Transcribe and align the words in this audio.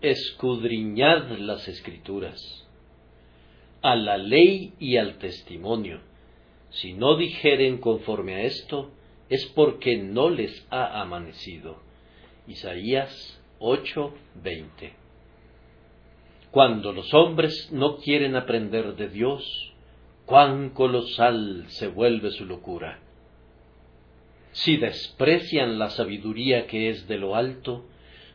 Escudriñad 0.00 1.28
las 1.38 1.66
escrituras, 1.66 2.40
a 3.82 3.96
la 3.96 4.16
ley 4.16 4.72
y 4.78 4.96
al 4.96 5.18
testimonio. 5.18 6.00
Si 6.70 6.92
no 6.92 7.16
dijeren 7.16 7.78
conforme 7.78 8.36
a 8.36 8.42
esto, 8.42 8.92
es 9.28 9.44
porque 9.56 9.96
no 9.96 10.30
les 10.30 10.64
ha 10.70 11.00
amanecido. 11.00 11.78
Isaías 12.46 13.40
8:20 13.58 14.92
Cuando 16.52 16.92
los 16.92 17.12
hombres 17.12 17.70
no 17.72 17.96
quieren 17.96 18.36
aprender 18.36 18.94
de 18.94 19.08
Dios, 19.08 19.72
cuán 20.26 20.70
colosal 20.70 21.64
se 21.70 21.88
vuelve 21.88 22.30
su 22.30 22.46
locura. 22.46 23.00
Si 24.52 24.76
desprecian 24.76 25.76
la 25.80 25.90
sabiduría 25.90 26.68
que 26.68 26.88
es 26.90 27.08
de 27.08 27.18
lo 27.18 27.34
alto, 27.34 27.84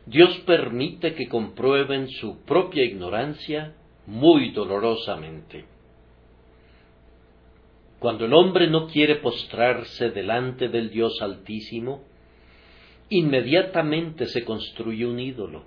Dios 0.06 0.36
permite 0.46 1.14
que 1.14 1.28
comprueben 1.28 2.08
su 2.08 2.44
propia 2.44 2.84
ignorancia 2.84 3.74
muy 4.06 4.50
dolorosamente. 4.50 5.64
Cuando 7.98 8.26
el 8.26 8.34
hombre 8.34 8.68
no 8.68 8.86
quiere 8.86 9.16
postrarse 9.16 10.10
delante 10.10 10.68
del 10.68 10.90
Dios 10.90 11.22
Altísimo, 11.22 12.02
inmediatamente 13.08 14.26
se 14.26 14.44
construye 14.44 15.06
un 15.06 15.18
ídolo, 15.18 15.64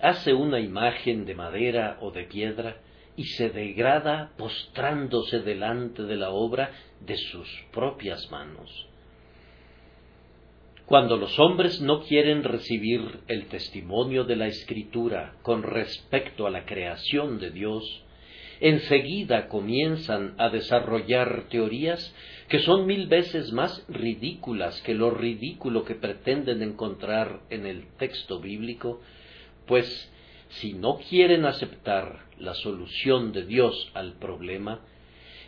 hace 0.00 0.34
una 0.34 0.58
imagen 0.58 1.24
de 1.24 1.36
madera 1.36 1.98
o 2.00 2.10
de 2.10 2.24
piedra 2.24 2.78
y 3.14 3.24
se 3.24 3.50
degrada 3.50 4.32
postrándose 4.36 5.40
delante 5.40 6.02
de 6.02 6.16
la 6.16 6.30
obra 6.30 6.72
de 7.00 7.16
sus 7.16 7.48
propias 7.72 8.28
manos. 8.30 8.88
Cuando 10.88 11.18
los 11.18 11.38
hombres 11.38 11.82
no 11.82 12.00
quieren 12.00 12.42
recibir 12.42 13.20
el 13.28 13.44
testimonio 13.48 14.24
de 14.24 14.36
la 14.36 14.46
Escritura 14.46 15.34
con 15.42 15.62
respecto 15.62 16.46
a 16.46 16.50
la 16.50 16.64
creación 16.64 17.38
de 17.38 17.50
Dios, 17.50 17.84
enseguida 18.58 19.48
comienzan 19.48 20.34
a 20.38 20.48
desarrollar 20.48 21.44
teorías 21.50 22.14
que 22.48 22.60
son 22.60 22.86
mil 22.86 23.06
veces 23.06 23.52
más 23.52 23.84
ridículas 23.90 24.80
que 24.80 24.94
lo 24.94 25.10
ridículo 25.10 25.84
que 25.84 25.94
pretenden 25.94 26.62
encontrar 26.62 27.40
en 27.50 27.66
el 27.66 27.88
texto 27.98 28.40
bíblico, 28.40 29.02
pues 29.66 30.10
si 30.48 30.72
no 30.72 31.00
quieren 31.06 31.44
aceptar 31.44 32.30
la 32.38 32.54
solución 32.54 33.32
de 33.32 33.44
Dios 33.44 33.90
al 33.92 34.14
problema, 34.14 34.80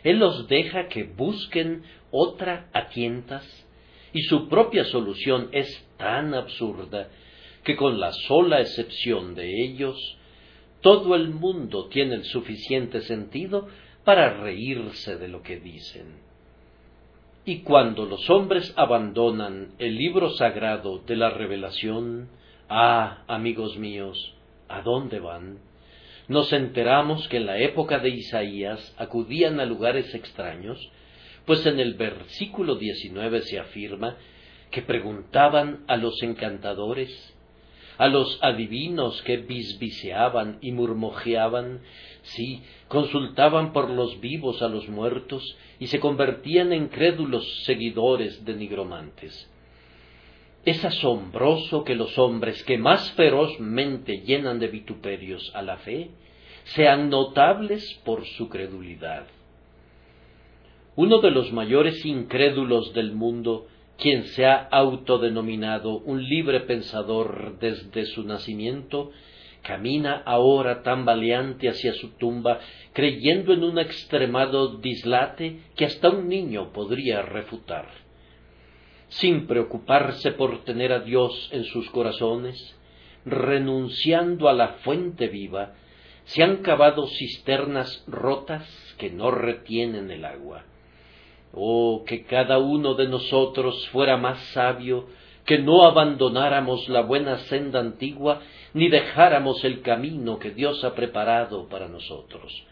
Él 0.03 0.19
los 0.19 0.47
deja 0.47 0.87
que 0.87 1.05
busquen 1.05 1.81
otra 2.11 2.69
a 2.73 2.89
tientas 2.89 3.67
y 4.13 4.21
su 4.23 4.49
propia 4.49 4.83
solución 4.85 5.49
es 5.51 5.85
tan 5.97 6.33
absurda 6.33 7.09
que 7.63 7.75
con 7.75 7.99
la 7.99 8.11
sola 8.11 8.59
excepción 8.59 9.35
de 9.35 9.63
ellos, 9.63 10.17
todo 10.81 11.15
el 11.15 11.29
mundo 11.29 11.87
tiene 11.87 12.15
el 12.15 12.23
suficiente 12.23 13.01
sentido 13.01 13.67
para 14.03 14.41
reírse 14.41 15.17
de 15.17 15.27
lo 15.27 15.43
que 15.43 15.59
dicen. 15.59 16.19
Y 17.45 17.59
cuando 17.59 18.05
los 18.05 18.29
hombres 18.29 18.73
abandonan 18.77 19.73
el 19.79 19.95
libro 19.95 20.29
sagrado 20.31 20.99
de 20.99 21.15
la 21.15 21.29
revelación, 21.29 22.29
ah, 22.69 23.23
amigos 23.27 23.77
míos, 23.77 24.35
¿a 24.67 24.81
dónde 24.81 25.19
van? 25.19 25.59
Nos 26.27 26.53
enteramos 26.53 27.27
que 27.27 27.37
en 27.37 27.45
la 27.47 27.59
época 27.59 27.99
de 27.99 28.09
Isaías 28.09 28.95
acudían 28.97 29.59
a 29.59 29.65
lugares 29.65 30.13
extraños 30.13 30.91
pues 31.45 31.65
en 31.65 31.79
el 31.79 31.95
versículo 31.95 32.75
19 32.75 33.41
se 33.41 33.59
afirma 33.59 34.17
que 34.69 34.81
preguntaban 34.81 35.83
a 35.87 35.97
los 35.97 36.21
encantadores, 36.23 37.33
a 37.97 38.07
los 38.07 38.39
adivinos 38.41 39.21
que 39.23 39.37
bisbiseaban 39.37 40.57
y 40.61 40.71
murmojeaban, 40.71 41.81
sí, 42.23 42.63
consultaban 42.87 43.73
por 43.73 43.89
los 43.89 44.19
vivos 44.19 44.61
a 44.61 44.69
los 44.69 44.87
muertos 44.87 45.57
y 45.79 45.87
se 45.87 45.99
convertían 45.99 46.73
en 46.73 46.87
crédulos 46.87 47.63
seguidores 47.65 48.43
de 48.45 48.55
nigromantes. 48.55 49.49
Es 50.63 50.85
asombroso 50.85 51.83
que 51.83 51.95
los 51.95 52.17
hombres 52.19 52.63
que 52.63 52.77
más 52.77 53.11
ferozmente 53.13 54.21
llenan 54.21 54.59
de 54.59 54.67
vituperios 54.67 55.51
a 55.55 55.63
la 55.63 55.77
fe 55.77 56.11
sean 56.75 57.09
notables 57.09 57.99
por 58.05 58.25
su 58.25 58.47
credulidad. 58.47 59.25
Uno 61.03 61.17
de 61.17 61.31
los 61.31 61.51
mayores 61.51 62.05
incrédulos 62.05 62.93
del 62.93 63.11
mundo, 63.11 63.65
quien 63.97 64.25
se 64.25 64.45
ha 64.45 64.55
autodenominado 64.55 65.97
un 65.97 66.23
libre 66.23 66.59
pensador 66.59 67.57
desde 67.59 68.05
su 68.05 68.23
nacimiento, 68.23 69.09
camina 69.63 70.21
ahora 70.23 70.83
tan 70.83 71.03
valiente 71.03 71.67
hacia 71.69 71.93
su 71.93 72.09
tumba, 72.19 72.59
creyendo 72.93 73.51
en 73.51 73.63
un 73.63 73.79
extremado 73.79 74.77
dislate 74.77 75.61
que 75.75 75.85
hasta 75.85 76.11
un 76.11 76.29
niño 76.29 76.71
podría 76.71 77.23
refutar. 77.23 77.87
Sin 79.07 79.47
preocuparse 79.47 80.33
por 80.33 80.63
tener 80.65 80.93
a 80.93 80.99
Dios 80.99 81.49
en 81.51 81.63
sus 81.63 81.89
corazones, 81.89 82.77
renunciando 83.25 84.47
a 84.47 84.53
la 84.53 84.67
fuente 84.83 85.29
viva, 85.29 85.73
se 86.25 86.43
han 86.43 86.57
cavado 86.57 87.07
cisternas 87.07 88.03
rotas 88.05 88.69
que 88.99 89.09
no 89.09 89.31
retienen 89.31 90.11
el 90.11 90.25
agua. 90.25 90.65
Oh, 91.53 92.03
que 92.05 92.23
cada 92.23 92.59
uno 92.59 92.93
de 92.93 93.07
nosotros 93.07 93.87
fuera 93.89 94.17
más 94.17 94.39
sabio, 94.53 95.07
que 95.45 95.59
no 95.59 95.83
abandonáramos 95.83 96.87
la 96.87 97.01
buena 97.01 97.37
senda 97.39 97.79
antigua, 97.79 98.41
ni 98.73 98.89
dejáramos 98.89 99.63
el 99.63 99.81
camino 99.81 100.39
que 100.39 100.51
Dios 100.51 100.83
ha 100.83 100.95
preparado 100.95 101.67
para 101.67 101.87
nosotros. 101.87 102.63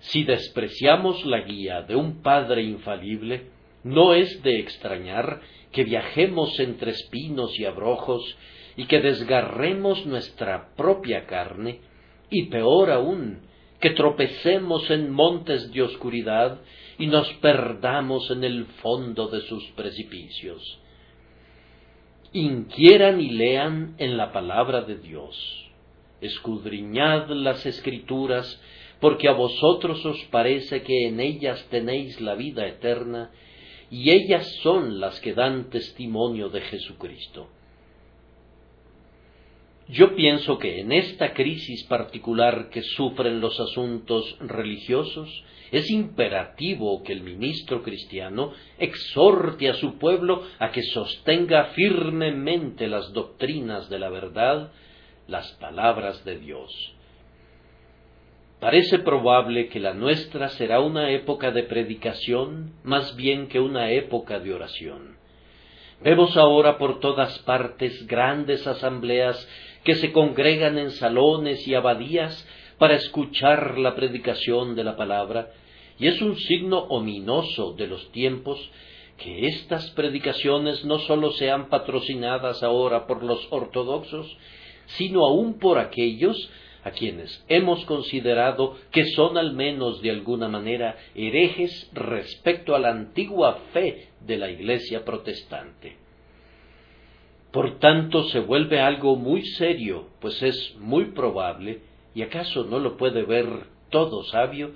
Si 0.00 0.24
despreciamos 0.24 1.24
la 1.24 1.40
guía 1.40 1.82
de 1.82 1.96
un 1.96 2.22
Padre 2.22 2.62
infalible, 2.62 3.48
no 3.84 4.14
es 4.14 4.42
de 4.42 4.58
extrañar 4.58 5.40
que 5.72 5.84
viajemos 5.84 6.58
entre 6.58 6.90
espinos 6.90 7.58
y 7.58 7.64
abrojos 7.64 8.36
y 8.76 8.86
que 8.86 9.00
desgarremos 9.00 10.04
nuestra 10.06 10.74
propia 10.76 11.26
carne, 11.26 11.80
y 12.30 12.46
peor 12.46 12.90
aún, 12.90 13.40
que 13.80 13.90
tropecemos 13.90 14.90
en 14.90 15.10
montes 15.10 15.72
de 15.72 15.82
oscuridad 15.82 16.60
y 16.98 17.06
nos 17.06 17.32
perdamos 17.34 18.30
en 18.30 18.44
el 18.44 18.66
fondo 18.82 19.28
de 19.28 19.40
sus 19.42 19.64
precipicios. 19.70 20.78
Inquieran 22.32 23.20
y 23.20 23.30
lean 23.30 23.94
en 23.98 24.16
la 24.16 24.32
palabra 24.32 24.82
de 24.82 24.96
Dios. 24.96 25.70
Escudriñad 26.20 27.28
las 27.30 27.64
escrituras, 27.64 28.60
porque 29.00 29.28
a 29.28 29.32
vosotros 29.32 30.04
os 30.04 30.22
parece 30.24 30.82
que 30.82 31.08
en 31.08 31.18
ellas 31.18 31.66
tenéis 31.70 32.20
la 32.20 32.34
vida 32.34 32.66
eterna, 32.66 33.30
y 33.90 34.10
ellas 34.10 34.46
son 34.62 35.00
las 35.00 35.18
que 35.20 35.32
dan 35.32 35.70
testimonio 35.70 36.50
de 36.50 36.60
Jesucristo. 36.60 37.48
Yo 39.90 40.14
pienso 40.14 40.58
que 40.58 40.80
en 40.80 40.92
esta 40.92 41.34
crisis 41.34 41.84
particular 41.84 42.68
que 42.70 42.82
sufren 42.82 43.40
los 43.40 43.58
asuntos 43.58 44.36
religiosos, 44.38 45.44
es 45.72 45.90
imperativo 45.90 47.02
que 47.02 47.12
el 47.12 47.22
ministro 47.22 47.82
cristiano 47.82 48.52
exhorte 48.78 49.68
a 49.68 49.74
su 49.74 49.98
pueblo 49.98 50.44
a 50.60 50.70
que 50.70 50.82
sostenga 50.82 51.66
firmemente 51.74 52.86
las 52.86 53.12
doctrinas 53.12 53.88
de 53.90 53.98
la 53.98 54.10
verdad, 54.10 54.70
las 55.26 55.50
palabras 55.54 56.24
de 56.24 56.38
Dios. 56.38 56.94
Parece 58.60 59.00
probable 59.00 59.68
que 59.68 59.80
la 59.80 59.94
nuestra 59.94 60.50
será 60.50 60.80
una 60.80 61.10
época 61.10 61.50
de 61.50 61.64
predicación 61.64 62.74
más 62.84 63.16
bien 63.16 63.48
que 63.48 63.58
una 63.58 63.90
época 63.90 64.38
de 64.38 64.54
oración. 64.54 65.16
Vemos 66.02 66.36
ahora 66.36 66.78
por 66.78 67.00
todas 67.00 67.38
partes 67.40 68.06
grandes 68.06 68.66
asambleas 68.66 69.46
que 69.84 69.94
se 69.94 70.12
congregan 70.12 70.78
en 70.78 70.90
salones 70.90 71.66
y 71.66 71.74
abadías 71.74 72.46
para 72.78 72.96
escuchar 72.96 73.78
la 73.78 73.94
predicación 73.94 74.74
de 74.74 74.84
la 74.84 74.96
palabra, 74.96 75.50
y 75.98 76.06
es 76.06 76.20
un 76.22 76.36
signo 76.36 76.78
ominoso 76.78 77.74
de 77.74 77.86
los 77.86 78.10
tiempos 78.10 78.70
que 79.18 79.46
estas 79.46 79.90
predicaciones 79.90 80.84
no 80.84 80.98
sólo 81.00 81.30
sean 81.32 81.68
patrocinadas 81.68 82.62
ahora 82.62 83.06
por 83.06 83.22
los 83.22 83.46
ortodoxos, 83.50 84.34
sino 84.96 85.26
aún 85.26 85.58
por 85.58 85.78
aquellos 85.78 86.50
a 86.82 86.90
quienes 86.92 87.44
hemos 87.48 87.84
considerado 87.84 88.76
que 88.90 89.04
son 89.10 89.36
al 89.36 89.52
menos 89.52 90.00
de 90.00 90.10
alguna 90.10 90.48
manera 90.48 90.96
herejes 91.14 91.90
respecto 91.92 92.74
a 92.74 92.78
la 92.78 92.90
antigua 92.90 93.58
fe 93.72 94.08
de 94.20 94.38
la 94.38 94.50
Iglesia 94.50 95.04
protestante. 95.04 95.96
Por 97.52 97.80
tanto, 97.80 98.24
se 98.28 98.38
vuelve 98.38 98.80
algo 98.80 99.16
muy 99.16 99.44
serio, 99.44 100.06
pues 100.20 100.40
es 100.42 100.76
muy 100.78 101.06
probable, 101.06 101.80
y 102.14 102.22
acaso 102.22 102.64
no 102.64 102.78
lo 102.78 102.96
puede 102.96 103.24
ver 103.24 103.46
todo 103.90 104.22
sabio, 104.24 104.70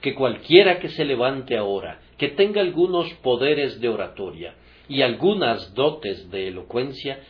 que 0.00 0.14
cualquiera 0.14 0.78
que 0.78 0.90
se 0.90 1.04
levante 1.04 1.56
ahora, 1.56 2.00
que 2.18 2.28
tenga 2.28 2.60
algunos 2.60 3.12
poderes 3.14 3.80
de 3.80 3.88
oratoria 3.88 4.54
y 4.88 5.02
algunas 5.02 5.74
dotes 5.74 6.30
de 6.30 6.48
elocuencia, 6.48 7.20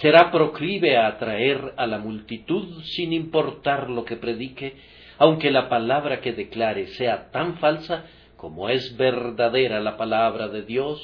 será 0.00 0.30
proclive 0.32 0.96
a 0.96 1.06
atraer 1.06 1.72
a 1.76 1.86
la 1.86 1.98
multitud 1.98 2.82
sin 2.82 3.12
importar 3.12 3.88
lo 3.88 4.04
que 4.04 4.16
predique, 4.16 4.74
aunque 5.18 5.50
la 5.50 5.68
palabra 5.68 6.20
que 6.20 6.32
declare 6.32 6.88
sea 6.88 7.30
tan 7.30 7.58
falsa 7.58 8.04
como 8.36 8.68
es 8.68 8.96
verdadera 8.96 9.80
la 9.80 9.96
palabra 9.96 10.48
de 10.48 10.62
Dios, 10.62 11.00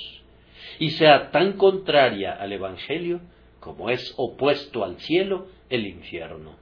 y 0.79 0.91
sea 0.91 1.31
tan 1.31 1.53
contraria 1.53 2.33
al 2.33 2.53
Evangelio 2.53 3.21
como 3.67 3.91
es 3.91 4.15
opuesto 4.17 4.85
al 4.85 5.01
cielo 5.01 5.49
el 5.69 5.89
infierno. 5.89 6.55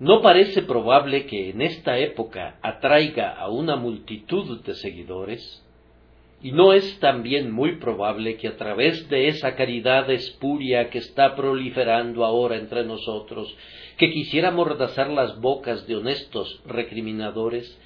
No 0.00 0.20
parece 0.20 0.62
probable 0.62 1.26
que 1.26 1.50
en 1.50 1.62
esta 1.62 1.96
época 1.98 2.58
atraiga 2.60 3.30
a 3.30 3.48
una 3.48 3.76
multitud 3.76 4.60
de 4.64 4.74
seguidores, 4.74 5.64
y 6.42 6.50
no 6.50 6.72
es 6.72 6.98
también 6.98 7.52
muy 7.52 7.76
probable 7.76 8.36
que 8.36 8.48
a 8.48 8.56
través 8.56 9.08
de 9.08 9.28
esa 9.28 9.54
caridad 9.54 10.10
espuria 10.10 10.90
que 10.90 10.98
está 10.98 11.36
proliferando 11.36 12.24
ahora 12.24 12.56
entre 12.56 12.84
nosotros, 12.84 13.56
que 13.96 14.10
quisiera 14.10 14.50
mordazar 14.50 15.08
las 15.08 15.40
bocas 15.40 15.86
de 15.86 15.94
honestos 15.94 16.60
recriminadores, 16.66 17.78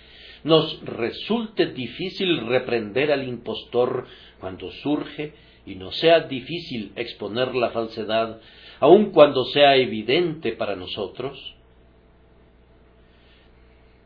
nos 0.43 0.81
resulte 0.83 1.67
difícil 1.67 2.47
reprender 2.47 3.13
al 3.13 3.29
impostor 3.29 4.07
cuando 4.41 4.71
surge 4.71 5.35
y 5.69 5.75
no 5.75 5.93
sea 5.93 6.21
difícil 6.21 6.93
exponer 6.97 7.55
la 7.55 7.71
falsedad, 7.71 8.41
aun 8.81 9.11
cuando 9.11 9.45
sea 9.45 9.77
evidente 9.77 10.53
para 10.53 10.77
nosotros? 10.77 11.55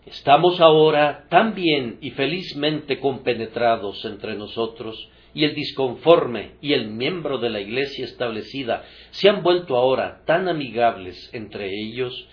Estamos 0.07 0.61
ahora 0.61 1.27
tan 1.29 1.55
bien 1.55 1.99
y 2.01 2.11
felizmente 2.11 2.99
compenetrados 2.99 4.05
entre 4.05 4.35
nosotros, 4.35 5.09
y 5.35 5.45
el 5.45 5.55
disconforme 5.55 6.53
y 6.61 6.75
el 6.75 6.89
miembro 6.89 7.39
de 7.39 7.49
la 7.49 7.61
Iglesia 7.61 8.05
establecida 8.05 8.85
se 9.13 9.29
han 9.31 9.43
vuelto 9.43 9.77
ahora 9.77 10.23
tan 10.27 10.49
amigables 10.49 11.31
entre 11.33 11.71
ellos, 11.71 12.29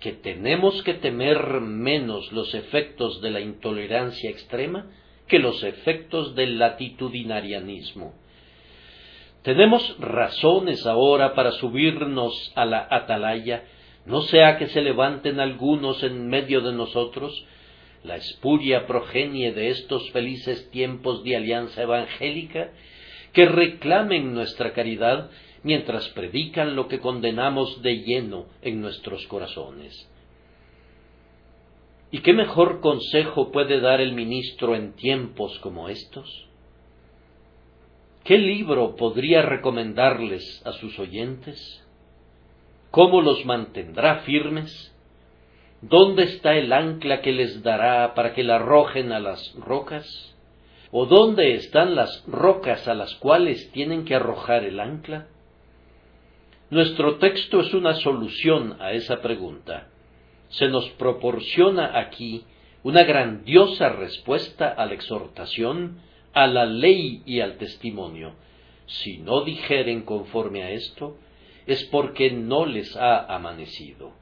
que 0.00 0.12
tenemos 0.12 0.82
que 0.82 0.94
temer 0.94 1.60
menos 1.60 2.32
los 2.32 2.54
efectos 2.54 3.20
de 3.20 3.30
la 3.30 3.40
intolerancia 3.40 4.30
extrema 4.30 4.90
que 5.28 5.38
los 5.38 5.62
efectos 5.62 6.34
del 6.34 6.58
latitudinarianismo. 6.58 8.14
Tenemos 9.44 9.96
razones 10.00 10.84
ahora 10.86 11.34
para 11.34 11.52
subirnos 11.52 12.52
a 12.56 12.64
la 12.64 12.88
atalaya 12.90 13.62
no 14.06 14.20
sea 14.22 14.58
que 14.58 14.66
se 14.68 14.82
levanten 14.82 15.40
algunos 15.40 16.02
en 16.02 16.28
medio 16.28 16.60
de 16.60 16.72
nosotros, 16.72 17.46
la 18.02 18.16
espuria 18.16 18.86
progenie 18.86 19.52
de 19.52 19.70
estos 19.70 20.10
felices 20.10 20.70
tiempos 20.70 21.24
de 21.24 21.36
alianza 21.36 21.82
evangélica, 21.82 22.70
que 23.32 23.46
reclamen 23.46 24.34
nuestra 24.34 24.74
caridad 24.74 25.30
mientras 25.62 26.08
predican 26.10 26.76
lo 26.76 26.86
que 26.88 27.00
condenamos 27.00 27.80
de 27.80 28.02
lleno 28.02 28.46
en 28.60 28.82
nuestros 28.82 29.26
corazones. 29.26 30.10
¿Y 32.10 32.18
qué 32.18 32.34
mejor 32.34 32.80
consejo 32.80 33.50
puede 33.50 33.80
dar 33.80 34.02
el 34.02 34.12
ministro 34.12 34.76
en 34.76 34.92
tiempos 34.92 35.58
como 35.60 35.88
estos? 35.88 36.46
¿Qué 38.24 38.38
libro 38.38 38.96
podría 38.96 39.42
recomendarles 39.42 40.62
a 40.64 40.72
sus 40.72 40.98
oyentes? 40.98 41.84
¿Cómo 42.90 43.20
los 43.20 43.44
mantendrá 43.44 44.20
firmes? 44.20 44.96
¿Dónde 45.82 46.22
está 46.22 46.56
el 46.56 46.72
ancla 46.72 47.20
que 47.20 47.32
les 47.32 47.62
dará 47.62 48.14
para 48.14 48.32
que 48.32 48.42
la 48.42 48.56
arrojen 48.56 49.12
a 49.12 49.20
las 49.20 49.54
rocas? 49.56 50.06
¿O 50.90 51.04
dónde 51.04 51.54
están 51.54 51.94
las 51.96 52.24
rocas 52.26 52.88
a 52.88 52.94
las 52.94 53.14
cuales 53.16 53.70
tienen 53.72 54.06
que 54.06 54.14
arrojar 54.14 54.64
el 54.64 54.80
ancla? 54.80 55.26
Nuestro 56.70 57.16
texto 57.16 57.60
es 57.60 57.74
una 57.74 57.92
solución 57.92 58.78
a 58.80 58.92
esa 58.92 59.20
pregunta. 59.20 59.88
Se 60.48 60.68
nos 60.68 60.88
proporciona 60.92 61.98
aquí 61.98 62.44
una 62.84 63.02
grandiosa 63.02 63.90
respuesta 63.90 64.68
a 64.68 64.86
la 64.86 64.94
exhortación, 64.94 66.00
a 66.34 66.46
la 66.46 66.66
ley 66.66 67.22
y 67.24 67.40
al 67.40 67.56
testimonio. 67.56 68.34
Si 68.86 69.18
no 69.18 69.42
dijeren 69.44 70.02
conforme 70.02 70.62
a 70.62 70.70
esto, 70.70 71.16
es 71.66 71.84
porque 71.84 72.30
no 72.30 72.66
les 72.66 72.94
ha 72.96 73.34
amanecido. 73.34 74.12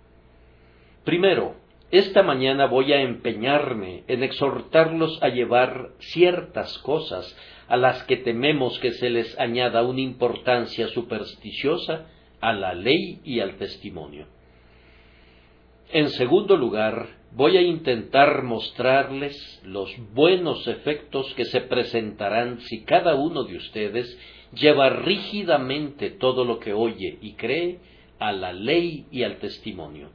Primero, 1.05 1.57
esta 1.91 2.23
mañana 2.23 2.67
voy 2.67 2.93
a 2.93 3.03
empeñarme 3.03 4.05
en 4.07 4.23
exhortarlos 4.23 5.23
a 5.23 5.29
llevar 5.29 5.91
ciertas 5.99 6.79
cosas 6.79 7.37
a 7.69 7.77
las 7.77 8.05
que 8.05 8.17
tememos 8.17 8.79
que 8.79 8.93
se 8.93 9.11
les 9.11 9.39
añada 9.39 9.83
una 9.83 10.01
importancia 10.01 10.89
supersticiosa 10.89 12.07
a 12.41 12.53
la 12.53 12.75
ley 12.75 13.21
y 13.25 13.41
al 13.41 13.57
testimonio. 13.57 14.27
En 15.91 16.09
segundo 16.11 16.57
lugar, 16.57 17.09
voy 17.35 17.57
a 17.57 17.63
intentar 17.63 18.43
mostrarles 18.43 19.61
los 19.65 19.91
buenos 20.13 20.67
efectos 20.69 21.33
que 21.35 21.47
se 21.47 21.63
presentarán 21.63 22.61
si 22.61 22.85
cada 22.85 23.15
uno 23.15 23.45
de 23.45 23.57
ustedes 23.57 24.19
lleva 24.53 24.91
rígidamente 24.91 26.11
todo 26.11 26.45
lo 26.45 26.59
que 26.59 26.75
oye 26.75 27.19
y 27.23 27.35
cree 27.35 27.79
a 28.19 28.33
la 28.33 28.53
ley 28.53 29.07
y 29.11 29.23
al 29.23 29.39
testimonio. 29.39 30.11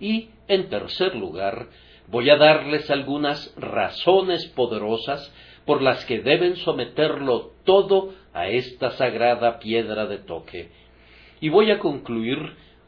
Y, 0.00 0.30
en 0.48 0.68
tercer 0.68 1.16
lugar, 1.16 1.68
voy 2.08 2.30
a 2.30 2.36
darles 2.36 2.90
algunas 2.90 3.54
razones 3.56 4.46
poderosas 4.46 5.32
por 5.66 5.82
las 5.82 6.04
que 6.04 6.20
deben 6.20 6.56
someterlo 6.56 7.52
todo 7.64 8.14
a 8.32 8.48
esta 8.48 8.92
sagrada 8.92 9.58
piedra 9.58 10.06
de 10.06 10.18
toque. 10.18 10.70
Y 11.40 11.48
voy 11.48 11.70
a 11.72 11.78
concluir 11.78 12.38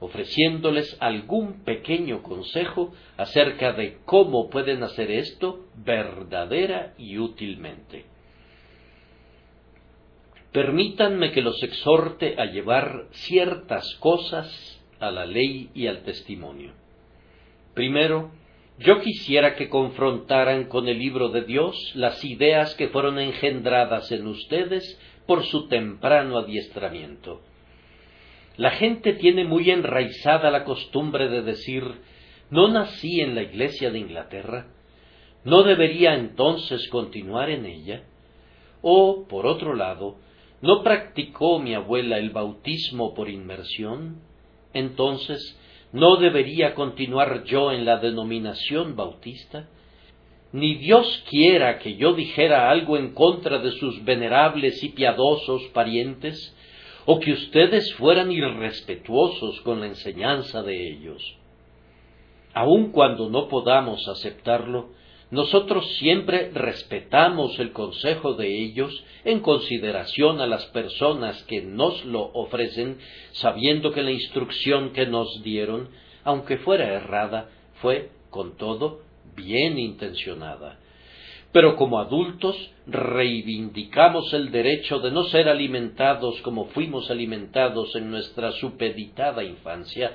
ofreciéndoles 0.04 0.96
algún 1.00 1.64
pequeño 1.64 2.22
consejo 2.22 2.92
acerca 3.16 3.72
de 3.72 3.98
cómo 4.04 4.50
pueden 4.50 4.82
hacer 4.82 5.10
esto 5.10 5.66
verdadera 5.76 6.94
y 6.98 7.18
útilmente. 7.18 8.04
Permítanme 10.52 11.32
que 11.32 11.42
los 11.42 11.62
exhorte 11.62 12.36
a 12.38 12.44
llevar 12.44 13.06
ciertas 13.10 13.94
cosas 13.96 14.80
a 15.00 15.10
la 15.10 15.26
ley 15.26 15.70
y 15.74 15.86
al 15.86 16.02
testimonio. 16.02 16.72
Primero, 17.74 18.30
yo 18.78 19.00
quisiera 19.00 19.56
que 19.56 19.68
confrontaran 19.68 20.64
con 20.64 20.86
el 20.86 20.98
libro 20.98 21.30
de 21.30 21.42
Dios 21.42 21.92
las 21.94 22.24
ideas 22.24 22.74
que 22.74 22.88
fueron 22.88 23.18
engendradas 23.18 24.12
en 24.12 24.26
ustedes 24.26 25.00
por 25.26 25.44
su 25.44 25.66
temprano 25.68 26.38
adiestramiento. 26.38 27.40
La 28.56 28.70
gente 28.70 29.14
tiene 29.14 29.44
muy 29.44 29.70
enraizada 29.70 30.50
la 30.50 30.64
costumbre 30.64 31.28
de 31.28 31.42
decir 31.42 31.84
no 32.50 32.68
nací 32.68 33.20
en 33.20 33.34
la 33.34 33.42
iglesia 33.42 33.90
de 33.90 33.98
Inglaterra, 33.98 34.66
¿no 35.44 35.62
debería 35.62 36.14
entonces 36.14 36.88
continuar 36.88 37.50
en 37.50 37.66
ella? 37.66 38.04
O, 38.82 39.26
por 39.26 39.46
otro 39.46 39.74
lado, 39.74 40.18
¿No 40.64 40.82
practicó 40.82 41.58
mi 41.58 41.74
abuela 41.74 42.16
el 42.16 42.30
bautismo 42.30 43.12
por 43.12 43.28
inmersión? 43.28 44.22
Entonces, 44.72 45.60
¿no 45.92 46.16
debería 46.16 46.74
continuar 46.74 47.44
yo 47.44 47.70
en 47.70 47.84
la 47.84 47.98
denominación 47.98 48.96
bautista? 48.96 49.68
Ni 50.52 50.76
Dios 50.76 51.22
quiera 51.28 51.78
que 51.80 51.96
yo 51.96 52.14
dijera 52.14 52.70
algo 52.70 52.96
en 52.96 53.12
contra 53.12 53.58
de 53.58 53.72
sus 53.72 54.02
venerables 54.06 54.82
y 54.82 54.88
piadosos 54.88 55.64
parientes, 55.74 56.56
o 57.06 57.20
que 57.20 57.32
ustedes 57.32 57.92
fueran 57.94 58.32
irrespetuosos 58.32 59.60
con 59.60 59.80
la 59.80 59.86
enseñanza 59.86 60.62
de 60.62 60.90
ellos. 60.90 61.36
Aun 62.54 62.92
cuando 62.92 63.28
no 63.28 63.48
podamos 63.48 64.06
aceptarlo, 64.08 64.90
nosotros 65.30 65.84
siempre 65.96 66.50
respetamos 66.52 67.58
el 67.58 67.72
consejo 67.72 68.34
de 68.34 68.62
ellos 68.62 69.04
en 69.24 69.40
consideración 69.40 70.40
a 70.40 70.46
las 70.46 70.64
personas 70.66 71.42
que 71.44 71.62
nos 71.62 72.04
lo 72.04 72.30
ofrecen, 72.34 72.98
sabiendo 73.32 73.92
que 73.92 74.02
la 74.02 74.12
instrucción 74.12 74.92
que 74.92 75.06
nos 75.06 75.42
dieron, 75.42 75.88
aunque 76.22 76.58
fuera 76.58 76.92
errada, 76.92 77.48
fue, 77.80 78.10
con 78.30 78.56
todo, 78.56 79.00
bien 79.34 79.78
intencionada. 79.78 80.78
Pero 81.54 81.76
como 81.76 82.00
adultos 82.00 82.56
reivindicamos 82.88 84.34
el 84.34 84.50
derecho 84.50 84.98
de 84.98 85.12
no 85.12 85.22
ser 85.22 85.48
alimentados 85.48 86.42
como 86.42 86.64
fuimos 86.64 87.12
alimentados 87.12 87.94
en 87.94 88.10
nuestra 88.10 88.50
supeditada 88.50 89.44
infancia, 89.44 90.12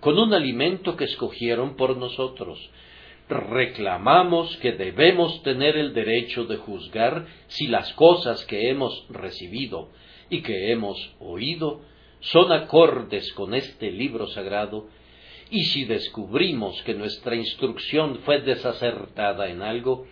con 0.00 0.18
un 0.18 0.32
alimento 0.32 0.96
que 0.96 1.04
escogieron 1.04 1.76
por 1.76 1.94
nosotros, 1.98 2.58
reclamamos 3.28 4.56
que 4.62 4.72
debemos 4.72 5.42
tener 5.42 5.76
el 5.76 5.92
derecho 5.92 6.46
de 6.46 6.56
juzgar 6.56 7.26
si 7.48 7.66
las 7.66 7.92
cosas 7.92 8.46
que 8.46 8.70
hemos 8.70 9.04
recibido 9.10 9.90
y 10.30 10.40
que 10.40 10.72
hemos 10.72 10.96
oído 11.20 11.82
son 12.20 12.50
acordes 12.50 13.30
con 13.34 13.52
este 13.52 13.90
libro 13.90 14.26
sagrado, 14.28 14.88
y 15.50 15.64
si 15.64 15.84
descubrimos 15.84 16.82
que 16.84 16.94
nuestra 16.94 17.36
instrucción 17.36 18.20
fue 18.20 18.40
desacertada 18.40 19.50
en 19.50 19.60
algo, 19.60 20.06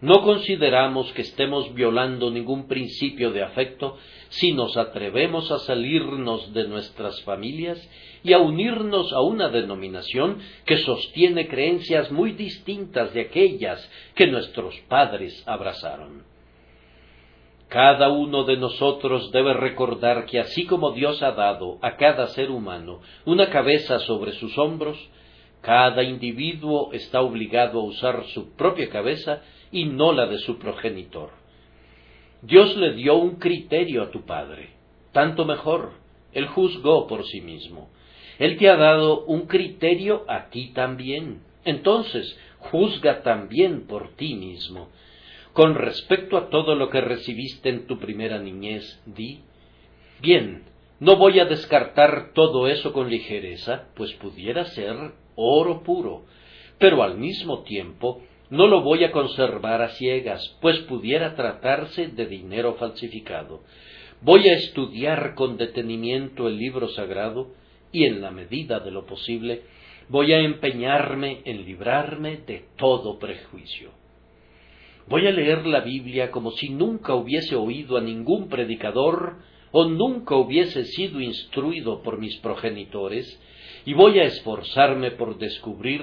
no 0.00 0.22
consideramos 0.22 1.12
que 1.12 1.22
estemos 1.22 1.74
violando 1.74 2.30
ningún 2.30 2.68
principio 2.68 3.32
de 3.32 3.42
afecto 3.42 3.96
si 4.28 4.52
nos 4.52 4.76
atrevemos 4.76 5.50
a 5.50 5.58
salirnos 5.58 6.52
de 6.52 6.68
nuestras 6.68 7.20
familias 7.22 7.78
y 8.22 8.32
a 8.32 8.38
unirnos 8.38 9.12
a 9.12 9.20
una 9.20 9.48
denominación 9.48 10.38
que 10.64 10.78
sostiene 10.78 11.48
creencias 11.48 12.12
muy 12.12 12.32
distintas 12.32 13.12
de 13.12 13.22
aquellas 13.22 13.90
que 14.14 14.28
nuestros 14.28 14.78
padres 14.88 15.42
abrazaron. 15.46 16.22
Cada 17.68 18.08
uno 18.08 18.44
de 18.44 18.56
nosotros 18.56 19.30
debe 19.32 19.52
recordar 19.52 20.26
que 20.26 20.38
así 20.40 20.64
como 20.64 20.92
Dios 20.92 21.22
ha 21.22 21.32
dado 21.32 21.78
a 21.82 21.96
cada 21.96 22.28
ser 22.28 22.50
humano 22.50 23.00
una 23.26 23.50
cabeza 23.50 23.98
sobre 23.98 24.32
sus 24.32 24.56
hombros, 24.56 24.96
cada 25.60 26.02
individuo 26.04 26.92
está 26.92 27.20
obligado 27.20 27.80
a 27.80 27.84
usar 27.84 28.24
su 28.28 28.54
propia 28.54 28.88
cabeza 28.88 29.42
y 29.70 29.84
no 29.84 30.12
la 30.12 30.26
de 30.26 30.38
su 30.38 30.58
progenitor. 30.58 31.30
Dios 32.42 32.76
le 32.76 32.94
dio 32.94 33.16
un 33.16 33.36
criterio 33.36 34.02
a 34.02 34.10
tu 34.10 34.24
Padre, 34.24 34.70
tanto 35.12 35.44
mejor, 35.44 35.92
Él 36.32 36.46
juzgó 36.46 37.06
por 37.06 37.24
sí 37.26 37.40
mismo. 37.40 37.90
Él 38.38 38.56
te 38.56 38.68
ha 38.68 38.76
dado 38.76 39.24
un 39.24 39.46
criterio 39.46 40.24
a 40.28 40.48
ti 40.50 40.72
también. 40.72 41.42
Entonces, 41.64 42.38
juzga 42.58 43.22
también 43.22 43.86
por 43.86 44.14
ti 44.14 44.34
mismo. 44.34 44.88
Con 45.52 45.74
respecto 45.74 46.36
a 46.36 46.48
todo 46.48 46.76
lo 46.76 46.88
que 46.88 47.00
recibiste 47.00 47.68
en 47.68 47.86
tu 47.86 47.98
primera 47.98 48.38
niñez, 48.38 49.02
di, 49.06 49.40
bien, 50.20 50.62
no 51.00 51.16
voy 51.16 51.40
a 51.40 51.46
descartar 51.46 52.32
todo 52.32 52.68
eso 52.68 52.92
con 52.92 53.10
ligereza, 53.10 53.88
pues 53.96 54.12
pudiera 54.14 54.64
ser 54.66 54.96
oro 55.34 55.82
puro, 55.82 56.24
pero 56.78 57.02
al 57.02 57.18
mismo 57.18 57.62
tiempo 57.62 58.22
no 58.50 58.66
lo 58.66 58.82
voy 58.82 59.04
a 59.04 59.12
conservar 59.12 59.82
a 59.82 59.90
ciegas, 59.90 60.56
pues 60.60 60.78
pudiera 60.80 61.34
tratarse 61.34 62.08
de 62.08 62.26
dinero 62.26 62.74
falsificado. 62.74 63.62
Voy 64.22 64.48
a 64.48 64.54
estudiar 64.54 65.34
con 65.34 65.56
detenimiento 65.56 66.48
el 66.48 66.56
libro 66.56 66.88
sagrado 66.88 67.48
y 67.92 68.04
en 68.04 68.20
la 68.20 68.30
medida 68.30 68.80
de 68.80 68.90
lo 68.90 69.06
posible 69.06 69.62
voy 70.08 70.32
a 70.32 70.40
empeñarme 70.40 71.42
en 71.44 71.64
librarme 71.64 72.38
de 72.38 72.64
todo 72.76 73.18
prejuicio. 73.18 73.90
Voy 75.06 75.26
a 75.26 75.30
leer 75.30 75.66
la 75.66 75.80
Biblia 75.80 76.30
como 76.30 76.50
si 76.52 76.70
nunca 76.70 77.14
hubiese 77.14 77.56
oído 77.56 77.96
a 77.96 78.00
ningún 78.00 78.48
predicador 78.48 79.36
o 79.70 79.84
nunca 79.84 80.34
hubiese 80.36 80.84
sido 80.84 81.20
instruido 81.20 82.02
por 82.02 82.18
mis 82.18 82.36
progenitores, 82.38 83.40
y 83.84 83.92
voy 83.92 84.18
a 84.18 84.24
esforzarme 84.24 85.10
por 85.12 85.38
descubrir 85.38 86.02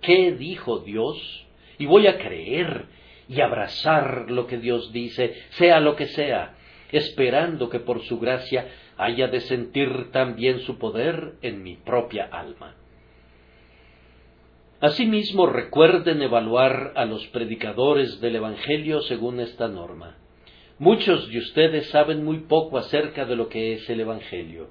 qué 0.00 0.32
dijo 0.32 0.78
Dios 0.78 1.46
y 1.82 1.86
voy 1.86 2.06
a 2.06 2.16
creer 2.16 2.86
y 3.28 3.40
abrazar 3.40 4.30
lo 4.30 4.46
que 4.46 4.58
Dios 4.58 4.92
dice, 4.92 5.34
sea 5.50 5.80
lo 5.80 5.96
que 5.96 6.06
sea, 6.06 6.54
esperando 6.92 7.68
que 7.68 7.80
por 7.80 8.02
su 8.04 8.20
gracia 8.20 8.68
haya 8.96 9.26
de 9.26 9.40
sentir 9.40 10.12
también 10.12 10.60
su 10.60 10.78
poder 10.78 11.32
en 11.42 11.64
mi 11.64 11.74
propia 11.74 12.26
alma. 12.30 12.76
Asimismo, 14.80 15.46
recuerden 15.46 16.22
evaluar 16.22 16.92
a 16.94 17.04
los 17.04 17.26
predicadores 17.28 18.20
del 18.20 18.36
Evangelio 18.36 19.00
según 19.00 19.40
esta 19.40 19.66
norma. 19.66 20.18
Muchos 20.78 21.28
de 21.30 21.38
ustedes 21.38 21.88
saben 21.88 22.24
muy 22.24 22.42
poco 22.42 22.78
acerca 22.78 23.24
de 23.24 23.34
lo 23.34 23.48
que 23.48 23.72
es 23.72 23.90
el 23.90 23.98
Evangelio. 23.98 24.70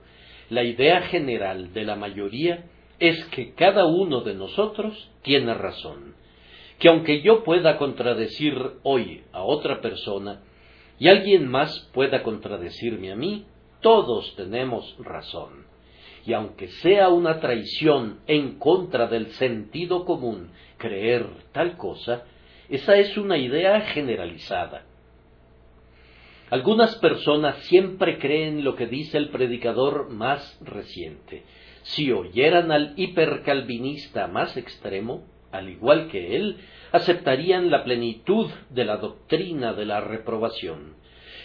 La 0.49 0.63
idea 0.63 1.01
general 1.01 1.73
de 1.73 1.83
la 1.83 1.97
mayoría 1.97 2.69
es 2.99 3.21
que 3.25 3.53
cada 3.53 3.85
uno 3.85 4.21
de 4.21 4.33
nosotros 4.33 5.11
tiene 5.23 5.53
razón 5.53 6.20
que 6.81 6.89
aunque 6.89 7.21
yo 7.21 7.43
pueda 7.43 7.77
contradecir 7.77 8.55
hoy 8.81 9.23
a 9.31 9.43
otra 9.43 9.81
persona 9.81 10.41
y 10.97 11.09
alguien 11.09 11.47
más 11.47 11.87
pueda 11.93 12.23
contradecirme 12.23 13.11
a 13.11 13.15
mí, 13.15 13.45
todos 13.81 14.35
tenemos 14.35 14.97
razón. 14.97 15.67
Y 16.25 16.33
aunque 16.33 16.69
sea 16.69 17.09
una 17.09 17.39
traición 17.39 18.21
en 18.25 18.57
contra 18.57 19.05
del 19.05 19.27
sentido 19.33 20.05
común 20.05 20.49
creer 20.77 21.27
tal 21.51 21.77
cosa, 21.77 22.23
esa 22.67 22.95
es 22.95 23.15
una 23.15 23.37
idea 23.37 23.81
generalizada. 23.81 24.85
Algunas 26.49 26.95
personas 26.95 27.57
siempre 27.65 28.17
creen 28.17 28.63
lo 28.63 28.75
que 28.75 28.87
dice 28.87 29.19
el 29.19 29.29
predicador 29.29 30.09
más 30.09 30.57
reciente. 30.61 31.43
Si 31.83 32.11
oyeran 32.11 32.71
al 32.71 32.93
hipercalvinista 32.97 34.25
más 34.25 34.57
extremo, 34.57 35.27
al 35.51 35.69
igual 35.69 36.07
que 36.09 36.35
él, 36.35 36.57
aceptarían 36.91 37.71
la 37.71 37.83
plenitud 37.83 38.49
de 38.69 38.85
la 38.85 38.97
doctrina 38.97 39.73
de 39.73 39.85
la 39.85 40.01
reprobación. 40.01 40.95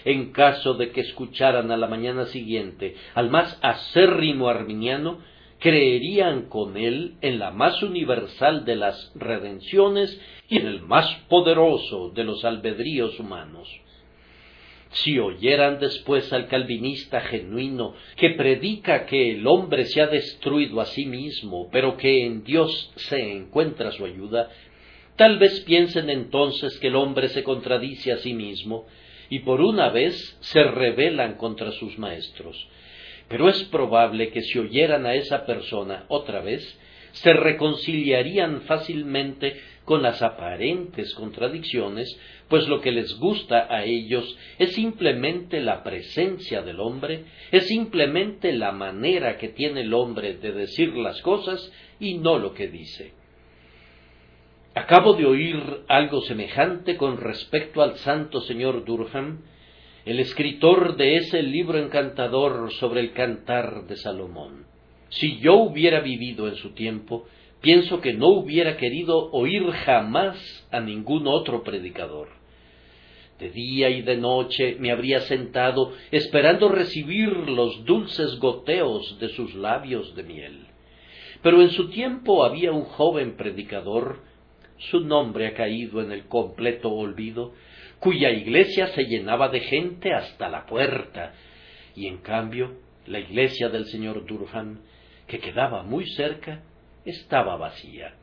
En 0.04 0.32
caso 0.32 0.74
de 0.74 0.90
que 0.90 1.00
escucharan 1.00 1.70
a 1.70 1.76
la 1.76 1.88
mañana 1.88 2.26
siguiente 2.26 2.94
al 3.14 3.30
más 3.30 3.58
acérrimo 3.62 4.48
arminiano, 4.48 5.18
creerían 5.58 6.48
con 6.48 6.76
él 6.76 7.16
en 7.22 7.38
la 7.38 7.50
más 7.50 7.82
universal 7.82 8.64
de 8.64 8.76
las 8.76 9.12
redenciones 9.14 10.20
y 10.48 10.58
en 10.58 10.66
el 10.66 10.82
más 10.82 11.12
poderoso 11.28 12.10
de 12.10 12.24
los 12.24 12.44
albedríos 12.44 13.18
humanos. 13.18 13.68
Si 14.90 15.18
oyeran 15.18 15.78
después 15.80 16.32
al 16.32 16.46
calvinista 16.46 17.20
genuino 17.20 17.94
que 18.16 18.30
predica 18.30 19.04
que 19.06 19.32
el 19.32 19.46
hombre 19.46 19.84
se 19.84 20.00
ha 20.00 20.06
destruido 20.06 20.80
a 20.80 20.86
sí 20.86 21.06
mismo, 21.06 21.68
pero 21.70 21.96
que 21.96 22.24
en 22.24 22.44
Dios 22.44 22.92
se 22.96 23.18
encuentra 23.32 23.92
su 23.92 24.04
ayuda, 24.04 24.50
tal 25.16 25.38
vez 25.38 25.60
piensen 25.60 26.08
entonces 26.08 26.78
que 26.78 26.86
el 26.86 26.96
hombre 26.96 27.28
se 27.28 27.42
contradice 27.42 28.12
a 28.12 28.18
sí 28.18 28.32
mismo 28.32 28.86
y 29.28 29.40
por 29.40 29.60
una 29.60 29.90
vez 29.90 30.36
se 30.40 30.62
rebelan 30.62 31.34
contra 31.34 31.72
sus 31.72 31.98
maestros. 31.98 32.68
Pero 33.28 33.48
es 33.48 33.64
probable 33.64 34.30
que 34.30 34.42
si 34.42 34.58
oyeran 34.58 35.04
a 35.04 35.14
esa 35.14 35.46
persona 35.46 36.04
otra 36.08 36.40
vez, 36.40 36.78
se 37.16 37.32
reconciliarían 37.32 38.62
fácilmente 38.62 39.56
con 39.86 40.02
las 40.02 40.20
aparentes 40.20 41.14
contradicciones, 41.14 42.20
pues 42.48 42.68
lo 42.68 42.82
que 42.82 42.92
les 42.92 43.18
gusta 43.18 43.68
a 43.70 43.84
ellos 43.84 44.36
es 44.58 44.74
simplemente 44.74 45.60
la 45.60 45.82
presencia 45.82 46.60
del 46.60 46.78
hombre, 46.78 47.24
es 47.50 47.68
simplemente 47.68 48.52
la 48.52 48.72
manera 48.72 49.38
que 49.38 49.48
tiene 49.48 49.80
el 49.82 49.94
hombre 49.94 50.34
de 50.34 50.52
decir 50.52 50.94
las 50.94 51.22
cosas 51.22 51.72
y 51.98 52.18
no 52.18 52.38
lo 52.38 52.52
que 52.52 52.68
dice. 52.68 53.14
Acabo 54.74 55.14
de 55.14 55.24
oír 55.24 55.56
algo 55.88 56.20
semejante 56.20 56.98
con 56.98 57.16
respecto 57.16 57.82
al 57.82 57.96
santo 57.96 58.42
señor 58.42 58.84
Durham, 58.84 59.40
el 60.04 60.20
escritor 60.20 60.96
de 60.96 61.16
ese 61.16 61.42
libro 61.42 61.78
encantador 61.78 62.70
sobre 62.74 63.00
el 63.00 63.12
cantar 63.12 63.86
de 63.86 63.96
Salomón. 63.96 64.75
Si 65.10 65.38
yo 65.38 65.54
hubiera 65.54 66.00
vivido 66.00 66.48
en 66.48 66.56
su 66.56 66.70
tiempo, 66.70 67.26
pienso 67.60 68.00
que 68.00 68.14
no 68.14 68.28
hubiera 68.28 68.76
querido 68.76 69.30
oír 69.32 69.70
jamás 69.70 70.66
a 70.70 70.80
ningún 70.80 71.26
otro 71.26 71.62
predicador. 71.62 72.28
De 73.38 73.50
día 73.50 73.90
y 73.90 74.02
de 74.02 74.16
noche 74.16 74.76
me 74.80 74.90
habría 74.90 75.20
sentado 75.20 75.92
esperando 76.10 76.68
recibir 76.68 77.28
los 77.28 77.84
dulces 77.84 78.38
goteos 78.38 79.18
de 79.20 79.28
sus 79.28 79.54
labios 79.54 80.14
de 80.14 80.22
miel. 80.22 80.66
Pero 81.42 81.60
en 81.60 81.70
su 81.70 81.90
tiempo 81.90 82.44
había 82.44 82.72
un 82.72 82.84
joven 82.84 83.36
predicador, 83.36 84.20
su 84.78 85.00
nombre 85.00 85.48
ha 85.48 85.54
caído 85.54 86.00
en 86.00 86.12
el 86.12 86.26
completo 86.26 86.90
olvido, 86.90 87.52
cuya 88.00 88.30
iglesia 88.30 88.88
se 88.88 89.04
llenaba 89.04 89.48
de 89.48 89.60
gente 89.60 90.12
hasta 90.12 90.48
la 90.48 90.66
puerta, 90.66 91.34
y 91.94 92.06
en 92.06 92.18
cambio 92.18 92.76
la 93.06 93.20
iglesia 93.20 93.68
del 93.68 93.86
señor 93.86 94.26
Durham, 94.26 94.80
que 95.26 95.38
quedaba 95.38 95.82
muy 95.82 96.06
cerca, 96.06 96.62
estaba 97.04 97.56
vacía. 97.56 98.14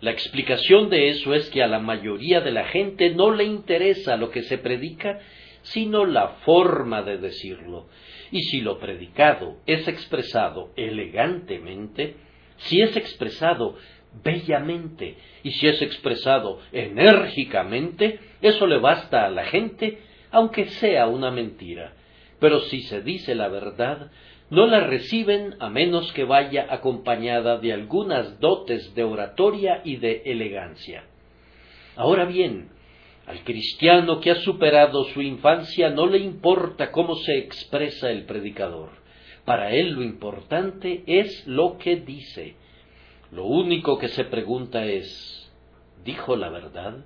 La 0.00 0.10
explicación 0.10 0.90
de 0.90 1.08
eso 1.08 1.32
es 1.32 1.48
que 1.50 1.62
a 1.62 1.68
la 1.68 1.78
mayoría 1.78 2.40
de 2.40 2.50
la 2.50 2.64
gente 2.64 3.10
no 3.10 3.30
le 3.30 3.44
interesa 3.44 4.16
lo 4.16 4.30
que 4.30 4.42
se 4.42 4.58
predica, 4.58 5.20
sino 5.62 6.04
la 6.04 6.28
forma 6.44 7.02
de 7.02 7.18
decirlo. 7.18 7.86
Y 8.32 8.42
si 8.42 8.60
lo 8.60 8.78
predicado 8.80 9.58
es 9.66 9.86
expresado 9.86 10.72
elegantemente, 10.76 12.16
si 12.56 12.80
es 12.80 12.96
expresado 12.96 13.76
bellamente 14.24 15.16
y 15.42 15.52
si 15.52 15.68
es 15.68 15.80
expresado 15.80 16.60
enérgicamente, 16.72 18.18
eso 18.40 18.66
le 18.66 18.78
basta 18.78 19.24
a 19.24 19.30
la 19.30 19.44
gente, 19.44 19.98
aunque 20.30 20.66
sea 20.66 21.06
una 21.06 21.30
mentira. 21.30 21.92
Pero 22.40 22.58
si 22.60 22.80
se 22.82 23.02
dice 23.02 23.34
la 23.36 23.48
verdad, 23.48 24.10
no 24.52 24.66
la 24.66 24.80
reciben 24.80 25.56
a 25.60 25.70
menos 25.70 26.12
que 26.12 26.24
vaya 26.24 26.66
acompañada 26.68 27.56
de 27.56 27.72
algunas 27.72 28.38
dotes 28.38 28.94
de 28.94 29.02
oratoria 29.02 29.80
y 29.82 29.96
de 29.96 30.24
elegancia. 30.26 31.04
Ahora 31.96 32.26
bien, 32.26 32.68
al 33.26 33.42
cristiano 33.44 34.20
que 34.20 34.30
ha 34.30 34.34
superado 34.34 35.04
su 35.04 35.22
infancia 35.22 35.88
no 35.88 36.06
le 36.06 36.18
importa 36.18 36.92
cómo 36.92 37.14
se 37.16 37.38
expresa 37.38 38.10
el 38.10 38.26
predicador. 38.26 38.90
Para 39.46 39.72
él 39.72 39.92
lo 39.92 40.02
importante 40.02 41.02
es 41.06 41.46
lo 41.46 41.78
que 41.78 41.96
dice. 41.96 42.56
Lo 43.30 43.46
único 43.46 43.98
que 43.98 44.08
se 44.08 44.24
pregunta 44.24 44.84
es 44.84 45.50
¿dijo 46.04 46.36
la 46.36 46.50
verdad? 46.50 46.98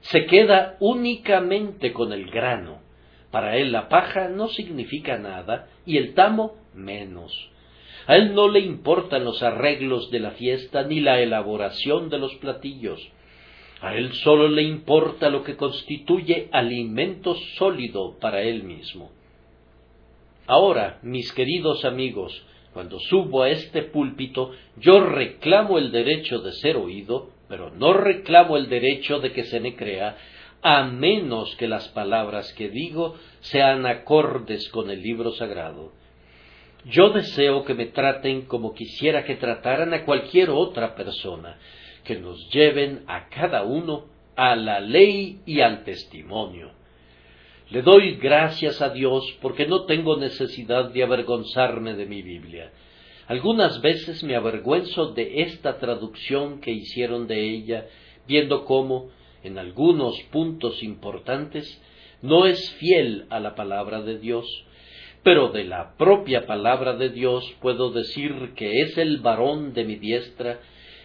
se 0.00 0.26
queda 0.26 0.76
únicamente 0.80 1.92
con 1.92 2.12
el 2.12 2.28
grano. 2.28 2.80
Para 3.30 3.56
él 3.56 3.72
la 3.72 3.88
paja 3.88 4.28
no 4.28 4.48
significa 4.48 5.18
nada 5.18 5.68
y 5.86 5.96
el 5.96 6.14
tamo 6.14 6.54
menos. 6.74 7.32
A 8.06 8.16
él 8.16 8.34
no 8.34 8.48
le 8.48 8.60
importan 8.60 9.24
los 9.24 9.42
arreglos 9.42 10.10
de 10.10 10.20
la 10.20 10.32
fiesta 10.32 10.82
ni 10.82 11.00
la 11.00 11.20
elaboración 11.20 12.08
de 12.08 12.18
los 12.18 12.34
platillos. 12.36 13.00
A 13.80 13.94
él 13.94 14.12
sólo 14.12 14.48
le 14.48 14.62
importa 14.62 15.30
lo 15.30 15.42
que 15.42 15.56
constituye 15.56 16.48
alimento 16.52 17.34
sólido 17.56 18.18
para 18.18 18.42
él 18.42 18.64
mismo. 18.64 19.10
Ahora, 20.46 20.98
mis 21.02 21.32
queridos 21.32 21.84
amigos, 21.84 22.44
cuando 22.72 22.98
subo 22.98 23.42
a 23.42 23.50
este 23.50 23.82
púlpito, 23.82 24.52
yo 24.76 25.00
reclamo 25.00 25.78
el 25.78 25.92
derecho 25.92 26.40
de 26.40 26.52
ser 26.52 26.76
oído, 26.76 27.30
pero 27.48 27.70
no 27.70 27.92
reclamo 27.92 28.56
el 28.56 28.68
derecho 28.68 29.20
de 29.20 29.32
que 29.32 29.44
se 29.44 29.60
me 29.60 29.76
crea, 29.76 30.16
a 30.62 30.84
menos 30.84 31.56
que 31.56 31.68
las 31.68 31.88
palabras 31.88 32.52
que 32.52 32.68
digo 32.68 33.16
sean 33.40 33.86
acordes 33.86 34.68
con 34.68 34.90
el 34.90 35.02
libro 35.02 35.32
sagrado. 35.32 35.92
Yo 36.84 37.10
deseo 37.10 37.64
que 37.64 37.74
me 37.74 37.86
traten 37.86 38.42
como 38.42 38.74
quisiera 38.74 39.24
que 39.24 39.36
trataran 39.36 39.92
a 39.92 40.04
cualquier 40.04 40.50
otra 40.50 40.94
persona, 40.94 41.58
que 42.04 42.16
nos 42.16 42.48
lleven 42.50 43.04
a 43.06 43.28
cada 43.28 43.62
uno 43.62 44.06
a 44.36 44.56
la 44.56 44.80
ley 44.80 45.40
y 45.44 45.60
al 45.60 45.84
testimonio. 45.84 46.70
Le 47.70 47.82
doy 47.82 48.16
gracias 48.16 48.82
a 48.82 48.88
Dios 48.88 49.24
porque 49.40 49.66
no 49.66 49.84
tengo 49.84 50.16
necesidad 50.16 50.90
de 50.90 51.02
avergonzarme 51.02 51.94
de 51.94 52.06
mi 52.06 52.22
Biblia. 52.22 52.72
Algunas 53.28 53.80
veces 53.80 54.24
me 54.24 54.34
avergüenzo 54.34 55.12
de 55.12 55.42
esta 55.42 55.78
traducción 55.78 56.60
que 56.60 56.72
hicieron 56.72 57.28
de 57.28 57.48
ella, 57.48 57.86
viendo 58.26 58.64
cómo, 58.64 59.10
en 59.42 59.58
algunos 59.58 60.20
puntos 60.30 60.82
importantes, 60.82 61.80
no 62.22 62.46
es 62.46 62.70
fiel 62.74 63.26
a 63.30 63.40
la 63.40 63.54
palabra 63.54 64.02
de 64.02 64.18
Dios, 64.18 64.46
pero 65.22 65.48
de 65.48 65.64
la 65.64 65.96
propia 65.96 66.46
palabra 66.46 66.96
de 66.96 67.10
Dios 67.10 67.44
puedo 67.60 67.90
decir 67.90 68.52
que 68.56 68.80
es 68.82 68.96
el 68.98 69.18
varón 69.18 69.72
de 69.74 69.84
mi 69.84 69.96
diestra, 69.96 70.60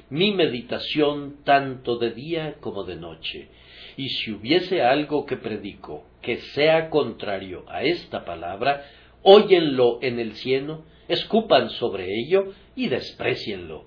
mi 0.10 0.32
meditación 0.32 1.44
tanto 1.44 1.98
de 1.98 2.12
día 2.12 2.56
como 2.60 2.84
de 2.84 2.96
noche. 2.96 3.50
Y 3.98 4.10
si 4.10 4.32
hubiese 4.32 4.82
algo 4.82 5.26
que 5.26 5.38
predico 5.38 6.06
que 6.22 6.38
sea 6.38 6.90
contrario 6.90 7.66
a 7.68 7.84
esta 7.84 8.26
palabra, 8.26 8.84
óyenlo 9.22 10.00
en 10.02 10.20
el 10.20 10.34
cielo, 10.36 10.84
escupan 11.08 11.70
sobre 11.70 12.20
ello 12.20 12.54
y 12.76 12.88
desprecienlo. 12.88 13.86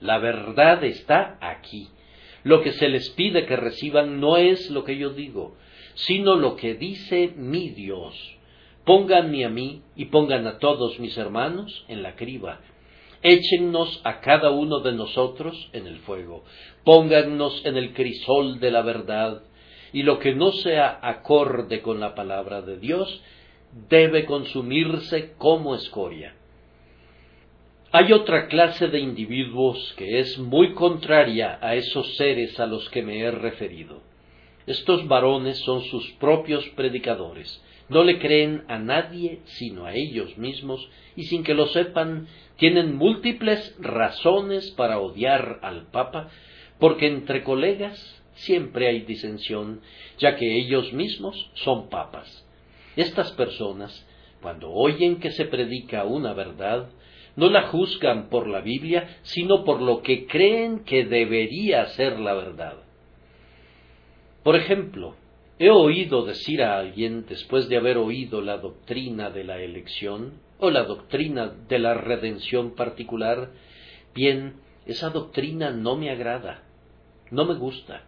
La 0.00 0.18
verdad 0.18 0.82
está 0.84 1.38
aquí. 1.40 1.88
Lo 2.42 2.62
que 2.62 2.72
se 2.72 2.88
les 2.88 3.10
pide 3.10 3.46
que 3.46 3.56
reciban 3.56 4.20
no 4.20 4.36
es 4.36 4.70
lo 4.70 4.84
que 4.84 4.96
yo 4.96 5.10
digo, 5.10 5.56
sino 5.94 6.36
lo 6.36 6.56
que 6.56 6.74
dice 6.74 7.32
mi 7.36 7.70
Dios. 7.70 8.14
Pónganme 8.84 9.44
a 9.44 9.50
mí 9.50 9.82
y 9.94 10.06
pongan 10.06 10.46
a 10.46 10.58
todos 10.58 10.98
mis 10.98 11.16
hermanos 11.18 11.84
en 11.88 12.02
la 12.02 12.16
criba. 12.16 12.60
Échennos 13.22 14.00
a 14.04 14.20
cada 14.20 14.50
uno 14.50 14.80
de 14.80 14.92
nosotros 14.92 15.68
en 15.74 15.86
el 15.86 15.98
fuego. 15.98 16.44
Póngannos 16.84 17.64
en 17.66 17.76
el 17.76 17.92
crisol 17.92 18.60
de 18.60 18.70
la 18.70 18.80
verdad 18.80 19.42
y 19.92 20.02
lo 20.02 20.18
que 20.18 20.34
no 20.34 20.52
sea 20.52 20.98
acorde 21.02 21.82
con 21.82 22.00
la 22.00 22.14
palabra 22.14 22.62
de 22.62 22.78
Dios 22.78 23.22
debe 23.88 24.24
consumirse 24.24 25.34
como 25.36 25.74
escoria. 25.74 26.34
Hay 27.92 28.12
otra 28.12 28.46
clase 28.46 28.86
de 28.86 29.00
individuos 29.00 29.94
que 29.96 30.20
es 30.20 30.38
muy 30.38 30.74
contraria 30.74 31.58
a 31.60 31.74
esos 31.74 32.16
seres 32.16 32.60
a 32.60 32.66
los 32.66 32.88
que 32.88 33.02
me 33.02 33.18
he 33.18 33.32
referido. 33.32 34.00
Estos 34.64 35.08
varones 35.08 35.58
son 35.58 35.82
sus 35.82 36.08
propios 36.12 36.64
predicadores, 36.76 37.60
no 37.88 38.04
le 38.04 38.20
creen 38.20 38.62
a 38.68 38.78
nadie 38.78 39.40
sino 39.44 39.86
a 39.86 39.94
ellos 39.94 40.38
mismos 40.38 40.88
y 41.16 41.24
sin 41.24 41.42
que 41.42 41.54
lo 41.54 41.66
sepan 41.66 42.28
tienen 42.58 42.94
múltiples 42.94 43.74
razones 43.80 44.70
para 44.70 45.00
odiar 45.00 45.58
al 45.62 45.88
Papa 45.90 46.30
porque 46.78 47.08
entre 47.08 47.42
colegas 47.42 48.22
siempre 48.34 48.86
hay 48.86 49.00
disensión, 49.00 49.80
ya 50.16 50.36
que 50.36 50.56
ellos 50.58 50.92
mismos 50.92 51.50
son 51.54 51.88
papas. 51.88 52.46
Estas 52.94 53.32
personas, 53.32 54.06
cuando 54.40 54.70
oyen 54.70 55.18
que 55.18 55.32
se 55.32 55.44
predica 55.44 56.04
una 56.04 56.34
verdad, 56.34 56.88
no 57.40 57.48
la 57.48 57.68
juzgan 57.68 58.28
por 58.28 58.46
la 58.46 58.60
Biblia, 58.60 59.18
sino 59.22 59.64
por 59.64 59.80
lo 59.80 60.02
que 60.02 60.26
creen 60.26 60.84
que 60.84 61.06
debería 61.06 61.86
ser 61.86 62.20
la 62.20 62.34
verdad. 62.34 62.74
Por 64.42 64.56
ejemplo, 64.56 65.16
he 65.58 65.70
oído 65.70 66.26
decir 66.26 66.62
a 66.62 66.78
alguien, 66.78 67.24
después 67.26 67.70
de 67.70 67.78
haber 67.78 67.96
oído 67.96 68.42
la 68.42 68.58
doctrina 68.58 69.30
de 69.30 69.44
la 69.44 69.58
elección 69.58 70.34
o 70.58 70.70
la 70.70 70.84
doctrina 70.84 71.48
de 71.48 71.78
la 71.78 71.94
redención 71.94 72.74
particular, 72.74 73.50
bien, 74.14 74.56
esa 74.84 75.08
doctrina 75.08 75.70
no 75.70 75.96
me 75.96 76.10
agrada, 76.10 76.62
no 77.30 77.46
me 77.46 77.54
gusta 77.54 78.04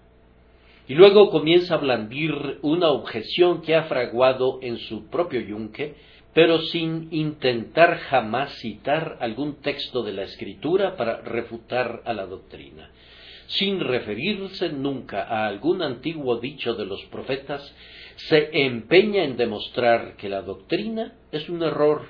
y 0.89 0.95
luego 0.95 1.31
comienza 1.31 1.75
a 1.75 1.79
blandir 1.79 2.59
una 2.61 2.91
objeción 2.91 3.63
que 3.63 3.75
ha 3.75 3.85
fraguado 3.85 4.59
en 4.63 4.79
su 4.79 5.09
propio 5.09 5.41
yunque, 5.41 5.95
pero 6.35 6.63
sin 6.63 7.09
intentar 7.11 7.99
jamás 7.99 8.55
citar 8.61 9.19
algún 9.21 9.61
texto 9.61 10.03
de 10.03 10.13
la 10.13 10.23
Escritura 10.23 10.97
para 10.97 11.21
refutar 11.21 12.03
a 12.05 12.15
la 12.15 12.27
doctrina. 12.27 12.91
Sin 13.47 13.81
referirse 13.81 14.71
nunca 14.71 15.25
a 15.25 15.47
algún 15.47 15.83
antiguo 15.83 16.39
dicho 16.39 16.75
de 16.75 16.87
los 16.87 17.03
profetas, 17.07 17.75
se 18.17 18.49
empeña 18.65 19.25
en 19.25 19.37
demostrar 19.37 20.17
que 20.17 20.31
la 20.31 20.43
doctrina 20.43 21.15
es 21.33 21.49
un 21.51 21.63
error, 21.63 22.07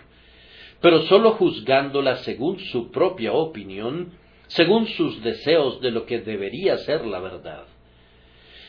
pero 0.81 1.03
sólo 1.03 1.33
juzgándola 1.33 2.17
según 2.19 2.61
su 2.61 2.93
propia 2.93 3.33
opinión, 3.33 4.13
según 4.47 4.87
sus 4.87 5.23
deseos 5.23 5.81
de 5.81 5.91
lo 5.91 6.07
que 6.07 6.21
debería 6.21 6.77
ser 6.79 7.07
la 7.07 7.19
verdad. 7.19 7.65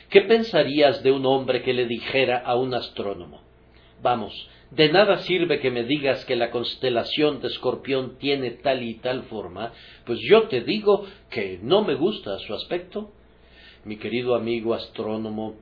¿Qué 0.10 0.22
pensarías 0.22 1.04
de 1.04 1.12
un 1.12 1.26
hombre 1.26 1.62
que 1.62 1.74
le 1.74 1.86
dijera 1.86 2.40
a 2.40 2.56
un 2.56 2.74
astrónomo? 2.74 3.42
Vamos, 4.02 4.50
de 4.76 4.90
nada 4.90 5.20
sirve 5.20 5.60
que 5.60 5.70
me 5.70 5.84
digas 5.84 6.26
que 6.26 6.36
la 6.36 6.50
constelación 6.50 7.42
de 7.42 7.50
Escorpión 7.50 8.18
tiene 8.18 8.52
tal 8.52 8.82
y 8.82 8.96
tal 8.96 9.24
forma, 9.24 9.72
pues 10.06 10.20
yo 10.20 10.48
te 10.48 10.62
digo 10.62 11.06
que 11.30 11.60
no 11.62 11.84
me 11.84 11.94
gusta 11.94 12.40
su 12.40 12.56
aspecto. 12.56 13.12
Mi 13.86 13.98
querido 13.98 14.34
amigo 14.34 14.74
astrónomo, 14.74 15.58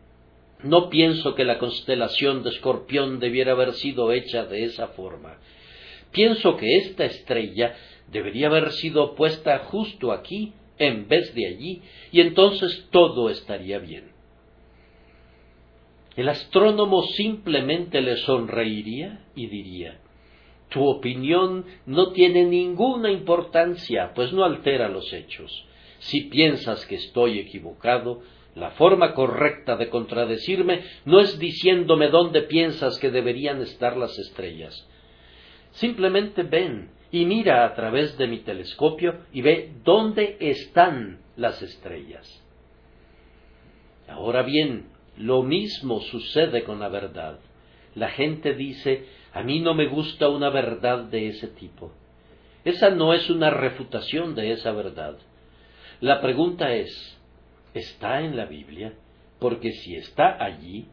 no 0.64 0.90
pienso 0.90 1.36
que 1.36 1.44
la 1.44 1.60
constelación 1.60 2.44
de 2.44 2.52
Escorpión 2.52 3.20
debiera 3.20 3.52
haber 3.52 3.74
sido 3.74 4.14
hecha 4.14 4.46
de 4.46 4.64
esa 4.64 4.88
forma. 4.90 5.40
Pienso 6.12 6.56
que 6.56 6.78
esta 6.78 7.04
estrella 7.04 7.76
debería 8.12 8.48
haber 8.48 8.72
sido 8.72 9.16
puesta 9.16 9.60
justo 9.60 10.14
aquí 10.14 10.54
en 10.78 11.08
vez 11.08 11.36
de 11.36 11.48
allí, 11.48 11.82
y 12.12 12.22
entonces 12.22 12.88
todo 12.92 13.30
estaría 13.30 13.80
bien. 13.80 14.11
El 16.16 16.28
astrónomo 16.28 17.04
simplemente 17.04 18.02
le 18.02 18.18
sonreiría 18.18 19.24
y 19.36 19.48
diría 19.48 20.00
Tu 20.70 20.84
opinión 20.84 21.66
no 21.86 22.12
tiene 22.12 22.44
ninguna 22.44 23.12
importancia, 23.12 24.12
pues 24.14 24.34
no 24.34 24.44
altera 24.44 24.90
los 24.90 25.12
hechos. 25.14 25.66
Si 26.00 26.22
piensas 26.22 26.86
que 26.86 26.96
estoy 26.96 27.40
equivocado, 27.40 28.22
la 28.56 28.72
forma 28.72 29.14
correcta 29.14 29.78
de 29.78 29.90
contradecirme 29.90 30.84
no 31.06 31.22
es 31.22 31.40
diciéndome 31.40 32.10
dónde 32.10 32.42
piensas 32.42 33.00
que 33.00 33.10
deberían 33.10 33.62
estar 33.62 33.96
las 33.96 34.18
estrellas. 34.20 34.88
Simplemente 35.72 36.44
ven 36.44 36.90
y 37.12 37.26
mira 37.26 37.66
a 37.66 37.74
través 37.76 38.18
de 38.18 38.28
mi 38.28 38.40
telescopio 38.40 39.20
y 39.32 39.42
ve 39.42 39.72
dónde 39.86 40.36
están 40.40 41.20
las 41.38 41.62
estrellas. 41.62 42.44
Ahora 44.10 44.44
bien, 44.44 44.88
lo 45.22 45.44
mismo 45.44 46.02
sucede 46.02 46.64
con 46.64 46.80
la 46.80 46.90
verdad. 46.90 47.40
La 47.96 48.10
gente 48.10 48.54
dice, 48.54 49.06
a 49.34 49.44
mí 49.44 49.60
no 49.60 49.74
me 49.74 49.88
gusta 49.88 50.30
una 50.30 50.50
verdad 50.50 51.06
de 51.06 51.28
ese 51.28 51.48
tipo. 51.48 51.92
Esa 52.64 52.90
no 52.90 53.14
es 53.14 53.30
una 53.30 53.50
refutación 53.50 54.36
de 54.36 54.52
esa 54.52 54.72
verdad. 54.72 55.18
La 56.00 56.22
pregunta 56.22 56.74
es, 56.74 57.18
¿está 57.74 58.22
en 58.22 58.36
la 58.36 58.46
Biblia? 58.46 58.94
Porque 59.40 59.72
si 59.72 59.96
está 59.96 60.44
allí, 60.44 60.88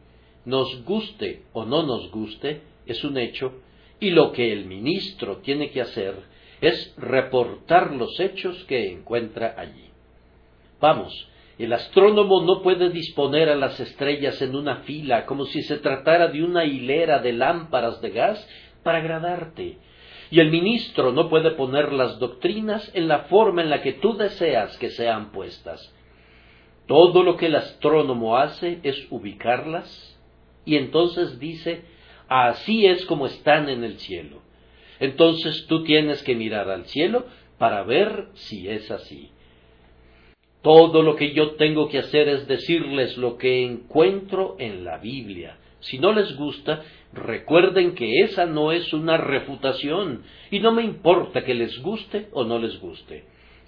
nos 0.45 0.83
guste 0.83 1.43
o 1.53 1.65
no 1.65 1.83
nos 1.83 2.09
guste, 2.11 2.61
es 2.85 3.03
un 3.03 3.17
hecho, 3.17 3.53
y 3.99 4.11
lo 4.11 4.31
que 4.31 4.51
el 4.51 4.65
ministro 4.65 5.37
tiene 5.37 5.71
que 5.71 5.81
hacer 5.81 6.15
es 6.61 6.93
reportar 6.97 7.91
los 7.91 8.19
hechos 8.19 8.63
que 8.65 8.91
encuentra 8.91 9.55
allí. 9.57 9.89
Vamos, 10.79 11.28
el 11.65 11.73
astrónomo 11.73 12.41
no 12.41 12.61
puede 12.61 12.89
disponer 12.89 13.49
a 13.49 13.55
las 13.55 13.79
estrellas 13.81 14.41
en 14.41 14.55
una 14.55 14.77
fila 14.83 15.25
como 15.25 15.45
si 15.45 15.61
se 15.63 15.77
tratara 15.77 16.29
de 16.29 16.41
una 16.41 16.63
hilera 16.63 17.19
de 17.19 17.33
lámparas 17.33 18.01
de 18.01 18.11
gas 18.11 18.47
para 18.81 18.99
agradarte. 18.99 19.77
Y 20.31 20.39
el 20.39 20.51
ministro 20.51 21.11
no 21.11 21.27
puede 21.27 21.51
poner 21.51 21.91
las 21.91 22.17
doctrinas 22.17 22.89
en 22.93 23.09
la 23.09 23.23
forma 23.23 23.61
en 23.61 23.69
la 23.69 23.81
que 23.81 23.93
tú 23.93 24.15
deseas 24.15 24.77
que 24.77 24.89
sean 24.89 25.31
puestas. 25.31 25.93
todo 26.87 27.21
lo 27.21 27.37
que 27.37 27.47
el 27.47 27.55
astrónomo 27.55 28.37
hace 28.37 28.79
es 28.81 29.05
ubicarlas 29.11 30.17
y 30.65 30.75
entonces 30.75 31.39
dice, 31.39 31.83
así 32.27 32.87
es 32.87 33.05
como 33.05 33.27
están 33.27 33.69
en 33.69 33.83
el 33.83 33.99
cielo. 33.99 34.41
Entonces 34.99 35.67
tú 35.67 35.83
tienes 35.83 36.23
que 36.23 36.35
mirar 36.35 36.69
al 36.69 36.85
cielo 36.85 37.25
para 37.57 37.83
ver 37.83 38.29
si 38.33 38.67
es 38.67 38.89
así. 38.91 39.29
Todo 40.61 41.03
lo 41.03 41.15
que 41.15 41.31
yo 41.33 41.51
tengo 41.51 41.87
que 41.87 41.99
hacer 41.99 42.27
es 42.27 42.47
decirles 42.47 43.17
lo 43.17 43.37
que 43.37 43.63
encuentro 43.63 44.57
en 44.59 44.83
la 44.83 44.97
Biblia. 44.97 45.57
Si 45.79 45.97
no 45.99 46.11
les 46.11 46.35
gusta, 46.35 46.83
recuerden 47.13 47.95
que 47.95 48.19
esa 48.25 48.45
no 48.45 48.73
es 48.73 48.91
una 48.91 49.15
refutación 49.15 50.23
y 50.51 50.59
no 50.59 50.73
me 50.73 50.83
importa 50.83 51.45
que 51.45 51.53
les 51.53 51.81
guste 51.81 52.27
o 52.33 52.43
no 52.43 52.59
les 52.59 52.77
guste. 52.81 53.23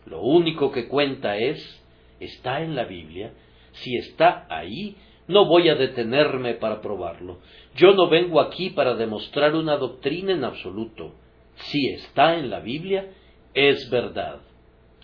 Lo 0.05 0.21
único 0.21 0.71
que 0.71 0.89
cuenta 0.89 1.37
es, 1.37 1.81
está 2.19 2.61
en 2.61 2.75
la 2.75 2.83
Biblia. 2.83 3.31
Si 3.71 3.95
está 3.95 4.45
ahí, 4.49 4.97
no 5.29 5.45
voy 5.45 5.69
a 5.69 5.75
detenerme 5.75 6.55
para 6.55 6.81
probarlo. 6.81 7.39
Yo 7.75 7.93
no 7.93 8.09
vengo 8.09 8.41
aquí 8.41 8.71
para 8.71 8.95
demostrar 8.95 9.55
una 9.55 9.77
doctrina 9.77 10.33
en 10.33 10.43
absoluto. 10.43 11.15
Si 11.55 11.87
está 11.87 12.37
en 12.37 12.49
la 12.49 12.59
Biblia, 12.59 13.11
es 13.53 13.89
verdad. 13.89 14.41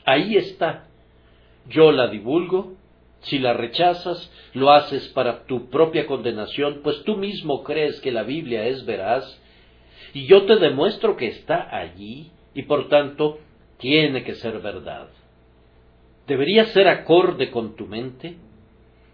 Ahí 0.04 0.36
está 0.36 0.88
yo 1.70 1.92
la 1.92 2.08
divulgo, 2.08 2.74
si 3.22 3.40
la 3.40 3.54
rechazas, 3.54 4.32
lo 4.54 4.72
haces 4.72 5.08
para 5.10 5.46
tu 5.46 5.70
propia 5.70 6.06
condenación, 6.06 6.82
pues 6.84 7.04
tú 7.04 7.18
mismo 7.18 7.64
crees 7.64 8.00
que 8.02 8.12
la 8.12 8.24
Biblia 8.24 8.68
es 8.68 8.86
veraz, 8.86 9.42
y 10.14 10.26
yo 10.26 10.46
te 10.46 10.58
demuestro 10.58 11.18
que 11.18 11.28
está 11.28 11.76
allí, 11.76 12.32
y 12.54 12.64
por 12.64 12.90
tanto 12.90 13.40
tiene 13.78 14.24
que 14.24 14.36
ser 14.36 14.60
verdad. 14.60 15.10
¿Debería 16.28 16.66
ser 16.66 16.88
acorde 16.88 17.52
con 17.52 17.76
tu 17.76 17.86
mente? 17.86 18.36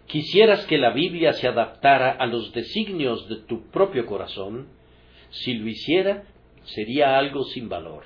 ¿Quisieras 0.06 0.66
que 0.66 0.78
la 0.78 0.90
Biblia 0.90 1.32
se 1.32 1.48
adaptara 1.48 2.10
a 2.10 2.26
los 2.26 2.52
designios 2.52 3.28
de 3.28 3.36
tu 3.36 3.70
propio 3.70 4.06
corazón? 4.06 4.68
Si 5.30 5.54
lo 5.54 5.68
hiciera, 5.68 6.24
sería 6.64 7.18
algo 7.18 7.44
sin 7.44 7.68
valor. 7.68 8.04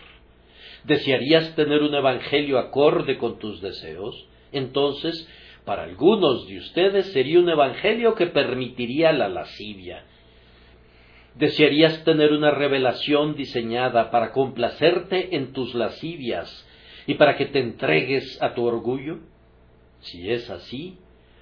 ¿Desearías 0.84 1.54
tener 1.54 1.82
un 1.82 1.94
evangelio 1.94 2.58
acorde 2.58 3.18
con 3.18 3.38
tus 3.38 3.60
deseos? 3.60 4.26
Entonces, 4.52 5.28
para 5.64 5.84
algunos 5.84 6.46
de 6.46 6.58
ustedes 6.58 7.12
sería 7.12 7.40
un 7.40 7.48
evangelio 7.48 8.14
que 8.14 8.26
permitiría 8.26 9.12
la 9.12 9.28
lascivia. 9.28 10.04
¿Desearías 11.34 12.02
tener 12.04 12.32
una 12.32 12.50
revelación 12.50 13.36
diseñada 13.36 14.10
para 14.10 14.32
complacerte 14.32 15.36
en 15.36 15.52
tus 15.52 15.74
lascivias 15.74 16.66
y 17.06 17.14
para 17.14 17.36
que 17.36 17.46
te 17.46 17.60
entregues 17.60 18.40
a 18.42 18.54
tu 18.54 18.64
orgullo? 18.64 19.18
Si 20.00 20.30
es 20.30 20.50
así, 20.50 20.98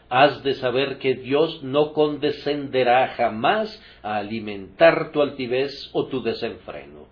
has 0.08 0.42
de 0.42 0.54
saber 0.54 0.98
que 0.98 1.14
Dios 1.14 1.62
no 1.62 1.92
condescenderá 1.92 3.08
jamás 3.08 3.82
a 4.02 4.16
alimentar 4.16 5.12
tu 5.12 5.22
altivez 5.22 5.90
o 5.92 6.06
tu 6.06 6.22
desenfreno. 6.22 7.06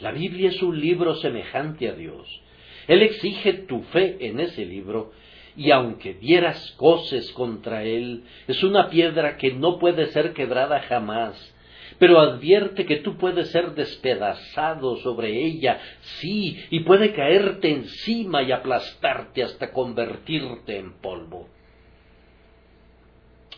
La 0.00 0.12
Biblia 0.12 0.50
es 0.50 0.62
un 0.62 0.78
libro 0.80 1.14
semejante 1.16 1.88
a 1.88 1.92
Dios, 1.92 2.42
él 2.88 3.02
exige 3.02 3.52
tu 3.52 3.82
fe 3.84 4.16
en 4.20 4.40
ese 4.40 4.64
libro, 4.64 5.12
y 5.56 5.70
aunque 5.70 6.14
dieras 6.14 6.74
coces 6.76 7.32
contra 7.32 7.82
él, 7.82 8.24
es 8.46 8.62
una 8.62 8.90
piedra 8.90 9.36
que 9.38 9.52
no 9.52 9.78
puede 9.78 10.06
ser 10.06 10.32
quebrada 10.34 10.80
jamás, 10.82 11.54
pero 11.98 12.20
advierte 12.20 12.84
que 12.84 12.96
tú 12.96 13.16
puedes 13.16 13.48
ser 13.48 13.74
despedazado 13.74 14.96
sobre 14.98 15.44
ella, 15.44 15.80
sí, 16.20 16.62
y 16.70 16.80
puede 16.80 17.12
caerte 17.12 17.70
encima 17.70 18.42
y 18.42 18.52
aplastarte 18.52 19.42
hasta 19.42 19.72
convertirte 19.72 20.78
en 20.78 20.92
polvo. 21.00 21.48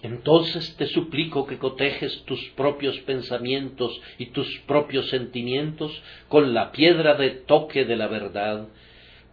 Entonces 0.03 0.77
te 0.77 0.87
suplico 0.87 1.45
que 1.47 1.59
cotejes 1.59 2.23
tus 2.25 2.41
propios 2.51 2.97
pensamientos 3.01 4.01
y 4.19 4.27
tus 4.27 4.49
propios 4.61 5.09
sentimientos 5.09 6.01
con 6.29 6.55
la 6.55 6.71
piedra 6.71 7.15
de 7.15 7.31
toque 7.31 7.85
de 7.85 7.97
la 7.97 8.07
verdad, 8.07 8.69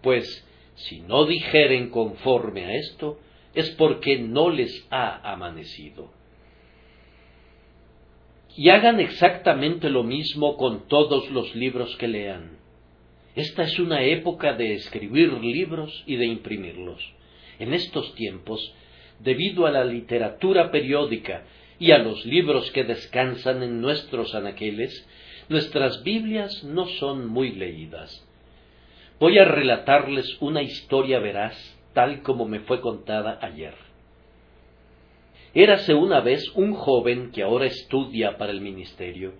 pues 0.05 0.45
si 0.75 1.01
no 1.01 1.25
dijeren 1.25 1.89
conforme 1.89 2.65
a 2.65 2.75
esto, 2.75 3.19
es 3.55 3.71
porque 3.71 4.19
no 4.19 4.51
les 4.51 4.85
ha 4.91 5.31
amanecido. 5.31 6.11
Y 8.55 8.69
hagan 8.69 8.99
exactamente 8.99 9.89
lo 9.89 10.03
mismo 10.03 10.57
con 10.57 10.87
todos 10.87 11.31
los 11.31 11.55
libros 11.55 11.97
que 11.97 12.07
lean. 12.07 12.59
Esta 13.35 13.63
es 13.63 13.79
una 13.79 14.03
época 14.03 14.53
de 14.53 14.75
escribir 14.75 15.33
libros 15.33 16.03
y 16.05 16.17
de 16.17 16.27
imprimirlos. 16.27 17.01
En 17.57 17.73
estos 17.73 18.13
tiempos, 18.13 18.75
debido 19.19 19.65
a 19.65 19.71
la 19.71 19.83
literatura 19.83 20.69
periódica 20.69 21.45
y 21.79 21.91
a 21.91 21.97
los 21.97 22.23
libros 22.27 22.69
que 22.69 22.83
descansan 22.83 23.63
en 23.63 23.81
nuestros 23.81 24.35
anaqueles, 24.35 25.07
nuestras 25.49 26.03
Biblias 26.03 26.63
no 26.63 26.85
son 26.85 27.25
muy 27.25 27.53
leídas. 27.53 28.24
Voy 29.17 29.37
a 29.37 29.45
relatarles 29.45 30.37
una 30.41 30.61
historia 30.61 31.19
veraz, 31.19 31.55
tal 31.93 32.21
como 32.21 32.45
me 32.45 32.59
fue 32.61 32.81
contada 32.81 33.39
ayer. 33.41 33.73
Érase 35.53 35.93
una 35.93 36.19
vez 36.19 36.51
un 36.55 36.73
joven 36.73 37.31
que 37.31 37.41
ahora 37.41 37.65
estudia 37.65 38.37
para 38.37 38.51
el 38.51 38.59
ministerio, 38.59 39.31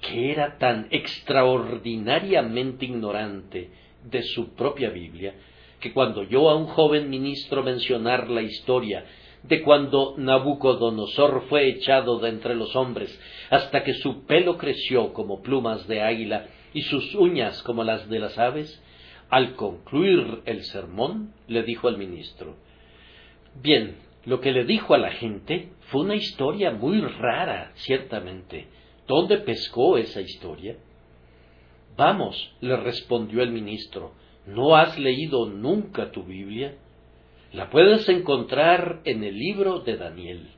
que 0.00 0.30
era 0.30 0.56
tan 0.56 0.86
extraordinariamente 0.90 2.84
ignorante 2.84 3.70
de 4.04 4.22
su 4.22 4.54
propia 4.54 4.90
Biblia, 4.90 5.34
que 5.80 5.92
cuando 5.92 6.20
oyó 6.20 6.48
a 6.48 6.54
un 6.54 6.66
joven 6.66 7.10
ministro 7.10 7.64
mencionar 7.64 8.30
la 8.30 8.42
historia 8.42 9.04
de 9.42 9.62
cuando 9.62 10.14
Nabucodonosor 10.16 11.46
fue 11.48 11.68
echado 11.70 12.20
de 12.20 12.28
entre 12.28 12.54
los 12.54 12.76
hombres, 12.76 13.18
hasta 13.50 13.82
que 13.82 13.94
su 13.94 14.24
pelo 14.26 14.56
creció 14.56 15.12
como 15.12 15.42
plumas 15.42 15.88
de 15.88 16.02
águila 16.02 16.46
y 16.72 16.82
sus 16.82 17.16
uñas 17.16 17.60
como 17.64 17.82
las 17.82 18.08
de 18.08 18.20
las 18.20 18.38
aves, 18.38 18.80
al 19.32 19.54
concluir 19.54 20.42
el 20.44 20.62
sermón, 20.62 21.32
le 21.48 21.62
dijo 21.62 21.88
al 21.88 21.96
ministro, 21.96 22.54
Bien, 23.62 23.96
lo 24.26 24.42
que 24.42 24.52
le 24.52 24.66
dijo 24.66 24.92
a 24.92 24.98
la 24.98 25.10
gente 25.10 25.70
fue 25.88 26.02
una 26.02 26.16
historia 26.16 26.70
muy 26.70 27.00
rara, 27.00 27.72
ciertamente. 27.76 28.66
¿Dónde 29.08 29.38
pescó 29.38 29.96
esa 29.96 30.20
historia? 30.20 30.76
Vamos, 31.96 32.54
le 32.60 32.76
respondió 32.76 33.42
el 33.42 33.52
ministro, 33.52 34.12
¿no 34.46 34.76
has 34.76 34.98
leído 34.98 35.46
nunca 35.46 36.10
tu 36.10 36.24
Biblia? 36.24 36.76
La 37.54 37.70
puedes 37.70 38.06
encontrar 38.10 39.00
en 39.06 39.24
el 39.24 39.38
libro 39.38 39.78
de 39.78 39.96
Daniel. 39.96 40.48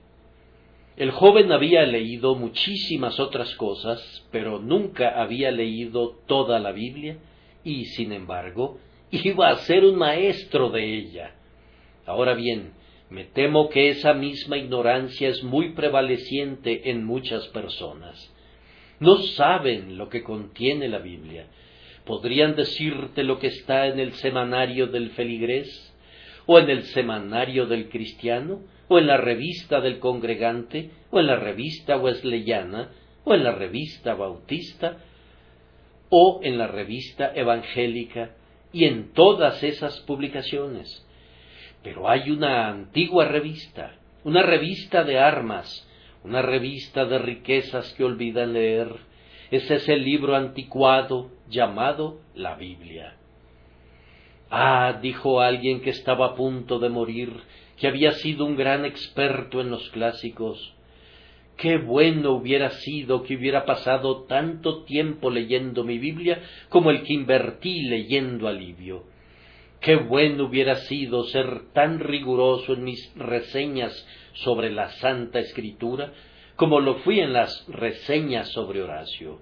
El 0.96 1.12
joven 1.12 1.52
había 1.52 1.87
leído 1.87 2.34
muchísimas 2.34 3.20
otras 3.20 3.54
cosas, 3.54 4.26
pero 4.32 4.58
nunca 4.58 5.22
había 5.22 5.52
leído 5.52 6.16
toda 6.26 6.58
la 6.58 6.72
Biblia 6.72 7.18
y, 7.64 7.87
sin 7.87 8.12
embargo, 8.12 8.79
iba 9.11 9.48
a 9.48 9.57
ser 9.59 9.85
un 9.85 9.96
maestro 9.96 10.70
de 10.70 10.96
ella. 10.96 11.35
Ahora 12.07 12.35
bien, 12.35 12.72
me 13.11 13.24
temo 13.24 13.68
que 13.68 13.88
esa 13.88 14.12
misma 14.12 14.57
ignorancia 14.57 15.29
es 15.29 15.42
muy 15.42 15.70
prevaleciente 15.70 16.90
en 16.90 17.05
muchas 17.05 17.46
personas. 17.48 18.33
No 19.00 19.16
saben 19.18 19.98
lo 19.98 20.09
que 20.09 20.22
contiene 20.22 20.88
la 20.88 20.98
Biblia. 20.98 21.46
¿Podrían 22.05 22.55
decirte 22.55 23.24
lo 23.24 23.38
que 23.38 23.48
está 23.48 23.87
en 23.87 23.98
el 23.98 24.12
semanario 24.14 24.87
del 24.88 25.11
feligrés? 25.11 25.94
¿O 26.46 26.59
en 26.59 26.68
el 26.70 26.83
semanario 26.85 27.66
del 27.66 27.88
cristiano? 27.88 28.61
¿O 28.88 28.98
en 28.98 29.07
la 29.07 29.16
revista 29.16 29.81
del 29.81 29.98
congregante? 29.98 30.90
¿O 31.11 31.20
en 31.20 31.27
la 31.27 31.37
revista 31.37 31.96
wesleyana? 31.96 32.90
¿O 33.24 33.35
en 33.35 33.44
la 33.44 33.53
revista 33.53 34.14
bautista? 34.14 34.98
O 36.16 36.38
en 36.44 36.59
la 36.59 36.68
revista 36.68 37.33
evangélica 37.35 38.31
y 38.72 38.85
en 38.85 39.12
todas 39.14 39.64
esas 39.64 39.98
publicaciones. 40.03 41.05
Pero 41.83 42.09
hay 42.09 42.31
una 42.31 42.68
antigua 42.68 43.24
revista, 43.24 43.96
una 44.22 44.42
revista 44.42 45.03
de 45.03 45.18
armas, 45.18 45.90
una 46.22 46.40
revista 46.40 47.05
de 47.05 47.18
riquezas 47.18 47.92
que 47.94 48.05
olvidan 48.05 48.53
leer. 48.53 48.94
Ese 49.50 49.74
es 49.74 49.88
el 49.88 50.05
libro 50.05 50.37
anticuado 50.37 51.33
llamado 51.48 52.20
la 52.37 52.55
Biblia. 52.55 53.16
Ah, 54.50 55.00
dijo 55.03 55.40
alguien 55.40 55.81
que 55.81 55.90
estaba 55.90 56.27
a 56.27 56.35
punto 56.37 56.79
de 56.79 56.90
morir, 56.90 57.33
que 57.77 57.88
había 57.88 58.12
sido 58.12 58.44
un 58.44 58.55
gran 58.55 58.85
experto 58.85 59.61
en 59.61 59.68
los 59.68 59.90
clásicos, 59.90 60.77
Qué 61.56 61.78
bueno 61.78 62.32
hubiera 62.32 62.70
sido 62.70 63.22
que 63.22 63.36
hubiera 63.36 63.64
pasado 63.64 64.24
tanto 64.24 64.84
tiempo 64.84 65.30
leyendo 65.30 65.84
mi 65.84 65.98
Biblia 65.98 66.42
como 66.68 66.90
el 66.90 67.02
que 67.02 67.12
invertí 67.12 67.82
leyendo 67.82 68.48
Alivio. 68.48 69.04
Qué 69.80 69.96
bueno 69.96 70.44
hubiera 70.44 70.76
sido 70.76 71.24
ser 71.24 71.72
tan 71.72 72.00
riguroso 72.00 72.72
en 72.72 72.84
mis 72.84 73.12
reseñas 73.16 73.92
sobre 74.32 74.70
la 74.70 74.88
Santa 74.92 75.38
Escritura 75.38 76.12
como 76.56 76.80
lo 76.80 76.96
fui 76.96 77.20
en 77.20 77.32
las 77.32 77.66
reseñas 77.68 78.48
sobre 78.52 78.82
Horacio. 78.82 79.38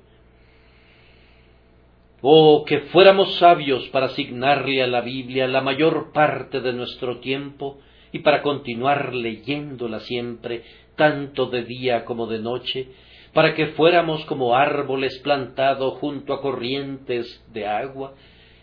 Oh, 2.23 2.65
que 2.65 2.81
fuéramos 2.93 3.37
sabios 3.39 3.89
para 3.89 4.07
asignarle 4.07 4.83
a 4.83 4.87
la 4.87 5.01
Biblia 5.01 5.47
la 5.49 5.61
mayor 5.61 6.13
parte 6.13 6.61
de 6.61 6.73
nuestro 6.73 7.19
tiempo 7.19 7.81
y 8.13 8.21
para 8.21 8.43
continuar 8.43 9.15
leyéndola 9.15 10.01
siempre, 10.01 10.63
tanto 10.97 11.47
de 11.47 11.65
día 11.65 12.05
como 12.05 12.27
de 12.27 12.39
noche, 12.39 12.89
para 13.33 13.55
que 13.55 13.69
fuéramos 13.69 14.25
como 14.27 14.55
árboles 14.55 15.19
plantados 15.21 15.99
junto 15.99 16.33
a 16.35 16.43
corrientes 16.43 17.45
de 17.53 17.67
agua, 17.67 18.15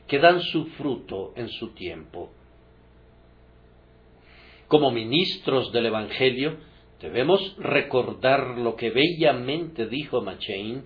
que 0.08 0.20
dan 0.20 0.42
su 0.42 0.66
fruto 0.72 1.34
en 1.36 1.50
su 1.50 1.74
tiempo. 1.74 2.32
Como 4.68 4.92
ministros 4.92 5.72
del 5.72 5.88
Evangelio, 5.88 6.58
debemos 7.02 7.56
recordar 7.58 8.58
lo 8.58 8.76
que 8.76 8.92
bellamente 8.92 9.88
dijo 9.88 10.22
Machain. 10.22 10.84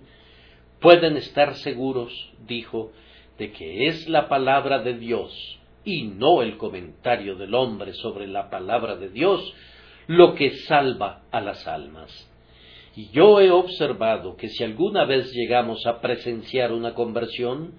Pueden 0.80 1.16
estar 1.16 1.54
seguros, 1.56 2.32
dijo, 2.46 2.92
de 3.38 3.52
que 3.52 3.88
es 3.88 4.08
la 4.08 4.28
palabra 4.28 4.78
de 4.78 4.94
Dios 4.94 5.60
y 5.84 6.04
no 6.04 6.40
el 6.40 6.56
comentario 6.56 7.36
del 7.36 7.54
hombre 7.54 7.92
sobre 7.94 8.26
la 8.26 8.48
palabra 8.48 8.96
de 8.96 9.10
Dios 9.10 9.54
lo 10.06 10.34
que 10.34 10.50
salva 10.66 11.22
a 11.30 11.40
las 11.40 11.66
almas. 11.66 12.30
Y 12.96 13.10
yo 13.10 13.40
he 13.40 13.50
observado 13.50 14.36
que 14.36 14.48
si 14.48 14.62
alguna 14.62 15.04
vez 15.04 15.32
llegamos 15.32 15.86
a 15.86 16.00
presenciar 16.00 16.72
una 16.72 16.94
conversión, 16.94 17.74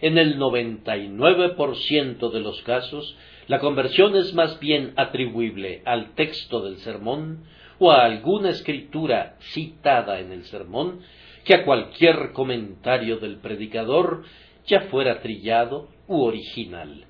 en 0.00 0.18
el 0.18 0.38
99% 0.38 2.30
de 2.30 2.40
los 2.40 2.60
casos, 2.62 3.16
la 3.46 3.60
conversión 3.60 4.16
es 4.16 4.34
más 4.34 4.58
bien 4.60 4.92
atribuible 4.96 5.82
al 5.84 6.14
texto 6.14 6.60
del 6.60 6.78
sermón 6.78 7.44
o 7.78 7.90
a 7.90 8.04
alguna 8.04 8.50
escritura 8.50 9.36
citada 9.52 10.20
en 10.20 10.32
el 10.32 10.44
sermón 10.44 11.00
que 11.44 11.54
a 11.54 11.64
cualquier 11.64 12.32
comentario 12.32 13.18
del 13.18 13.38
predicador, 13.38 14.24
ya 14.66 14.82
fuera 14.82 15.20
trillado 15.20 15.88
u 16.06 16.22
original. 16.22 17.04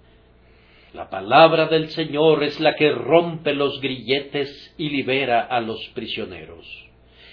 La 0.95 1.09
palabra 1.09 1.69
del 1.69 1.89
Señor 1.89 2.45
es 2.45 2.61
la 2.61 2.75
que 2.75 2.91
rompe 2.91 3.55
los 3.55 3.81
grilletes 3.81 4.75
y 4.77 4.91
libera 4.91 5.41
a 5.41 5.61
los 5.63 5.81
prisioneros. 5.95 6.67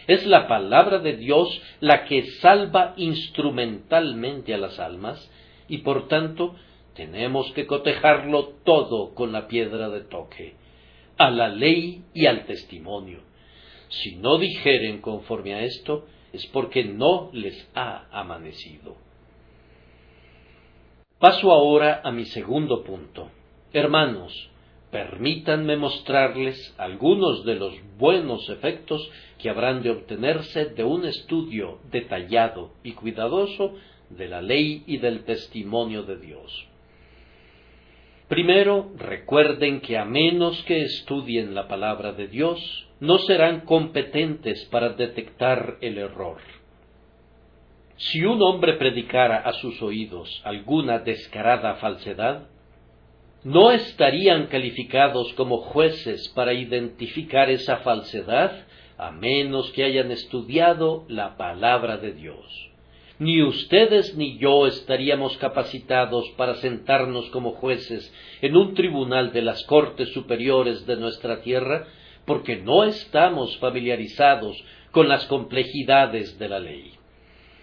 Es 0.08 0.26
la 0.26 0.48
palabra 0.48 1.00
de 1.00 1.18
Dios 1.18 1.62
la 1.82 2.06
que 2.06 2.24
salva 2.42 2.94
instrumentalmente 2.96 4.54
a 4.54 4.58
las 4.58 4.80
almas 4.80 5.30
y 5.68 5.80
por 5.80 6.08
tanto 6.08 6.56
tenemos 6.96 7.52
que 7.52 7.68
cotejarlo 7.68 8.56
todo 8.64 9.14
con 9.14 9.34
la 9.34 9.48
piedra 9.48 9.90
de 9.90 10.02
toque, 10.02 10.56
a 11.18 11.30
la 11.30 11.50
ley 11.50 12.06
y 12.14 12.28
al 12.28 12.46
testimonio. 12.46 13.20
Si 13.90 14.16
no 14.16 14.38
dijeren 14.38 15.02
conforme 15.02 15.54
a 15.54 15.64
esto, 15.64 16.08
es 16.32 16.46
porque 16.48 16.86
no 16.86 17.30
les 17.34 17.70
ha 17.76 18.08
amanecido. 18.12 18.96
Paso 21.20 21.52
ahora 21.52 22.00
a 22.06 22.12
mi 22.12 22.24
segundo 22.24 22.84
punto. 22.84 23.30
Hermanos, 23.72 24.50
permítanme 24.90 25.78
mostrarles 25.78 26.74
algunos 26.78 27.46
de 27.46 27.56
los 27.56 27.74
buenos 27.98 28.50
efectos 28.50 29.12
que 29.38 29.50
habrán 29.50 29.84
de 29.84 29.92
obtenerse 29.92 30.66
de 30.66 30.84
un 30.84 31.06
estudio 31.06 31.80
detallado 31.92 32.72
y 32.84 32.94
cuidadoso 32.94 33.76
de 34.10 34.28
la 34.28 34.42
ley 34.42 34.84
y 34.88 34.98
del 34.98 35.24
testimonio 35.24 36.04
de 36.04 36.18
Dios. 36.18 36.68
Primero, 38.28 38.92
recuerden 38.96 39.82
que 39.82 39.98
a 39.98 40.06
menos 40.06 40.64
que 40.64 40.84
estudien 40.84 41.54
la 41.54 41.68
palabra 41.68 42.14
de 42.14 42.28
Dios, 42.28 42.88
no 43.00 43.18
serán 43.20 43.62
competentes 43.62 44.66
para 44.66 44.90
detectar 44.90 45.78
el 45.82 45.98
error. 45.98 46.38
Si 47.98 48.24
un 48.24 48.42
hombre 48.42 48.74
predicara 48.74 49.38
a 49.38 49.54
sus 49.54 49.82
oídos 49.82 50.42
alguna 50.44 51.00
descarada 51.00 51.76
falsedad, 51.76 52.48
no 53.44 53.72
estarían 53.72 54.48
calificados 54.48 55.34
como 55.34 55.60
jueces 55.60 56.28
para 56.30 56.54
identificar 56.54 57.50
esa 57.50 57.78
falsedad 57.78 58.52
a 58.98 59.12
menos 59.12 59.72
que 59.72 59.86
hayan 59.86 60.12
estudiado 60.12 61.06
la 61.08 61.38
palabra 61.38 61.98
de 61.98 62.12
Dios. 62.12 62.70
Ni 63.18 63.42
ustedes 63.42 64.16
ni 64.16 64.38
yo 64.38 64.68
estaríamos 64.68 65.38
capacitados 65.38 66.30
para 66.38 66.56
sentarnos 66.56 67.30
como 67.30 67.52
jueces 67.52 68.14
en 68.42 68.58
un 68.58 68.74
tribunal 68.74 69.32
de 69.32 69.42
las 69.42 69.64
Cortes 69.66 70.10
Superiores 70.10 70.86
de 70.86 70.98
nuestra 70.98 71.42
tierra, 71.42 71.88
porque 72.26 72.58
no 72.58 72.84
estamos 72.84 73.58
familiarizados 73.58 74.62
con 74.92 75.08
las 75.08 75.26
complejidades 75.28 76.38
de 76.40 76.50
la 76.50 76.60
ley. 76.60 76.92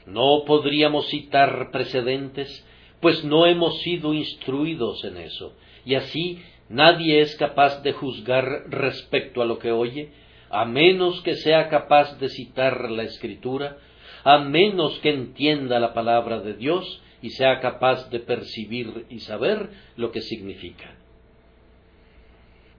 No 0.06 0.44
podríamos 0.46 1.08
citar 1.08 1.70
precedentes, 1.70 2.66
pues 3.00 3.24
no 3.24 3.46
hemos 3.46 3.80
sido 3.80 4.14
instruidos 4.14 5.04
en 5.04 5.18
eso, 5.18 5.54
y 5.86 5.94
así 5.94 6.42
nadie 6.68 7.20
es 7.20 7.36
capaz 7.36 7.82
de 7.82 7.92
juzgar 7.92 8.64
respecto 8.68 9.40
a 9.40 9.46
lo 9.46 9.58
que 9.58 9.70
oye, 9.70 10.10
a 10.50 10.64
menos 10.64 11.22
que 11.22 11.34
sea 11.36 11.68
capaz 11.68 12.18
de 12.18 12.28
citar 12.28 12.90
la 12.90 13.04
Escritura, 13.04 13.78
a 14.24 14.38
menos 14.38 14.98
que 14.98 15.10
entienda 15.10 15.78
la 15.78 15.94
palabra 15.94 16.40
de 16.40 16.54
Dios 16.54 17.02
y 17.22 17.30
sea 17.30 17.60
capaz 17.60 18.10
de 18.10 18.20
percibir 18.20 19.06
y 19.08 19.20
saber 19.20 19.70
lo 19.96 20.10
que 20.10 20.20
significa. 20.20 20.96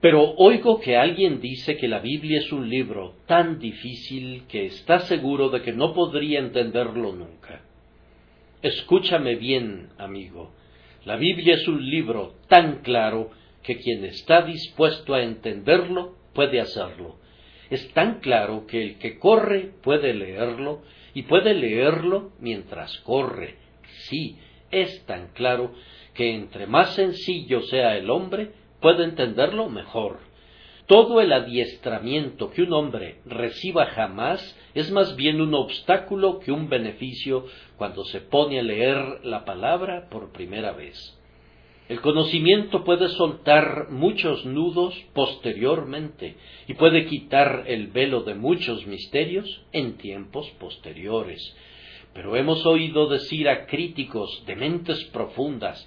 Pero 0.00 0.34
oigo 0.36 0.78
que 0.78 0.96
alguien 0.96 1.40
dice 1.40 1.76
que 1.76 1.88
la 1.88 1.98
Biblia 1.98 2.38
es 2.38 2.52
un 2.52 2.68
libro 2.68 3.14
tan 3.26 3.58
difícil 3.58 4.44
que 4.48 4.66
está 4.66 5.00
seguro 5.00 5.48
de 5.48 5.62
que 5.62 5.72
no 5.72 5.92
podría 5.92 6.38
entenderlo 6.38 7.12
nunca. 7.12 7.62
Escúchame 8.62 9.34
bien, 9.34 9.88
amigo. 9.98 10.52
La 11.08 11.16
Biblia 11.16 11.54
es 11.54 11.66
un 11.66 11.88
libro 11.88 12.34
tan 12.48 12.82
claro 12.82 13.30
que 13.62 13.78
quien 13.78 14.04
está 14.04 14.42
dispuesto 14.42 15.14
a 15.14 15.22
entenderlo 15.22 16.16
puede 16.34 16.60
hacerlo. 16.60 17.16
Es 17.70 17.90
tan 17.94 18.20
claro 18.20 18.66
que 18.66 18.82
el 18.82 18.98
que 18.98 19.18
corre 19.18 19.72
puede 19.82 20.12
leerlo 20.12 20.82
y 21.14 21.22
puede 21.22 21.54
leerlo 21.54 22.32
mientras 22.40 22.94
corre. 22.98 23.54
Sí, 24.10 24.36
es 24.70 25.06
tan 25.06 25.28
claro 25.28 25.72
que 26.12 26.34
entre 26.34 26.66
más 26.66 26.94
sencillo 26.94 27.62
sea 27.62 27.96
el 27.96 28.10
hombre, 28.10 28.50
puede 28.78 29.04
entenderlo 29.04 29.70
mejor. 29.70 30.18
Todo 30.88 31.20
el 31.20 31.34
adiestramiento 31.34 32.50
que 32.50 32.62
un 32.62 32.72
hombre 32.72 33.18
reciba 33.26 33.84
jamás 33.88 34.56
es 34.72 34.90
más 34.90 35.16
bien 35.16 35.42
un 35.42 35.52
obstáculo 35.52 36.38
que 36.38 36.50
un 36.50 36.70
beneficio 36.70 37.44
cuando 37.76 38.06
se 38.06 38.22
pone 38.22 38.58
a 38.58 38.62
leer 38.62 38.96
la 39.22 39.44
palabra 39.44 40.08
por 40.08 40.32
primera 40.32 40.72
vez. 40.72 40.96
El 41.90 42.00
conocimiento 42.00 42.84
puede 42.84 43.08
soltar 43.10 43.90
muchos 43.90 44.46
nudos 44.46 44.94
posteriormente 45.12 46.36
y 46.66 46.72
puede 46.72 47.04
quitar 47.04 47.64
el 47.66 47.88
velo 47.88 48.22
de 48.22 48.34
muchos 48.34 48.86
misterios 48.86 49.62
en 49.72 49.98
tiempos 49.98 50.48
posteriores. 50.58 51.54
Pero 52.14 52.34
hemos 52.34 52.64
oído 52.64 53.08
decir 53.10 53.46
a 53.50 53.66
críticos 53.66 54.42
de 54.46 54.56
mentes 54.56 55.04
profundas 55.12 55.86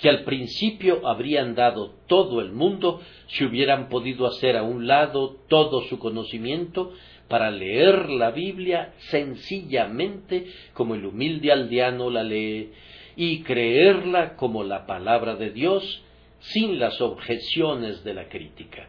que 0.00 0.08
al 0.08 0.24
principio 0.24 1.06
habrían 1.06 1.54
dado 1.54 1.94
todo 2.06 2.40
el 2.40 2.52
mundo 2.52 3.00
si 3.28 3.44
hubieran 3.44 3.88
podido 3.88 4.26
hacer 4.26 4.56
a 4.56 4.62
un 4.62 4.86
lado 4.86 5.36
todo 5.48 5.82
su 5.82 5.98
conocimiento 5.98 6.92
para 7.28 7.50
leer 7.50 8.08
la 8.08 8.30
Biblia 8.30 8.94
sencillamente 9.10 10.46
como 10.74 10.94
el 10.94 11.04
humilde 11.04 11.52
aldeano 11.52 12.10
la 12.10 12.24
lee 12.24 12.72
y 13.14 13.42
creerla 13.42 14.36
como 14.36 14.64
la 14.64 14.86
palabra 14.86 15.36
de 15.36 15.50
Dios 15.50 16.02
sin 16.40 16.78
las 16.78 17.00
objeciones 17.00 18.02
de 18.02 18.14
la 18.14 18.28
crítica. 18.28 18.88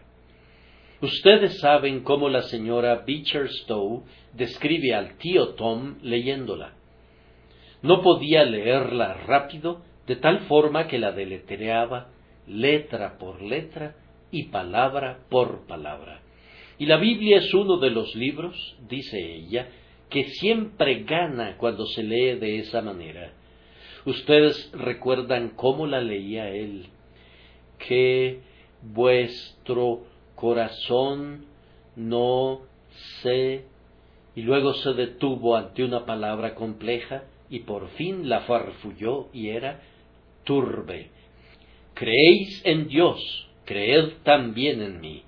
Ustedes 1.02 1.60
saben 1.60 2.04
cómo 2.04 2.30
la 2.30 2.44
señora 2.44 3.04
Beecher 3.06 3.50
Stowe 3.50 4.04
describe 4.34 4.94
al 4.94 5.18
tío 5.18 5.50
Tom 5.56 5.98
leyéndola. 6.02 6.74
No 7.82 8.02
podía 8.02 8.46
leerla 8.46 9.16
rápido 9.26 9.82
de 10.08 10.16
tal 10.16 10.42
forma 10.42 10.88
que 10.88 11.00
la 11.00 11.12
deletreaba 11.12 12.10
letra 12.48 13.18
por 13.18 13.42
letra 13.42 13.96
y 14.32 14.44
palabra 14.44 15.20
por 15.30 15.68
palabra. 15.68 16.22
Y 16.78 16.86
la 16.86 16.98
Biblia 16.98 17.38
es 17.38 17.54
uno 17.54 17.78
de 17.78 17.92
los 17.92 18.16
libros, 18.16 18.76
dice 18.90 19.18
ella, 19.20 19.70
que 20.10 20.26
siempre 20.26 21.04
gana 21.04 21.58
cuando 21.58 21.86
se 21.86 22.04
lee 22.04 22.36
de 22.40 22.60
esa 22.60 22.82
manera. 22.82 23.34
Ustedes 24.06 24.72
recuerdan 24.74 25.50
cómo 25.56 25.86
la 25.86 26.02
leía 26.02 26.50
él, 26.50 26.88
que 27.78 28.40
vuestro 28.82 30.04
corazón 30.36 31.46
no 31.96 32.62
se 33.22 33.66
y 34.36 34.42
luego 34.42 34.74
se 34.74 34.94
detuvo 34.94 35.56
ante 35.56 35.84
una 35.84 36.06
palabra 36.06 36.56
compleja 36.56 37.24
y 37.50 37.60
por 37.60 37.90
fin 37.90 38.30
la 38.30 38.42
farfulló 38.42 39.28
y 39.34 39.50
era 39.50 39.82
turbe. 40.44 41.10
Creéis 41.94 42.62
en 42.66 42.88
Dios, 42.88 43.48
creed 43.66 44.14
también 44.24 44.82
en 44.82 45.02
mí. 45.02 45.24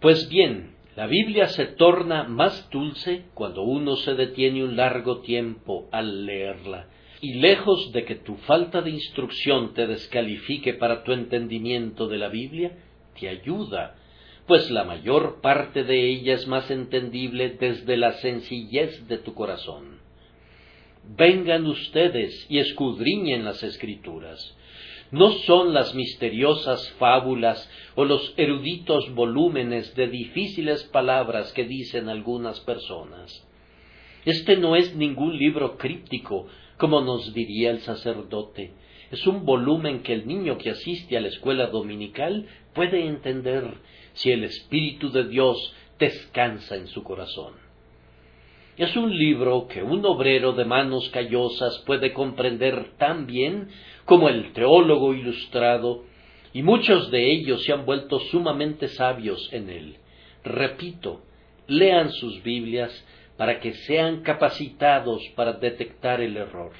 Pues 0.00 0.28
bien, 0.28 0.74
la 0.96 1.06
Biblia 1.06 1.46
se 1.48 1.66
torna 1.66 2.24
más 2.24 2.68
dulce 2.70 3.26
cuando 3.34 3.62
uno 3.62 3.96
se 3.96 4.14
detiene 4.14 4.64
un 4.64 4.76
largo 4.76 5.20
tiempo 5.20 5.88
al 5.92 6.26
leerla, 6.26 6.86
y 7.20 7.34
lejos 7.34 7.92
de 7.92 8.04
que 8.04 8.16
tu 8.16 8.34
falta 8.36 8.82
de 8.82 8.90
instrucción 8.90 9.74
te 9.74 9.86
descalifique 9.86 10.74
para 10.74 11.04
tu 11.04 11.12
entendimiento 11.12 12.08
de 12.08 12.18
la 12.18 12.28
Biblia, 12.28 12.78
te 13.18 13.28
ayuda, 13.28 13.96
pues 14.46 14.70
la 14.70 14.84
mayor 14.84 15.40
parte 15.40 15.84
de 15.84 16.08
ella 16.08 16.34
es 16.34 16.46
más 16.46 16.70
entendible 16.70 17.50
desde 17.50 17.96
la 17.96 18.14
sencillez 18.14 19.06
de 19.06 19.18
tu 19.18 19.34
corazón. 19.34 20.07
Vengan 21.16 21.66
ustedes 21.66 22.46
y 22.50 22.58
escudriñen 22.58 23.42
las 23.42 23.62
escrituras. 23.62 24.54
No 25.10 25.30
son 25.30 25.72
las 25.72 25.94
misteriosas 25.94 26.90
fábulas 26.98 27.70
o 27.94 28.04
los 28.04 28.34
eruditos 28.36 29.14
volúmenes 29.14 29.94
de 29.94 30.08
difíciles 30.08 30.84
palabras 30.84 31.54
que 31.54 31.64
dicen 31.64 32.10
algunas 32.10 32.60
personas. 32.60 33.42
Este 34.26 34.58
no 34.58 34.76
es 34.76 34.94
ningún 34.96 35.38
libro 35.38 35.78
críptico, 35.78 36.46
como 36.76 37.00
nos 37.00 37.32
diría 37.32 37.70
el 37.70 37.80
sacerdote. 37.80 38.74
Es 39.10 39.26
un 39.26 39.46
volumen 39.46 40.02
que 40.02 40.12
el 40.12 40.26
niño 40.26 40.58
que 40.58 40.68
asiste 40.68 41.16
a 41.16 41.22
la 41.22 41.28
escuela 41.28 41.68
dominical 41.68 42.46
puede 42.74 43.06
entender 43.06 43.64
si 44.12 44.30
el 44.30 44.44
Espíritu 44.44 45.10
de 45.10 45.26
Dios 45.26 45.72
descansa 45.98 46.76
en 46.76 46.86
su 46.86 47.02
corazón. 47.02 47.67
Es 48.78 48.96
un 48.96 49.12
libro 49.12 49.66
que 49.66 49.82
un 49.82 50.06
obrero 50.06 50.52
de 50.52 50.64
manos 50.64 51.08
callosas 51.08 51.82
puede 51.84 52.12
comprender 52.12 52.92
tan 52.96 53.26
bien 53.26 53.70
como 54.04 54.28
el 54.28 54.52
teólogo 54.52 55.14
ilustrado, 55.14 56.04
y 56.52 56.62
muchos 56.62 57.10
de 57.10 57.28
ellos 57.28 57.64
se 57.64 57.72
han 57.72 57.84
vuelto 57.84 58.20
sumamente 58.20 58.86
sabios 58.86 59.52
en 59.52 59.68
él. 59.68 59.96
Repito, 60.44 61.22
lean 61.66 62.12
sus 62.12 62.40
Biblias 62.44 63.04
para 63.36 63.58
que 63.58 63.72
sean 63.72 64.22
capacitados 64.22 65.26
para 65.34 65.54
detectar 65.54 66.20
el 66.20 66.36
error. 66.36 66.70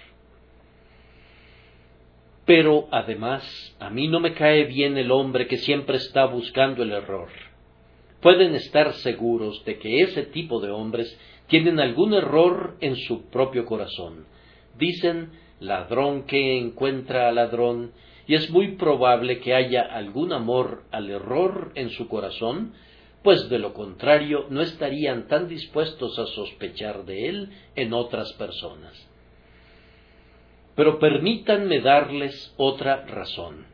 Pero 2.44 2.86
además, 2.92 3.44
a 3.80 3.90
mí 3.90 4.06
no 4.06 4.20
me 4.20 4.34
cae 4.34 4.66
bien 4.66 4.96
el 4.98 5.10
hombre 5.10 5.48
que 5.48 5.56
siempre 5.56 5.96
está 5.96 6.26
buscando 6.26 6.84
el 6.84 6.92
error. 6.92 7.28
Pueden 8.20 8.54
estar 8.54 8.92
seguros 8.94 9.64
de 9.64 9.78
que 9.78 10.00
ese 10.00 10.22
tipo 10.22 10.60
de 10.60 10.70
hombres 10.70 11.18
tienen 11.48 11.80
algún 11.80 12.14
error 12.14 12.76
en 12.80 12.96
su 12.96 13.28
propio 13.30 13.64
corazón. 13.64 14.26
Dicen 14.78 15.30
ladrón 15.60 16.24
que 16.24 16.58
encuentra 16.58 17.28
a 17.28 17.32
ladrón, 17.32 17.92
y 18.26 18.34
es 18.34 18.50
muy 18.50 18.76
probable 18.76 19.40
que 19.40 19.54
haya 19.54 19.82
algún 19.82 20.32
amor 20.32 20.84
al 20.92 21.10
error 21.10 21.72
en 21.74 21.90
su 21.90 22.08
corazón, 22.08 22.74
pues 23.22 23.48
de 23.48 23.58
lo 23.58 23.72
contrario 23.72 24.46
no 24.50 24.60
estarían 24.60 25.26
tan 25.26 25.48
dispuestos 25.48 26.18
a 26.18 26.26
sospechar 26.26 27.04
de 27.04 27.28
él 27.28 27.50
en 27.74 27.92
otras 27.92 28.32
personas. 28.34 28.94
Pero 30.76 30.98
permítanme 30.98 31.80
darles 31.80 32.54
otra 32.56 33.04
razón. 33.06 33.66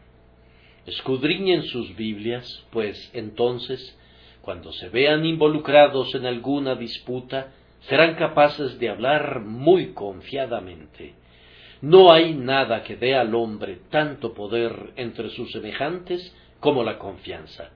Escudriñen 0.86 1.64
sus 1.64 1.94
Biblias, 1.96 2.64
pues 2.70 3.10
entonces, 3.12 3.98
cuando 4.40 4.72
se 4.72 4.88
vean 4.88 5.26
involucrados 5.26 6.14
en 6.14 6.26
alguna 6.26 6.76
disputa, 6.76 7.52
serán 7.88 8.14
capaces 8.14 8.78
de 8.78 8.88
hablar 8.88 9.40
muy 9.40 9.92
confiadamente. 9.92 11.14
No 11.82 12.12
hay 12.12 12.34
nada 12.34 12.82
que 12.82 12.96
dé 12.96 13.14
al 13.14 13.34
hombre 13.34 13.80
tanto 13.90 14.32
poder 14.32 14.92
entre 14.96 15.28
sus 15.30 15.50
semejantes 15.52 16.34
como 16.60 16.82
la 16.82 16.98
confianza. 16.98 17.70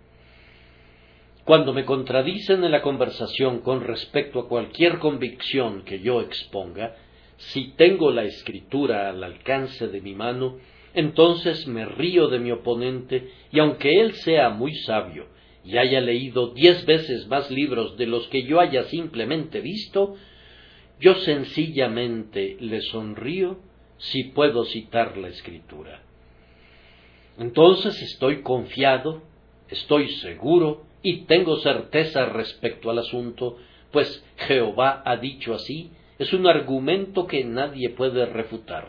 Cuando 1.44 1.72
me 1.72 1.84
contradicen 1.84 2.64
en 2.64 2.72
la 2.72 2.82
conversación 2.82 3.60
con 3.60 3.82
respecto 3.82 4.40
a 4.40 4.48
cualquier 4.48 4.98
convicción 4.98 5.82
que 5.82 6.00
yo 6.00 6.20
exponga, 6.20 6.94
si 7.36 7.72
tengo 7.72 8.10
la 8.10 8.24
escritura 8.24 9.10
al 9.10 9.22
alcance 9.22 9.88
de 9.88 10.00
mi 10.00 10.14
mano, 10.14 10.56
entonces 10.94 11.66
me 11.66 11.84
río 11.84 12.28
de 12.28 12.38
mi 12.38 12.50
oponente 12.50 13.30
y 13.52 13.58
aunque 13.60 14.00
él 14.00 14.14
sea 14.14 14.50
muy 14.50 14.74
sabio 14.74 15.26
y 15.68 15.76
haya 15.76 16.00
leído 16.00 16.54
diez 16.54 16.86
veces 16.86 17.28
más 17.28 17.50
libros 17.50 17.98
de 17.98 18.06
los 18.06 18.26
que 18.28 18.44
yo 18.44 18.58
haya 18.58 18.84
simplemente 18.84 19.60
visto, 19.60 20.16
yo 20.98 21.14
sencillamente 21.16 22.56
le 22.58 22.80
sonrío 22.80 23.58
si 23.98 24.24
puedo 24.24 24.64
citar 24.64 25.18
la 25.18 25.28
escritura. 25.28 26.00
Entonces 27.38 28.00
estoy 28.00 28.40
confiado, 28.40 29.20
estoy 29.68 30.08
seguro 30.08 30.86
y 31.02 31.26
tengo 31.26 31.58
certeza 31.58 32.24
respecto 32.24 32.88
al 32.88 33.00
asunto, 33.00 33.58
pues 33.92 34.24
Jehová 34.38 35.02
ha 35.04 35.18
dicho 35.18 35.52
así, 35.52 35.90
es 36.18 36.32
un 36.32 36.46
argumento 36.46 37.26
que 37.26 37.44
nadie 37.44 37.90
puede 37.90 38.24
refutar. 38.24 38.88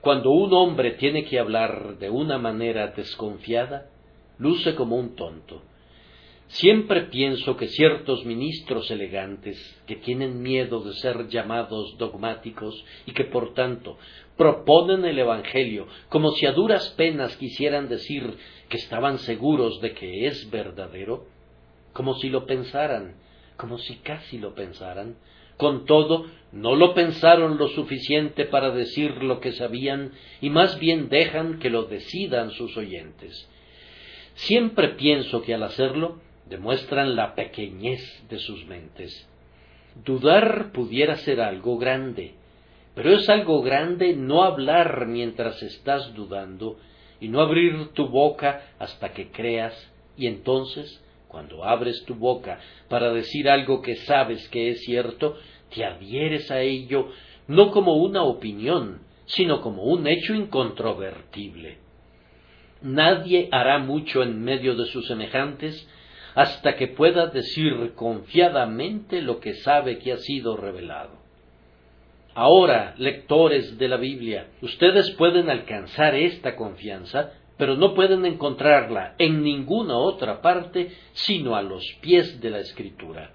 Cuando 0.00 0.32
un 0.32 0.52
hombre 0.52 0.94
tiene 0.94 1.24
que 1.24 1.38
hablar 1.38 1.96
de 1.98 2.10
una 2.10 2.38
manera 2.38 2.88
desconfiada, 2.88 3.86
luce 4.38 4.74
como 4.74 4.96
un 4.96 5.14
tonto, 5.14 5.62
Siempre 6.48 7.02
pienso 7.02 7.56
que 7.56 7.66
ciertos 7.66 8.24
ministros 8.24 8.90
elegantes, 8.90 9.58
que 9.86 9.96
tienen 9.96 10.42
miedo 10.42 10.80
de 10.80 10.94
ser 10.94 11.28
llamados 11.28 11.98
dogmáticos 11.98 12.84
y 13.04 13.12
que 13.12 13.24
por 13.24 13.52
tanto 13.52 13.98
proponen 14.36 15.04
el 15.04 15.18
Evangelio 15.18 15.88
como 16.08 16.30
si 16.32 16.46
a 16.46 16.52
duras 16.52 16.90
penas 16.96 17.36
quisieran 17.36 17.88
decir 17.88 18.36
que 18.68 18.76
estaban 18.76 19.18
seguros 19.18 19.80
de 19.80 19.92
que 19.92 20.26
es 20.26 20.48
verdadero, 20.50 21.26
como 21.92 22.14
si 22.14 22.28
lo 22.28 22.46
pensaran, 22.46 23.16
como 23.56 23.78
si 23.78 23.96
casi 23.96 24.38
lo 24.38 24.54
pensaran, 24.54 25.16
con 25.56 25.84
todo, 25.84 26.26
no 26.52 26.76
lo 26.76 26.94
pensaron 26.94 27.58
lo 27.58 27.68
suficiente 27.68 28.44
para 28.44 28.70
decir 28.70 29.22
lo 29.22 29.40
que 29.40 29.52
sabían 29.52 30.12
y 30.40 30.50
más 30.50 30.78
bien 30.78 31.08
dejan 31.08 31.58
que 31.58 31.70
lo 31.70 31.84
decidan 31.84 32.50
sus 32.50 32.76
oyentes. 32.76 33.48
Siempre 34.34 34.90
pienso 34.90 35.42
que 35.42 35.54
al 35.54 35.62
hacerlo 35.62 36.20
demuestran 36.48 37.16
la 37.16 37.34
pequeñez 37.34 38.00
de 38.28 38.38
sus 38.38 38.64
mentes. 38.66 39.28
Dudar 40.04 40.72
pudiera 40.72 41.16
ser 41.16 41.40
algo 41.40 41.78
grande, 41.78 42.34
pero 42.94 43.12
es 43.12 43.28
algo 43.28 43.62
grande 43.62 44.14
no 44.14 44.42
hablar 44.42 45.06
mientras 45.06 45.62
estás 45.62 46.14
dudando 46.14 46.78
y 47.20 47.28
no 47.28 47.40
abrir 47.40 47.88
tu 47.88 48.08
boca 48.08 48.62
hasta 48.78 49.12
que 49.12 49.30
creas 49.30 49.74
y 50.16 50.26
entonces, 50.26 51.02
cuando 51.28 51.64
abres 51.64 52.04
tu 52.06 52.14
boca 52.14 52.58
para 52.88 53.12
decir 53.12 53.48
algo 53.48 53.82
que 53.82 53.96
sabes 53.96 54.48
que 54.48 54.70
es 54.70 54.80
cierto, 54.84 55.36
te 55.74 55.84
adhieres 55.84 56.50
a 56.50 56.60
ello 56.60 57.08
no 57.48 57.70
como 57.70 57.96
una 57.96 58.22
opinión, 58.22 59.00
sino 59.26 59.60
como 59.60 59.84
un 59.84 60.06
hecho 60.06 60.34
incontrovertible. 60.34 61.78
Nadie 62.82 63.48
hará 63.52 63.78
mucho 63.78 64.22
en 64.22 64.42
medio 64.42 64.74
de 64.74 64.86
sus 64.86 65.06
semejantes 65.06 65.88
hasta 66.36 66.76
que 66.76 66.88
pueda 66.88 67.28
decir 67.28 67.94
confiadamente 67.94 69.22
lo 69.22 69.40
que 69.40 69.54
sabe 69.54 69.98
que 69.98 70.12
ha 70.12 70.18
sido 70.18 70.54
revelado. 70.54 71.12
Ahora, 72.34 72.94
lectores 72.98 73.78
de 73.78 73.88
la 73.88 73.96
Biblia, 73.96 74.48
ustedes 74.60 75.10
pueden 75.12 75.48
alcanzar 75.48 76.14
esta 76.14 76.54
confianza, 76.54 77.32
pero 77.56 77.74
no 77.74 77.94
pueden 77.94 78.26
encontrarla 78.26 79.14
en 79.16 79.42
ninguna 79.42 79.96
otra 79.96 80.42
parte 80.42 80.92
sino 81.14 81.56
a 81.56 81.62
los 81.62 81.82
pies 82.02 82.38
de 82.38 82.50
la 82.50 82.58
Escritura. 82.58 83.30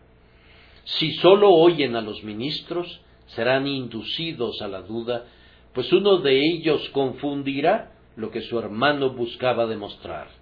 Si 0.83 1.13
sólo 1.13 1.49
oyen 1.49 1.95
a 1.95 2.01
los 2.01 2.23
ministros, 2.23 3.01
serán 3.25 3.65
inducidos 3.65 4.61
a 4.61 4.67
la 4.67 4.83
duda, 4.83 5.25
pues 5.73 5.91
uno 5.91 6.17
de 6.17 6.39
ellos 6.39 6.87
confundirá 6.89 7.93
lo 8.15 8.29
que 8.29 8.41
su 8.41 8.59
hermano 8.59 9.09
buscaba 9.09 9.65
demostrar. 9.65 10.40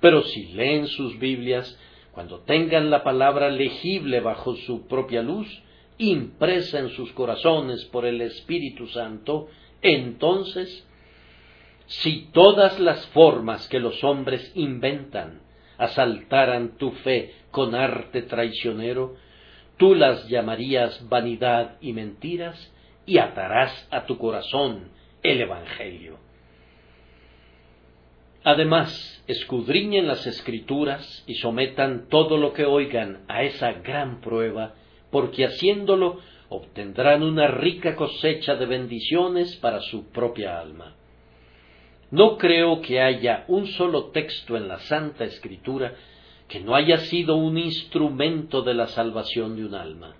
Pero 0.00 0.22
si 0.22 0.48
leen 0.48 0.86
sus 0.86 1.18
Biblias, 1.18 1.78
cuando 2.12 2.40
tengan 2.40 2.90
la 2.90 3.02
palabra 3.02 3.50
legible 3.50 4.20
bajo 4.20 4.56
su 4.56 4.86
propia 4.86 5.22
luz, 5.22 5.62
impresa 5.98 6.78
en 6.78 6.90
sus 6.90 7.12
corazones 7.12 7.84
por 7.86 8.04
el 8.06 8.20
Espíritu 8.20 8.86
Santo, 8.88 9.48
entonces, 9.82 10.86
si 11.86 12.28
todas 12.32 12.78
las 12.80 13.06
formas 13.08 13.68
que 13.68 13.80
los 13.80 14.02
hombres 14.02 14.50
inventan 14.54 15.40
asaltaran 15.78 16.76
tu 16.78 16.90
fe 16.90 17.34
con 17.50 17.74
arte 17.74 18.22
traicionero, 18.22 19.16
tú 19.76 19.94
las 19.94 20.26
llamarías 20.28 21.08
vanidad 21.08 21.76
y 21.80 21.92
mentiras 21.92 22.72
y 23.04 23.18
atarás 23.18 23.86
a 23.90 24.06
tu 24.06 24.18
corazón 24.18 24.90
el 25.22 25.40
Evangelio. 25.40 26.25
Además, 28.46 29.24
escudriñen 29.26 30.06
las 30.06 30.24
escrituras 30.24 31.24
y 31.26 31.34
sometan 31.34 32.06
todo 32.08 32.36
lo 32.36 32.52
que 32.52 32.64
oigan 32.64 33.24
a 33.26 33.42
esa 33.42 33.72
gran 33.72 34.20
prueba, 34.20 34.74
porque 35.10 35.46
haciéndolo 35.46 36.20
obtendrán 36.48 37.24
una 37.24 37.48
rica 37.48 37.96
cosecha 37.96 38.54
de 38.54 38.66
bendiciones 38.66 39.56
para 39.56 39.80
su 39.80 40.10
propia 40.10 40.60
alma. 40.60 40.94
No 42.12 42.38
creo 42.38 42.82
que 42.82 43.00
haya 43.00 43.46
un 43.48 43.66
solo 43.66 44.10
texto 44.10 44.56
en 44.56 44.68
la 44.68 44.78
Santa 44.78 45.24
Escritura 45.24 45.94
que 46.46 46.60
no 46.60 46.76
haya 46.76 46.98
sido 46.98 47.34
un 47.34 47.58
instrumento 47.58 48.62
de 48.62 48.74
la 48.74 48.86
salvación 48.86 49.56
de 49.56 49.64
un 49.64 49.74
alma. 49.74 50.14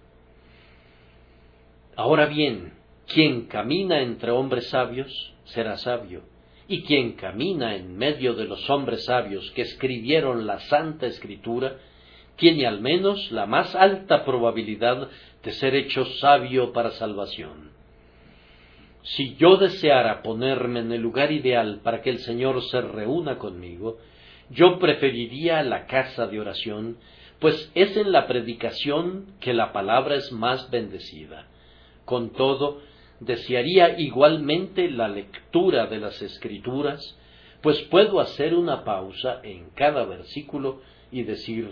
Ahora 1.94 2.26
bien, 2.26 2.72
quien 3.06 3.46
camina 3.46 4.00
entre 4.00 4.32
hombres 4.32 4.68
sabios 4.70 5.32
será 5.44 5.76
sabio, 5.76 6.22
y 6.68 6.82
quien 6.82 7.12
camina 7.12 7.76
en 7.76 7.96
medio 7.96 8.34
de 8.34 8.44
los 8.44 8.68
hombres 8.70 9.04
sabios 9.04 9.50
que 9.52 9.62
escribieron 9.62 10.46
la 10.46 10.58
Santa 10.60 11.06
Escritura, 11.06 11.76
tiene 12.36 12.66
al 12.66 12.80
menos 12.80 13.30
la 13.30 13.46
más 13.46 13.74
alta 13.74 14.24
probabilidad 14.24 15.08
de 15.42 15.52
ser 15.52 15.74
hecho 15.74 16.04
sabio 16.04 16.72
para 16.72 16.90
salvación. 16.90 17.70
Si 19.02 19.36
yo 19.36 19.56
deseara 19.56 20.22
ponerme 20.22 20.80
en 20.80 20.90
el 20.90 21.00
lugar 21.00 21.30
ideal 21.30 21.80
para 21.82 22.02
que 22.02 22.10
el 22.10 22.18
Señor 22.18 22.60
se 22.64 22.80
reúna 22.80 23.38
conmigo, 23.38 23.98
yo 24.50 24.78
preferiría 24.78 25.62
la 25.62 25.86
casa 25.86 26.26
de 26.26 26.40
oración, 26.40 26.98
pues 27.38 27.70
es 27.74 27.96
en 27.96 28.10
la 28.10 28.26
predicación 28.26 29.26
que 29.40 29.54
la 29.54 29.72
palabra 29.72 30.16
es 30.16 30.32
más 30.32 30.70
bendecida. 30.70 31.46
Con 32.04 32.30
todo, 32.30 32.80
desearía 33.20 33.98
igualmente 33.98 34.90
la 34.90 35.08
lectura 35.08 35.86
de 35.86 35.98
las 35.98 36.20
Escrituras, 36.22 37.18
pues 37.62 37.80
puedo 37.82 38.20
hacer 38.20 38.54
una 38.54 38.84
pausa 38.84 39.40
en 39.42 39.70
cada 39.70 40.04
versículo 40.04 40.80
y 41.10 41.22
decir, 41.22 41.70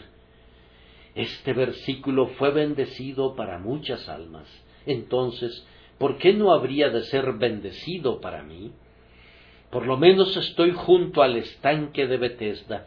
este 1.14 1.52
versículo 1.52 2.28
fue 2.38 2.50
bendecido 2.50 3.36
para 3.36 3.58
muchas 3.58 4.08
almas. 4.08 4.48
Entonces, 4.86 5.66
¿por 5.98 6.18
qué 6.18 6.32
no 6.32 6.52
habría 6.52 6.88
de 6.88 7.02
ser 7.02 7.32
bendecido 7.34 8.20
para 8.20 8.42
mí? 8.42 8.72
Por 9.70 9.86
lo 9.86 9.96
menos 9.96 10.36
estoy 10.36 10.72
junto 10.72 11.22
al 11.22 11.36
estanque 11.36 12.06
de 12.06 12.16
Bethesda, 12.16 12.86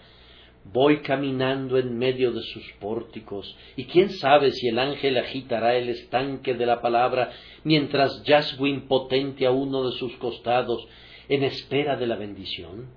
voy 0.72 1.02
caminando 1.02 1.78
en 1.78 1.98
medio 1.98 2.32
de 2.32 2.42
sus 2.42 2.64
pórticos, 2.80 3.56
y 3.76 3.86
quién 3.86 4.10
sabe 4.10 4.52
si 4.52 4.68
el 4.68 4.80
ángel 4.80 5.18
agitará 5.18 5.76
el 5.76 5.90
estanque 5.90 6.54
de 6.54 6.66
la 6.66 6.82
palabra 6.82 7.32
mientras 7.64 8.24
yazgo 8.24 8.68
impotente 8.68 9.46
a 9.46 9.52
uno 9.52 9.90
de 9.90 9.98
sus 9.98 10.16
costados 10.18 10.88
en 11.30 11.44
espera 11.44 11.96
de 11.96 12.08
la 12.08 12.16
bendición. 12.16 12.88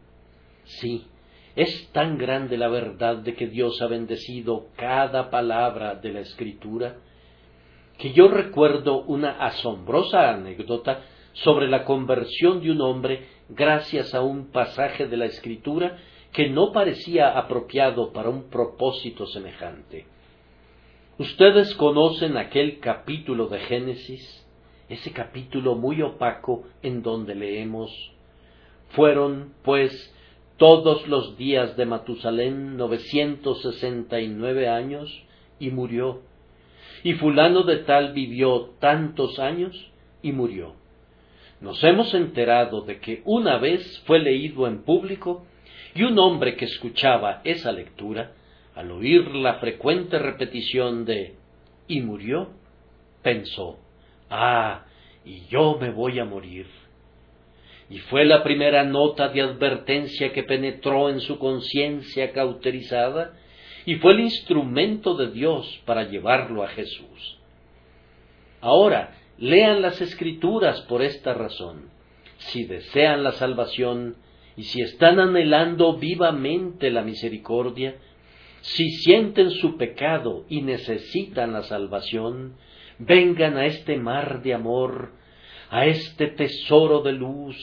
Sí, 0.64 1.04
es 1.56 1.90
tan 1.92 2.16
grande 2.18 2.56
la 2.56 2.68
verdad 2.68 3.16
de 3.16 3.34
que 3.34 3.48
Dios 3.48 3.82
ha 3.82 3.86
bendecido 3.86 4.68
cada 4.76 5.30
palabra 5.30 5.96
de 5.96 6.12
la 6.12 6.20
Escritura, 6.20 6.96
que 7.98 8.12
yo 8.12 8.28
recuerdo 8.28 9.02
una 9.02 9.32
asombrosa 9.44 10.30
anécdota 10.30 11.02
sobre 11.32 11.68
la 11.68 11.84
conversión 11.84 12.60
de 12.60 12.70
un 12.70 12.80
hombre 12.80 13.26
gracias 13.48 14.14
a 14.14 14.22
un 14.22 14.50
pasaje 14.50 15.06
de 15.06 15.16
la 15.16 15.26
Escritura 15.26 15.98
que 16.32 16.48
no 16.48 16.72
parecía 16.72 17.36
apropiado 17.36 18.12
para 18.12 18.28
un 18.28 18.50
propósito 18.50 19.26
semejante. 19.26 20.06
Ustedes 21.18 21.74
conocen 21.74 22.36
aquel 22.36 22.78
capítulo 22.80 23.48
de 23.48 23.58
Génesis, 23.60 24.46
ese 24.88 25.12
capítulo 25.12 25.74
muy 25.74 26.02
opaco 26.02 26.64
en 26.82 27.02
donde 27.02 27.34
leemos 27.34 27.90
Fueron, 28.90 29.54
pues, 29.62 30.12
todos 30.56 31.06
los 31.06 31.36
días 31.36 31.76
de 31.76 31.86
Matusalén 31.86 32.76
novecientos 32.76 33.62
sesenta 33.62 34.20
y 34.20 34.28
nueve 34.28 34.68
años 34.68 35.24
y 35.58 35.70
murió. 35.70 36.22
Y 37.04 37.14
fulano 37.14 37.62
de 37.62 37.78
tal 37.78 38.12
vivió 38.12 38.70
tantos 38.80 39.38
años 39.38 39.90
y 40.22 40.32
murió. 40.32 40.74
Nos 41.60 41.82
hemos 41.84 42.12
enterado 42.14 42.80
de 42.82 42.98
que 42.98 43.22
una 43.24 43.58
vez 43.58 44.02
fue 44.06 44.18
leído 44.18 44.66
en 44.66 44.82
público 44.82 45.46
y 45.94 46.02
un 46.02 46.18
hombre 46.18 46.56
que 46.56 46.66
escuchaba 46.66 47.40
esa 47.44 47.72
lectura, 47.72 48.32
al 48.74 48.90
oír 48.90 49.34
la 49.34 49.54
frecuente 49.54 50.18
repetición 50.18 51.04
de 51.04 51.34
y 51.88 52.00
murió, 52.00 52.50
pensó, 53.22 53.78
ah, 54.30 54.84
y 55.24 55.46
yo 55.48 55.76
me 55.80 55.90
voy 55.90 56.18
a 56.18 56.24
morir 56.24 56.66
y 57.90 57.98
fue 57.98 58.24
la 58.24 58.44
primera 58.44 58.84
nota 58.84 59.28
de 59.28 59.42
advertencia 59.42 60.32
que 60.32 60.44
penetró 60.44 61.10
en 61.10 61.20
su 61.20 61.38
conciencia 61.40 62.32
cauterizada 62.32 63.32
y 63.84 63.96
fue 63.96 64.12
el 64.12 64.20
instrumento 64.20 65.16
de 65.16 65.32
Dios 65.32 65.80
para 65.84 66.04
llevarlo 66.04 66.62
a 66.62 66.68
Jesús. 66.68 67.38
Ahora, 68.60 69.16
lean 69.38 69.82
las 69.82 70.00
escrituras 70.00 70.82
por 70.82 71.02
esta 71.02 71.34
razón. 71.34 71.90
Si 72.38 72.64
desean 72.64 73.24
la 73.24 73.32
salvación 73.32 74.14
y 74.60 74.64
si 74.64 74.82
están 74.82 75.18
anhelando 75.18 75.96
vivamente 75.96 76.90
la 76.90 77.00
misericordia, 77.00 77.94
si 78.60 78.90
sienten 78.90 79.52
su 79.52 79.78
pecado 79.78 80.44
y 80.50 80.60
necesitan 80.60 81.54
la 81.54 81.62
salvación, 81.62 82.56
vengan 82.98 83.56
a 83.56 83.64
este 83.64 83.96
mar 83.96 84.42
de 84.42 84.52
amor, 84.52 85.12
a 85.70 85.86
este 85.86 86.26
tesoro 86.26 87.00
de 87.00 87.12
luz, 87.12 87.56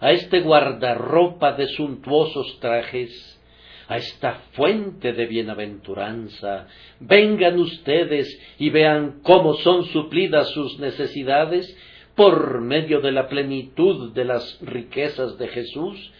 a 0.00 0.12
este 0.12 0.40
guardarropa 0.40 1.52
de 1.52 1.66
suntuosos 1.66 2.58
trajes, 2.60 3.38
a 3.86 3.98
esta 3.98 4.40
fuente 4.52 5.12
de 5.12 5.26
bienaventuranza, 5.26 6.66
vengan 6.98 7.58
ustedes 7.58 8.40
y 8.58 8.70
vean 8.70 9.20
cómo 9.22 9.52
son 9.52 9.84
suplidas 9.84 10.48
sus 10.52 10.78
necesidades 10.78 11.76
por 12.14 12.62
medio 12.62 13.02
de 13.02 13.12
la 13.12 13.28
plenitud 13.28 14.14
de 14.14 14.24
las 14.24 14.58
riquezas 14.62 15.36
de 15.36 15.48
Jesús, 15.48 16.10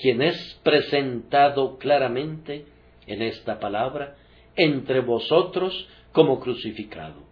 quien 0.00 0.22
es 0.22 0.60
presentado 0.62 1.78
claramente 1.78 2.66
en 3.06 3.22
esta 3.22 3.58
palabra 3.58 4.16
entre 4.56 5.00
vosotros 5.00 5.88
como 6.12 6.40
crucificado. 6.40 7.26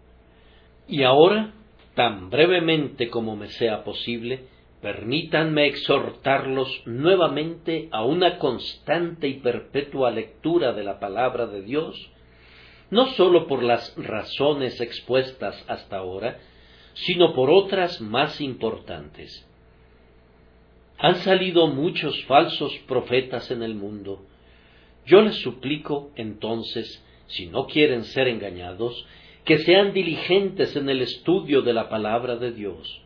Y 0.87 1.03
ahora, 1.03 1.53
tan 1.95 2.29
brevemente 2.29 3.09
como 3.09 3.35
me 3.35 3.47
sea 3.47 3.83
posible, 3.83 4.43
Permítanme 4.81 5.65
exhortarlos 5.65 6.83
nuevamente 6.85 7.89
a 7.91 8.05
una 8.05 8.37
constante 8.37 9.27
y 9.27 9.39
perpetua 9.39 10.11
lectura 10.11 10.71
de 10.73 10.83
la 10.83 10.99
palabra 10.99 11.47
de 11.47 11.63
Dios, 11.63 12.11
no 12.91 13.07
sólo 13.13 13.47
por 13.47 13.63
las 13.63 13.95
razones 13.97 14.79
expuestas 14.79 15.63
hasta 15.67 15.97
ahora, 15.97 16.37
sino 16.93 17.33
por 17.33 17.49
otras 17.49 18.01
más 18.01 18.39
importantes. 18.39 19.46
Han 20.99 21.15
salido 21.17 21.67
muchos 21.67 22.23
falsos 22.25 22.75
profetas 22.87 23.51
en 23.51 23.63
el 23.63 23.75
mundo. 23.75 24.25
Yo 25.05 25.21
les 25.21 25.35
suplico, 25.35 26.11
entonces, 26.15 27.03
si 27.27 27.47
no 27.47 27.67
quieren 27.67 28.03
ser 28.03 28.27
engañados, 28.27 29.05
que 29.45 29.59
sean 29.59 29.93
diligentes 29.93 30.75
en 30.75 30.89
el 30.89 31.01
estudio 31.01 31.61
de 31.61 31.73
la 31.73 31.87
palabra 31.89 32.35
de 32.35 32.51
Dios 32.51 33.01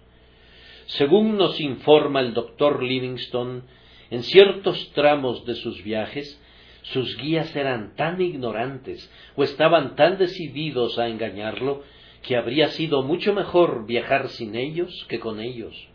según 0.97 1.37
nos 1.37 1.59
informa 1.61 2.19
el 2.19 2.33
doctor 2.33 2.83
Livingstone, 2.83 3.61
en 4.09 4.23
ciertos 4.23 4.91
tramos 4.91 5.45
de 5.45 5.55
sus 5.55 5.81
viajes, 5.83 6.39
sus 6.81 7.15
guías 7.17 7.55
eran 7.55 7.95
tan 7.95 8.19
ignorantes 8.21 9.09
o 9.37 9.43
estaban 9.43 9.95
tan 9.95 10.17
decididos 10.17 10.99
a 10.99 11.07
engañarlo 11.07 11.83
que 12.23 12.35
habría 12.35 12.67
sido 12.69 13.03
mucho 13.03 13.33
mejor 13.33 13.85
viajar 13.85 14.27
sin 14.29 14.55
ellos 14.55 15.05
que 15.07 15.19
con 15.19 15.39
ellos. 15.39 15.87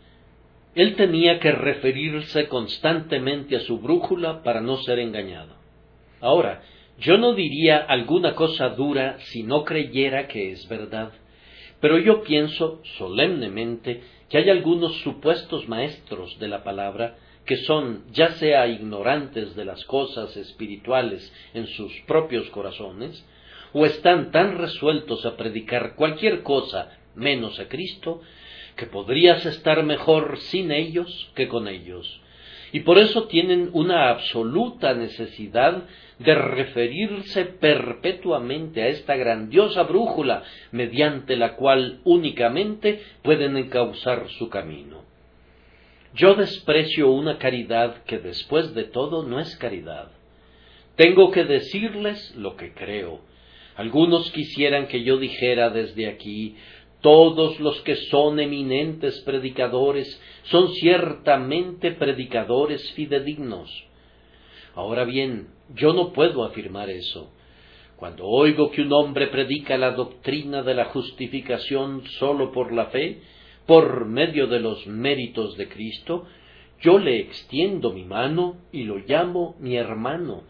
Él 0.75 0.95
tenía 0.95 1.39
que 1.39 1.51
referirse 1.51 2.47
constantemente 2.47 3.55
a 3.55 3.61
su 3.61 3.79
brújula 3.79 4.43
para 4.43 4.61
no 4.61 4.77
ser 4.77 4.99
engañado. 4.99 5.55
Ahora, 6.21 6.61
yo 6.99 7.17
no 7.17 7.33
diría 7.33 7.77
alguna 7.77 8.33
cosa 8.33 8.69
dura 8.69 9.17
si 9.19 9.43
no 9.43 9.63
creyera 9.63 10.27
que 10.27 10.51
es 10.51 10.67
verdad, 10.67 11.11
pero 11.79 11.99
yo 11.99 12.23
pienso 12.23 12.81
solemnemente 12.97 14.01
que 14.29 14.39
hay 14.39 14.49
algunos 14.49 14.97
supuestos 15.01 15.67
maestros 15.67 16.37
de 16.39 16.47
la 16.47 16.63
palabra 16.63 17.15
que 17.45 17.57
son 17.57 18.03
ya 18.11 18.31
sea 18.33 18.67
ignorantes 18.67 19.55
de 19.55 19.63
las 19.63 19.83
cosas 19.85 20.35
espirituales 20.35 21.31
en 21.53 21.65
sus 21.67 21.93
propios 22.01 22.49
corazones, 22.49 23.25
o 23.73 23.85
están 23.85 24.31
tan 24.31 24.57
resueltos 24.57 25.25
a 25.25 25.37
predicar 25.37 25.95
cualquier 25.95 26.43
cosa 26.43 26.97
menos 27.15 27.59
a 27.59 27.67
Cristo, 27.67 28.21
que 28.77 28.85
podrías 28.85 29.45
estar 29.45 29.83
mejor 29.83 30.37
sin 30.37 30.71
ellos 30.71 31.29
que 31.35 31.47
con 31.47 31.67
ellos, 31.67 32.21
y 32.71 32.81
por 32.81 32.97
eso 32.97 33.27
tienen 33.27 33.69
una 33.73 34.09
absoluta 34.09 34.93
necesidad 34.93 35.83
de 36.19 36.35
referirse 36.35 37.45
perpetuamente 37.45 38.81
a 38.81 38.87
esta 38.87 39.15
grandiosa 39.15 39.83
brújula 39.83 40.43
mediante 40.71 41.35
la 41.37 41.55
cual 41.55 41.99
únicamente 42.03 43.01
pueden 43.21 43.55
encauzar 43.55 44.27
su 44.37 44.49
camino. 44.49 45.03
Yo 46.13 46.33
desprecio 46.33 47.11
una 47.11 47.37
caridad 47.37 48.03
que 48.03 48.17
después 48.17 48.73
de 48.73 48.85
todo 48.85 49.23
no 49.23 49.39
es 49.39 49.55
caridad. 49.57 50.11
Tengo 50.95 51.29
que 51.29 51.43
decirles 51.43 52.35
lo 52.35 52.55
que 52.55 52.73
creo. 52.73 53.21
Algunos 53.75 54.31
quisieran 54.31 54.87
que 54.87 55.03
yo 55.03 55.17
dijera 55.17 55.69
desde 55.69 56.07
aquí 56.07 56.55
todos 57.01 57.59
los 57.59 57.79
que 57.81 57.95
son 57.95 58.39
eminentes 58.39 59.21
predicadores 59.21 60.21
son 60.43 60.69
ciertamente 60.73 61.91
predicadores 61.91 62.91
fidedignos. 62.93 63.69
Ahora 64.75 65.05
bien, 65.05 65.49
yo 65.75 65.93
no 65.93 66.13
puedo 66.13 66.43
afirmar 66.43 66.89
eso. 66.89 67.31
Cuando 67.97 68.25
oigo 68.25 68.69
que 68.69 68.81
un 68.81 68.93
hombre 68.93 69.27
predica 69.27 69.77
la 69.77 69.91
doctrina 69.91 70.61
de 70.61 70.75
la 70.75 70.85
justificación 70.85 72.03
sólo 72.19 72.51
por 72.51 72.71
la 72.71 72.87
fe, 72.87 73.21
por 73.65 74.05
medio 74.05 74.47
de 74.47 74.59
los 74.59 74.85
méritos 74.85 75.57
de 75.57 75.67
Cristo, 75.67 76.25
yo 76.79 76.99
le 76.99 77.19
extiendo 77.19 77.91
mi 77.91 78.05
mano 78.05 78.57
y 78.71 78.83
lo 78.83 78.97
llamo 78.99 79.55
mi 79.59 79.75
hermano, 79.75 80.43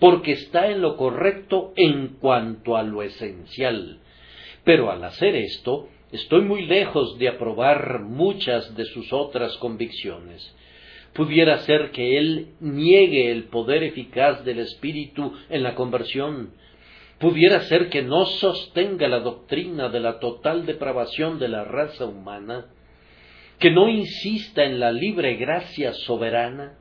porque 0.00 0.32
está 0.32 0.70
en 0.70 0.80
lo 0.80 0.96
correcto 0.96 1.72
en 1.76 2.16
cuanto 2.20 2.76
a 2.76 2.82
lo 2.82 3.02
esencial. 3.02 4.00
Pero 4.64 4.90
al 4.90 5.04
hacer 5.04 5.36
esto, 5.36 5.88
estoy 6.10 6.42
muy 6.42 6.66
lejos 6.66 7.18
de 7.18 7.28
aprobar 7.28 8.00
muchas 8.00 8.74
de 8.76 8.84
sus 8.86 9.12
otras 9.12 9.56
convicciones. 9.58 10.54
Pudiera 11.12 11.58
ser 11.58 11.90
que 11.92 12.18
él 12.18 12.48
niegue 12.60 13.30
el 13.30 13.44
poder 13.44 13.84
eficaz 13.84 14.44
del 14.44 14.58
Espíritu 14.58 15.32
en 15.48 15.62
la 15.62 15.74
conversión, 15.74 16.52
pudiera 17.18 17.60
ser 17.60 17.88
que 17.88 18.02
no 18.02 18.24
sostenga 18.24 19.06
la 19.06 19.20
doctrina 19.20 19.88
de 19.88 20.00
la 20.00 20.18
total 20.18 20.66
depravación 20.66 21.38
de 21.38 21.48
la 21.48 21.64
raza 21.64 22.06
humana, 22.06 22.66
que 23.58 23.70
no 23.70 23.88
insista 23.88 24.64
en 24.64 24.80
la 24.80 24.90
libre 24.90 25.36
gracia 25.36 25.92
soberana, 25.92 26.78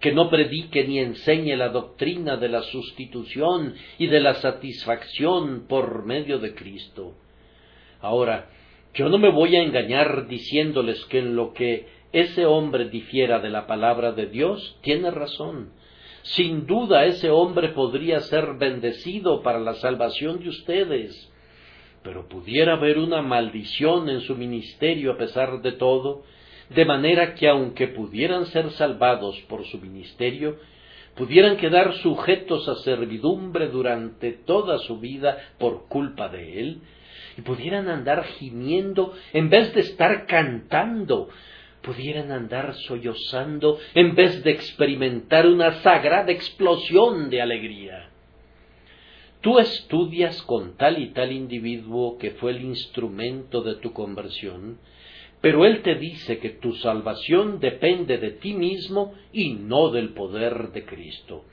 que 0.00 0.12
no 0.12 0.30
predique 0.30 0.86
ni 0.86 1.00
enseñe 1.00 1.56
la 1.56 1.70
doctrina 1.70 2.36
de 2.36 2.48
la 2.48 2.62
sustitución 2.62 3.74
y 3.98 4.06
de 4.06 4.20
la 4.20 4.34
satisfacción 4.34 5.66
por 5.68 6.04
medio 6.04 6.38
de 6.38 6.54
Cristo. 6.54 7.14
Ahora, 8.00 8.50
yo 8.94 9.08
no 9.08 9.18
me 9.18 9.30
voy 9.30 9.56
a 9.56 9.62
engañar 9.62 10.28
diciéndoles 10.28 11.04
que 11.06 11.18
en 11.18 11.34
lo 11.34 11.52
que 11.52 11.86
ese 12.12 12.46
hombre 12.46 12.88
difiera 12.88 13.40
de 13.40 13.50
la 13.50 13.66
palabra 13.66 14.12
de 14.12 14.26
Dios, 14.26 14.78
tiene 14.82 15.10
razón. 15.10 15.72
Sin 16.22 16.66
duda 16.66 17.04
ese 17.04 17.30
hombre 17.30 17.70
podría 17.70 18.20
ser 18.20 18.54
bendecido 18.58 19.42
para 19.42 19.58
la 19.58 19.74
salvación 19.74 20.40
de 20.40 20.48
ustedes, 20.48 21.32
pero 22.02 22.28
pudiera 22.28 22.74
haber 22.74 22.98
una 22.98 23.22
maldición 23.22 24.08
en 24.08 24.20
su 24.20 24.36
ministerio 24.36 25.12
a 25.12 25.18
pesar 25.18 25.60
de 25.60 25.72
todo, 25.72 26.22
de 26.70 26.84
manera 26.84 27.34
que 27.34 27.48
aunque 27.48 27.88
pudieran 27.88 28.46
ser 28.46 28.70
salvados 28.72 29.40
por 29.48 29.64
su 29.66 29.78
ministerio, 29.78 30.58
pudieran 31.14 31.56
quedar 31.56 31.94
sujetos 31.94 32.68
a 32.68 32.76
servidumbre 32.76 33.68
durante 33.68 34.32
toda 34.32 34.78
su 34.78 35.00
vida 35.00 35.38
por 35.58 35.88
culpa 35.88 36.28
de 36.28 36.60
él, 36.60 36.80
y 37.36 37.42
pudieran 37.42 37.88
andar 37.88 38.24
gimiendo 38.24 39.14
en 39.32 39.48
vez 39.48 39.72
de 39.74 39.80
estar 39.80 40.26
cantando, 40.26 41.28
pudieran 41.82 42.32
andar 42.32 42.74
sollozando 42.74 43.78
en 43.94 44.14
vez 44.14 44.42
de 44.42 44.50
experimentar 44.50 45.46
una 45.46 45.80
sagrada 45.82 46.30
explosión 46.32 47.30
de 47.30 47.40
alegría. 47.40 48.10
Tú 49.40 49.60
estudias 49.60 50.42
con 50.42 50.76
tal 50.76 50.98
y 50.98 51.10
tal 51.10 51.30
individuo 51.30 52.18
que 52.18 52.32
fue 52.32 52.50
el 52.50 52.62
instrumento 52.62 53.62
de 53.62 53.76
tu 53.76 53.92
conversión, 53.92 54.78
pero 55.40 55.64
él 55.64 55.82
te 55.82 55.94
dice 55.94 56.38
que 56.38 56.50
tu 56.50 56.74
salvación 56.74 57.60
depende 57.60 58.18
de 58.18 58.30
ti 58.32 58.54
mismo 58.54 59.14
y 59.32 59.54
no 59.54 59.90
del 59.90 60.10
poder 60.10 60.72
de 60.72 60.84
Cristo. 60.84 61.44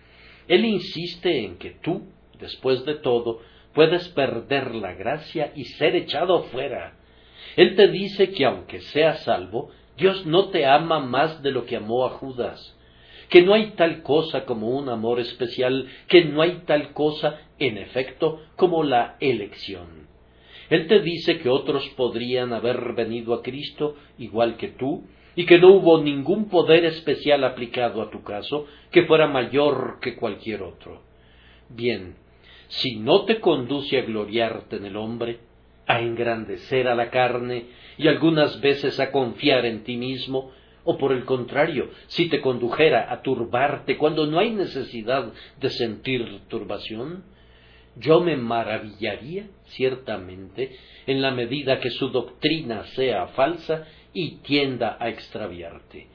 Él 0.48 0.66
insiste 0.66 1.46
en 1.46 1.58
que 1.58 1.72
tú, 1.82 2.08
después 2.40 2.84
de 2.86 2.96
todo, 2.96 3.42
puedes 3.74 4.08
perder 4.10 4.74
la 4.74 4.94
gracia 4.94 5.52
y 5.56 5.66
ser 5.66 5.96
echado 5.96 6.44
fuera. 6.44 6.98
Él 7.56 7.76
te 7.76 7.88
dice 7.88 8.32
que 8.32 8.46
aunque 8.46 8.82
seas 8.82 9.24
salvo, 9.24 9.70
Dios 9.98 10.26
no 10.26 10.50
te 10.50 10.66
ama 10.66 11.00
más 11.00 11.42
de 11.42 11.52
lo 11.52 11.66
que 11.66 11.78
amó 11.78 12.06
a 12.06 12.10
Judas, 12.10 12.76
que 13.30 13.42
no 13.42 13.54
hay 13.54 13.72
tal 13.72 14.02
cosa 14.02 14.46
como 14.46 14.70
un 14.70 14.90
amor 14.90 15.20
especial, 15.20 15.88
que 16.08 16.26
no 16.26 16.42
hay 16.42 16.64
tal 16.66 16.94
cosa, 16.94 17.40
en 17.60 17.78
efecto, 17.78 18.42
como 18.56 18.84
la 18.84 19.18
elección. 19.20 20.05
Él 20.70 20.88
te 20.88 21.02
dice 21.02 21.40
que 21.40 21.50
otros 21.50 21.88
podrían 21.96 22.54
haber 22.54 22.94
venido 22.94 23.34
a 23.34 23.42
Cristo 23.42 23.96
igual 24.18 24.58
que 24.58 24.70
tú, 24.70 25.04
y 25.36 25.46
que 25.46 25.60
no 25.60 25.74
hubo 25.74 26.02
ningún 26.02 26.48
poder 26.50 26.86
especial 26.86 27.44
aplicado 27.44 28.02
a 28.02 28.10
tu 28.10 28.24
caso 28.24 28.66
que 28.92 29.04
fuera 29.04 29.28
mayor 29.28 30.00
que 30.02 30.16
cualquier 30.16 30.64
otro. 30.64 31.02
Bien, 31.70 32.16
si 32.68 32.96
no 32.96 33.26
te 33.26 33.40
conduce 33.40 34.00
a 34.00 34.04
gloriarte 34.04 34.78
en 34.78 34.86
el 34.86 34.96
hombre, 34.96 35.40
a 35.88 36.02
engrandecer 36.02 36.88
a 36.88 36.96
la 36.96 37.10
carne 37.10 37.66
y 37.98 38.08
algunas 38.08 38.60
veces 38.62 39.00
a 39.00 39.12
confiar 39.12 39.66
en 39.66 39.84
ti 39.84 39.98
mismo, 39.98 40.52
o 40.84 40.98
por 40.98 41.12
el 41.12 41.26
contrario, 41.26 41.90
si 42.08 42.30
te 42.30 42.42
condujera 42.42 43.12
a 43.12 43.22
turbarte 43.22 43.98
cuando 43.98 44.28
no 44.28 44.40
hay 44.40 44.52
necesidad 44.52 45.34
de 45.60 45.70
sentir 45.70 46.42
turbación, 46.48 47.24
yo 47.98 48.22
me 48.22 48.36
maravillaría 48.36 49.48
ciertamente 49.66 50.76
en 51.08 51.22
la 51.22 51.32
medida 51.32 51.80
que 51.80 51.90
su 51.90 52.10
doctrina 52.10 52.86
sea 52.88 53.28
falsa 53.28 53.88
y 54.14 54.38
tienda 54.38 54.98
a 55.00 55.10
extraviarte. 55.10 56.08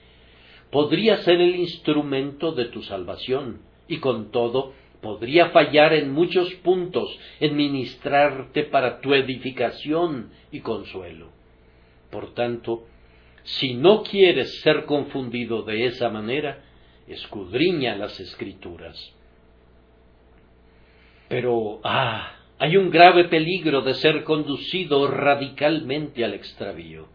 Podría 0.70 1.18
ser 1.18 1.40
el 1.40 1.56
instrumento 1.56 2.52
de 2.52 2.66
tu 2.66 2.82
salvación, 2.82 3.62
y 3.88 3.98
con 3.98 4.30
todo 4.30 4.72
podría 5.00 5.50
fallar 5.50 5.94
en 5.94 6.12
muchos 6.12 6.52
puntos 6.56 7.18
en 7.40 7.56
ministrarte 7.56 8.64
para 8.64 9.00
tu 9.00 9.14
edificación 9.14 10.30
y 10.52 10.60
consuelo. 10.60 11.30
Por 12.10 12.34
tanto, 12.34 12.86
si 13.42 13.74
no 13.74 14.02
quieres 14.02 14.60
ser 14.60 14.84
confundido 14.84 15.62
de 15.62 15.86
esa 15.86 16.10
manera, 16.10 16.62
escudriña 17.08 17.96
las 17.96 18.20
escrituras. 18.20 19.14
Pero, 21.30 21.80
ah, 21.82 22.32
hay 22.58 22.76
un 22.76 22.90
grave 22.90 23.24
peligro 23.24 23.80
de 23.80 23.94
ser 23.94 24.22
conducido 24.24 25.06
radicalmente 25.06 26.22
al 26.22 26.34
extravío 26.34 27.08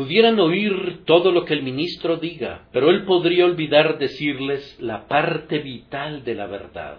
pudieran 0.00 0.38
oír 0.40 1.04
todo 1.04 1.32
lo 1.32 1.44
que 1.44 1.54
el 1.54 1.62
ministro 1.62 2.16
diga, 2.16 2.68
pero 2.72 2.88
él 2.88 3.04
podría 3.04 3.44
olvidar 3.44 3.98
decirles 3.98 4.78
la 4.80 5.06
parte 5.08 5.58
vital 5.58 6.24
de 6.24 6.34
la 6.34 6.46
verdad. 6.46 6.98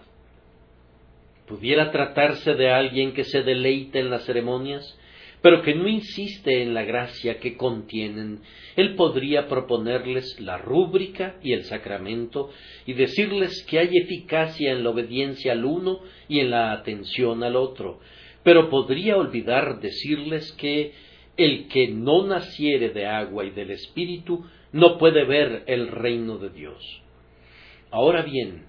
Pudiera 1.47 1.91
tratarse 1.91 2.53
de 2.53 2.69
alguien 2.69 3.13
que 3.13 3.23
se 3.23 3.41
deleite 3.41 3.99
en 3.99 4.09
las 4.09 4.25
ceremonias, 4.25 4.97
pero 5.41 5.63
que 5.63 5.73
no 5.73 5.87
insiste 5.87 6.61
en 6.61 6.73
la 6.73 6.83
gracia 6.83 7.39
que 7.39 7.57
contienen, 7.57 8.41
él 8.75 8.95
podría 8.95 9.47
proponerles 9.47 10.39
la 10.39 10.57
rúbrica 10.57 11.37
y 11.41 11.53
el 11.53 11.63
sacramento 11.63 12.51
y 12.85 12.93
decirles 12.93 13.65
que 13.67 13.79
hay 13.79 13.97
eficacia 13.97 14.71
en 14.71 14.83
la 14.83 14.91
obediencia 14.91 15.53
al 15.53 15.65
uno 15.65 15.99
y 16.29 16.39
en 16.39 16.51
la 16.51 16.71
atención 16.71 17.43
al 17.43 17.55
otro, 17.55 17.99
pero 18.43 18.69
podría 18.69 19.17
olvidar 19.17 19.79
decirles 19.79 20.51
que 20.53 20.93
el 21.37 21.67
que 21.69 21.87
no 21.87 22.25
naciere 22.25 22.89
de 22.89 23.07
agua 23.07 23.45
y 23.45 23.49
del 23.51 23.71
Espíritu 23.71 24.45
no 24.71 24.97
puede 24.97 25.25
ver 25.25 25.63
el 25.65 25.87
reino 25.87 26.37
de 26.37 26.49
Dios. 26.49 27.01
Ahora 27.89 28.21
bien, 28.21 28.65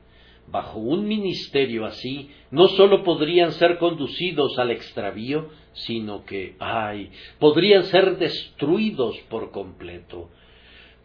bajo 0.49 0.79
un 0.79 1.07
ministerio 1.07 1.85
así, 1.85 2.31
no 2.51 2.69
sólo 2.69 3.05
podrían 3.05 3.53
ser 3.53 3.79
conducidos 3.79 4.59
al 4.59 4.71
extravío, 4.71 5.49
sino 5.75 6.25
que, 6.25 6.55
ay, 6.59 7.11
podrían 7.39 7.85
ser 7.85 8.17
destruidos 8.19 9.19
por 9.29 9.51
completo. 9.51 10.31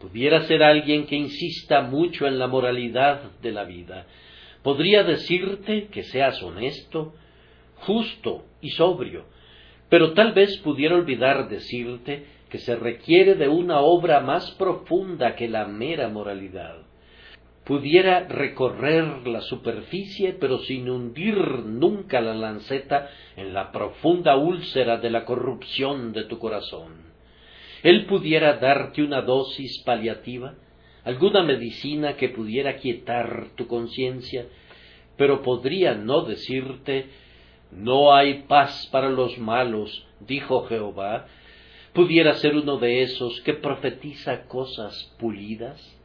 Pudiera 0.00 0.42
ser 0.42 0.62
alguien 0.62 1.06
que 1.06 1.16
insista 1.16 1.80
mucho 1.82 2.26
en 2.26 2.38
la 2.38 2.46
moralidad 2.46 3.22
de 3.42 3.52
la 3.52 3.64
vida. 3.64 4.06
Podría 4.62 5.02
decirte 5.02 5.88
que 5.88 6.04
seas 6.04 6.42
honesto, 6.42 7.14
justo 7.76 8.44
y 8.60 8.70
sobrio, 8.70 9.24
pero 9.88 10.12
tal 10.12 10.32
vez 10.32 10.56
pudiera 10.58 10.94
olvidar 10.94 11.48
decirte 11.48 12.26
que 12.50 12.58
se 12.58 12.76
requiere 12.76 13.34
de 13.34 13.48
una 13.48 13.80
obra 13.80 14.20
más 14.20 14.50
profunda 14.52 15.34
que 15.34 15.48
la 15.48 15.66
mera 15.66 16.08
moralidad. 16.08 16.87
Pudiera 17.68 18.20
recorrer 18.20 19.26
la 19.26 19.42
superficie, 19.42 20.32
pero 20.32 20.56
sin 20.60 20.88
hundir 20.88 21.36
nunca 21.36 22.22
la 22.22 22.32
lanceta 22.32 23.10
en 23.36 23.52
la 23.52 23.72
profunda 23.72 24.36
úlcera 24.36 24.96
de 24.96 25.10
la 25.10 25.26
corrupción 25.26 26.14
de 26.14 26.24
tu 26.24 26.38
corazón. 26.38 27.12
Él 27.82 28.06
pudiera 28.06 28.54
darte 28.54 29.02
una 29.02 29.20
dosis 29.20 29.82
paliativa, 29.84 30.54
alguna 31.04 31.42
medicina 31.42 32.16
que 32.16 32.30
pudiera 32.30 32.78
quietar 32.78 33.48
tu 33.54 33.66
conciencia, 33.66 34.46
pero 35.18 35.42
podría 35.42 35.92
no 35.94 36.22
decirte 36.22 37.10
no 37.70 38.14
hay 38.14 38.44
paz 38.44 38.88
para 38.90 39.10
los 39.10 39.36
malos, 39.36 40.06
dijo 40.20 40.64
Jehová. 40.68 41.26
¿Pudiera 41.92 42.32
ser 42.32 42.56
uno 42.56 42.78
de 42.78 43.02
esos 43.02 43.42
que 43.42 43.52
profetiza 43.52 44.44
cosas 44.44 45.14
pulidas? 45.18 45.97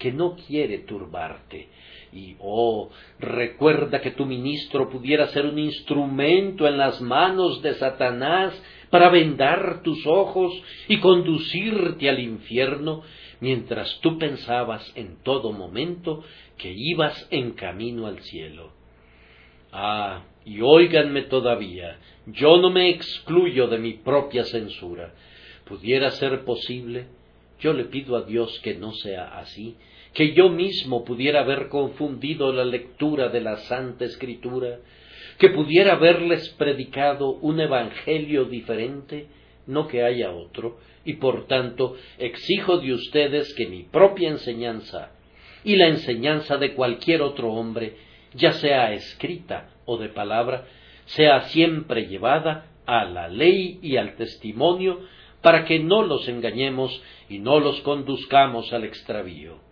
Que 0.00 0.10
no 0.10 0.34
quiere 0.34 0.78
turbarte. 0.78 1.68
Y, 2.12 2.34
oh, 2.40 2.90
recuerda 3.20 4.00
que 4.00 4.10
tu 4.10 4.26
ministro 4.26 4.90
pudiera 4.90 5.28
ser 5.28 5.46
un 5.46 5.60
instrumento 5.60 6.66
en 6.66 6.76
las 6.76 7.00
manos 7.00 7.62
de 7.62 7.74
Satanás 7.74 8.60
para 8.90 9.10
vendar 9.10 9.82
tus 9.84 10.04
ojos 10.06 10.52
y 10.88 10.98
conducirte 10.98 12.08
al 12.08 12.18
infierno, 12.18 13.02
mientras 13.38 14.00
tú 14.00 14.18
pensabas 14.18 14.90
en 14.96 15.22
todo 15.22 15.52
momento 15.52 16.24
que 16.58 16.72
ibas 16.74 17.28
en 17.30 17.52
camino 17.52 18.08
al 18.08 18.18
cielo. 18.22 18.72
Ah, 19.72 20.24
y 20.44 20.62
óiganme 20.62 21.22
todavía, 21.22 21.98
yo 22.26 22.56
no 22.56 22.70
me 22.70 22.90
excluyo 22.90 23.68
de 23.68 23.78
mi 23.78 23.92
propia 23.92 24.44
censura. 24.44 25.14
Pudiera 25.64 26.10
ser 26.10 26.44
posible, 26.44 27.06
Yo 27.60 27.74
le 27.74 27.84
pido 27.84 28.16
a 28.16 28.22
Dios 28.22 28.58
que 28.60 28.74
no 28.74 28.94
sea 28.94 29.38
así, 29.38 29.76
que 30.14 30.32
yo 30.32 30.48
mismo 30.48 31.04
pudiera 31.04 31.40
haber 31.40 31.68
confundido 31.68 32.52
la 32.52 32.64
lectura 32.64 33.28
de 33.28 33.40
la 33.40 33.56
Santa 33.58 34.04
Escritura, 34.04 34.78
que 35.38 35.50
pudiera 35.50 35.94
haberles 35.94 36.48
predicado 36.50 37.30
un 37.30 37.60
evangelio 37.60 38.44
diferente, 38.44 39.26
no 39.66 39.86
que 39.86 40.02
haya 40.02 40.32
otro, 40.32 40.78
y 41.04 41.14
por 41.14 41.46
tanto 41.46 41.96
exijo 42.18 42.78
de 42.78 42.92
ustedes 42.92 43.54
que 43.54 43.66
mi 43.66 43.84
propia 43.84 44.28
enseñanza 44.28 45.12
y 45.64 45.76
la 45.76 45.88
enseñanza 45.88 46.56
de 46.56 46.74
cualquier 46.74 47.22
otro 47.22 47.52
hombre, 47.52 47.96
ya 48.34 48.52
sea 48.52 48.92
escrita 48.92 49.70
o 49.84 49.96
de 49.96 50.08
palabra, 50.08 50.66
sea 51.06 51.42
siempre 51.48 52.06
llevada 52.06 52.66
a 52.86 53.04
la 53.04 53.28
ley 53.28 53.78
y 53.82 53.96
al 53.96 54.16
testimonio 54.16 55.00
para 55.42 55.64
que 55.64 55.78
no 55.78 56.02
los 56.02 56.28
engañemos 56.28 57.02
y 57.28 57.38
no 57.38 57.60
los 57.60 57.80
conduzcamos 57.80 58.72
al 58.72 58.84
extravío. 58.84 59.69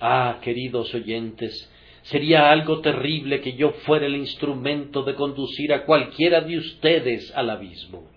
Ah, 0.00 0.40
queridos 0.42 0.92
oyentes, 0.94 1.72
sería 2.02 2.50
algo 2.50 2.80
terrible 2.80 3.40
que 3.40 3.54
yo 3.54 3.70
fuera 3.84 4.06
el 4.06 4.16
instrumento 4.16 5.02
de 5.02 5.14
conducir 5.14 5.72
a 5.72 5.84
cualquiera 5.84 6.42
de 6.42 6.58
ustedes 6.58 7.32
al 7.34 7.50
abismo. 7.50 8.10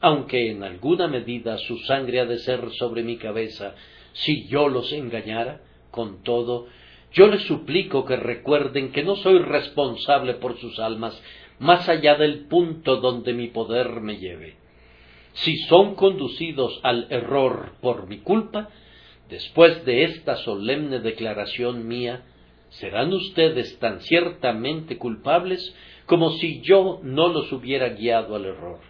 Aunque 0.00 0.50
en 0.50 0.62
alguna 0.62 1.08
medida 1.08 1.58
su 1.58 1.78
sangre 1.78 2.20
ha 2.20 2.26
de 2.26 2.38
ser 2.38 2.70
sobre 2.72 3.02
mi 3.02 3.16
cabeza, 3.16 3.74
si 4.12 4.46
yo 4.48 4.68
los 4.68 4.92
engañara, 4.92 5.60
con 5.90 6.22
todo, 6.22 6.66
yo 7.12 7.28
les 7.28 7.42
suplico 7.42 8.04
que 8.04 8.16
recuerden 8.16 8.92
que 8.92 9.02
no 9.02 9.16
soy 9.16 9.38
responsable 9.38 10.34
por 10.34 10.58
sus 10.58 10.78
almas 10.78 11.20
más 11.58 11.88
allá 11.88 12.16
del 12.16 12.46
punto 12.46 12.96
donde 12.96 13.32
mi 13.32 13.48
poder 13.48 14.00
me 14.00 14.18
lleve. 14.18 14.56
Si 15.32 15.56
son 15.68 15.94
conducidos 15.94 16.80
al 16.82 17.06
error 17.10 17.72
por 17.80 18.08
mi 18.08 18.18
culpa, 18.18 18.68
después 19.28 19.84
de 19.84 20.04
esta 20.04 20.36
solemne 20.36 21.00
declaración 21.00 21.86
mía, 21.86 22.24
serán 22.70 23.12
ustedes 23.12 23.78
tan 23.78 24.00
ciertamente 24.00 24.98
culpables 24.98 25.74
como 26.06 26.30
si 26.32 26.60
yo 26.62 27.00
no 27.02 27.28
los 27.28 27.52
hubiera 27.52 27.90
guiado 27.90 28.36
al 28.36 28.46
error. 28.46 28.80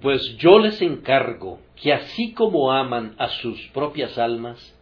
Pues 0.00 0.36
yo 0.38 0.58
les 0.58 0.80
encargo 0.82 1.60
que 1.80 1.92
así 1.92 2.32
como 2.32 2.72
aman 2.72 3.14
a 3.18 3.28
sus 3.28 3.60
propias 3.68 4.18
almas, 4.18 4.74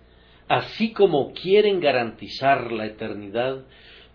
así 0.48 0.92
como 0.92 1.32
quieren 1.32 1.80
garantizar 1.80 2.72
la 2.72 2.86
eternidad, 2.86 3.64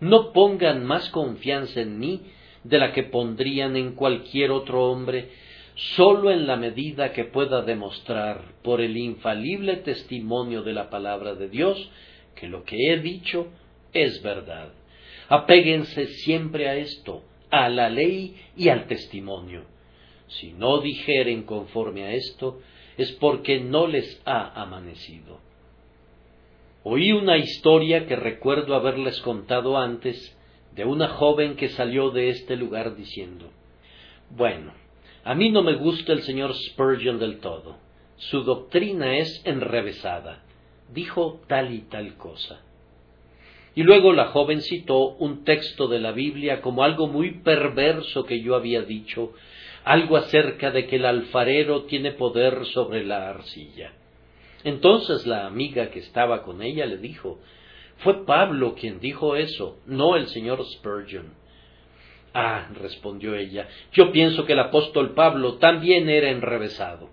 no 0.00 0.32
pongan 0.32 0.84
más 0.84 1.08
confianza 1.10 1.80
en 1.80 1.98
mí 1.98 2.22
de 2.64 2.78
la 2.78 2.92
que 2.92 3.04
pondrían 3.04 3.76
en 3.76 3.94
cualquier 3.94 4.50
otro 4.50 4.90
hombre, 4.90 5.30
sólo 5.96 6.30
en 6.30 6.46
la 6.46 6.56
medida 6.56 7.12
que 7.12 7.24
pueda 7.24 7.62
demostrar 7.62 8.42
por 8.62 8.82
el 8.82 8.96
infalible 8.98 9.76
testimonio 9.76 10.62
de 10.62 10.74
la 10.74 10.90
palabra 10.90 11.34
de 11.34 11.48
Dios 11.48 11.90
que 12.34 12.48
lo 12.48 12.64
que 12.64 12.92
he 12.92 12.98
dicho 12.98 13.48
es 13.94 14.22
verdad. 14.22 14.72
Apéguense 15.28 16.06
siempre 16.06 16.68
a 16.68 16.76
esto, 16.76 17.22
a 17.50 17.68
la 17.68 17.88
ley 17.88 18.36
y 18.56 18.68
al 18.68 18.86
testimonio. 18.88 19.64
Si 20.28 20.52
no 20.52 20.80
dijeren 20.80 21.44
conforme 21.44 22.04
a 22.04 22.12
esto, 22.12 22.60
es 22.98 23.12
porque 23.12 23.60
no 23.60 23.86
les 23.86 24.20
ha 24.26 24.60
amanecido. 24.60 25.40
Oí 26.84 27.12
una 27.12 27.38
historia 27.38 28.06
que 28.06 28.16
recuerdo 28.16 28.74
haberles 28.74 29.20
contado 29.22 29.78
antes 29.78 30.36
de 30.74 30.84
una 30.84 31.08
joven 31.08 31.56
que 31.56 31.68
salió 31.70 32.10
de 32.10 32.28
este 32.28 32.56
lugar 32.56 32.96
diciendo 32.96 33.50
Bueno, 34.30 34.72
a 35.24 35.34
mí 35.34 35.50
no 35.50 35.62
me 35.62 35.74
gusta 35.74 36.12
el 36.12 36.22
señor 36.22 36.54
Spurgeon 36.54 37.18
del 37.18 37.40
todo. 37.40 37.76
Su 38.16 38.42
doctrina 38.42 39.18
es 39.18 39.42
enrevesada. 39.44 40.42
Dijo 40.92 41.40
tal 41.46 41.72
y 41.74 41.82
tal 41.82 42.16
cosa. 42.16 42.60
Y 43.74 43.82
luego 43.82 44.12
la 44.12 44.26
joven 44.26 44.62
citó 44.62 45.10
un 45.16 45.44
texto 45.44 45.88
de 45.88 46.00
la 46.00 46.12
Biblia 46.12 46.60
como 46.60 46.82
algo 46.82 47.06
muy 47.06 47.40
perverso 47.40 48.24
que 48.24 48.42
yo 48.42 48.56
había 48.56 48.82
dicho, 48.82 49.32
algo 49.84 50.16
acerca 50.16 50.70
de 50.70 50.86
que 50.86 50.96
el 50.96 51.04
alfarero 51.04 51.84
tiene 51.84 52.12
poder 52.12 52.66
sobre 52.66 53.04
la 53.04 53.30
arcilla. 53.30 53.92
Entonces 54.64 55.26
la 55.26 55.46
amiga 55.46 55.90
que 55.90 56.00
estaba 56.00 56.42
con 56.42 56.62
ella 56.62 56.84
le 56.86 56.98
dijo 56.98 57.38
Fue 57.98 58.26
Pablo 58.26 58.74
quien 58.74 59.00
dijo 59.00 59.36
eso, 59.36 59.78
no 59.86 60.16
el 60.16 60.26
señor 60.26 60.64
Spurgeon. 60.64 61.39
Ah, 62.32 62.68
respondió 62.80 63.34
ella, 63.34 63.68
yo 63.92 64.12
pienso 64.12 64.46
que 64.46 64.52
el 64.52 64.60
apóstol 64.60 65.14
Pablo 65.14 65.54
también 65.54 66.08
era 66.08 66.30
enrevesado. 66.30 67.10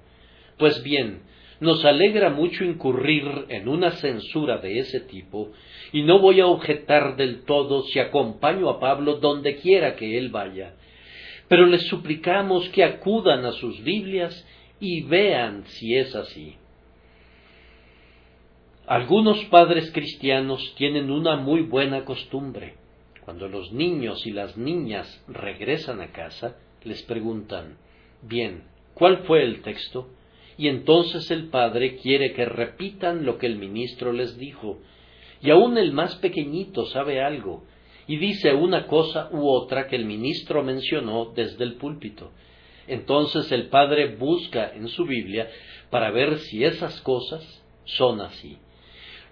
Pues 0.57 0.83
bien, 0.83 1.23
nos 1.59 1.83
alegra 1.85 2.29
mucho 2.29 2.63
incurrir 2.63 3.45
en 3.49 3.67
una 3.67 3.91
censura 3.91 4.57
de 4.57 4.79
ese 4.79 4.99
tipo, 5.01 5.51
y 5.91 6.03
no 6.03 6.19
voy 6.19 6.39
a 6.39 6.47
objetar 6.47 7.15
del 7.15 7.45
todo 7.45 7.83
si 7.83 7.99
acompaño 7.99 8.69
a 8.69 8.79
Pablo 8.79 9.15
donde 9.15 9.55
quiera 9.55 9.95
que 9.95 10.17
él 10.17 10.29
vaya. 10.29 10.75
Pero 11.47 11.65
les 11.65 11.87
suplicamos 11.87 12.69
que 12.69 12.83
acudan 12.83 13.45
a 13.45 13.53
sus 13.53 13.81
Biblias 13.83 14.45
y 14.79 15.01
vean 15.01 15.63
si 15.65 15.95
es 15.95 16.15
así. 16.15 16.55
Algunos 18.85 19.43
padres 19.45 19.91
cristianos 19.91 20.75
tienen 20.77 21.09
una 21.09 21.35
muy 21.37 21.61
buena 21.61 22.05
costumbre. 22.05 22.75
Cuando 23.27 23.49
los 23.49 23.73
niños 23.73 24.25
y 24.25 24.31
las 24.31 24.55
niñas 24.55 25.21
regresan 25.27 25.99
a 25.99 26.13
casa, 26.13 26.55
les 26.85 27.03
preguntan 27.03 27.77
Bien, 28.21 28.63
¿cuál 28.93 29.25
fue 29.25 29.43
el 29.43 29.61
texto? 29.63 30.07
Y 30.57 30.69
entonces 30.69 31.29
el 31.29 31.49
padre 31.49 31.97
quiere 31.97 32.31
que 32.31 32.45
repitan 32.45 33.25
lo 33.25 33.37
que 33.37 33.47
el 33.47 33.57
ministro 33.57 34.13
les 34.13 34.37
dijo. 34.37 34.79
Y 35.41 35.49
aun 35.49 35.77
el 35.77 35.91
más 35.91 36.15
pequeñito 36.15 36.85
sabe 36.85 37.21
algo, 37.21 37.65
y 38.07 38.15
dice 38.15 38.53
una 38.53 38.87
cosa 38.87 39.27
u 39.33 39.49
otra 39.49 39.87
que 39.87 39.97
el 39.97 40.05
ministro 40.05 40.63
mencionó 40.63 41.33
desde 41.35 41.65
el 41.65 41.73
púlpito. 41.73 42.31
Entonces 42.87 43.51
el 43.51 43.67
padre 43.67 44.15
busca 44.15 44.71
en 44.73 44.87
su 44.87 45.03
Biblia 45.03 45.49
para 45.89 46.11
ver 46.11 46.37
si 46.37 46.63
esas 46.63 47.01
cosas 47.01 47.43
son 47.83 48.21
así. 48.21 48.57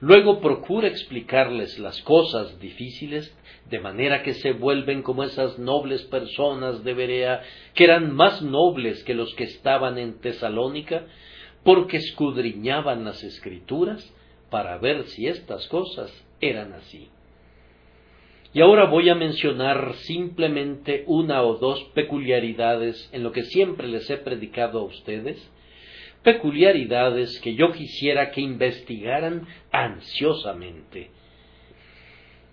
Luego 0.05 0.39
procura 0.39 0.87
explicarles 0.87 1.79
las 1.79 1.99
cosas 2.03 2.59
difíciles 2.59 3.35
de 3.71 3.79
manera 3.79 4.21
que 4.21 4.35
se 4.35 4.51
vuelven 4.51 5.01
como 5.01 5.23
esas 5.23 5.57
nobles 5.57 6.03
personas 6.03 6.83
de 6.83 6.93
Berea, 6.93 7.41
que 7.73 7.85
eran 7.85 8.13
más 8.13 8.43
nobles 8.43 9.03
que 9.03 9.15
los 9.15 9.33
que 9.33 9.45
estaban 9.45 9.97
en 9.97 10.19
Tesalónica, 10.19 11.07
porque 11.63 11.97
escudriñaban 11.97 13.03
las 13.03 13.23
escrituras 13.23 14.13
para 14.51 14.77
ver 14.77 15.05
si 15.05 15.25
estas 15.25 15.67
cosas 15.69 16.13
eran 16.39 16.73
así. 16.73 17.09
Y 18.53 18.61
ahora 18.61 18.85
voy 18.85 19.09
a 19.09 19.15
mencionar 19.15 19.95
simplemente 20.03 21.03
una 21.07 21.41
o 21.41 21.55
dos 21.55 21.83
peculiaridades 21.95 23.09
en 23.11 23.23
lo 23.23 23.31
que 23.31 23.41
siempre 23.41 23.87
les 23.87 24.07
he 24.11 24.17
predicado 24.17 24.81
a 24.81 24.83
ustedes, 24.83 25.51
peculiaridades 26.25 27.39
que 27.39 27.53
yo 27.53 27.71
quisiera 27.71 28.31
que 28.31 28.41
investigaran 28.41 29.47
ansiosamente. 29.71 31.11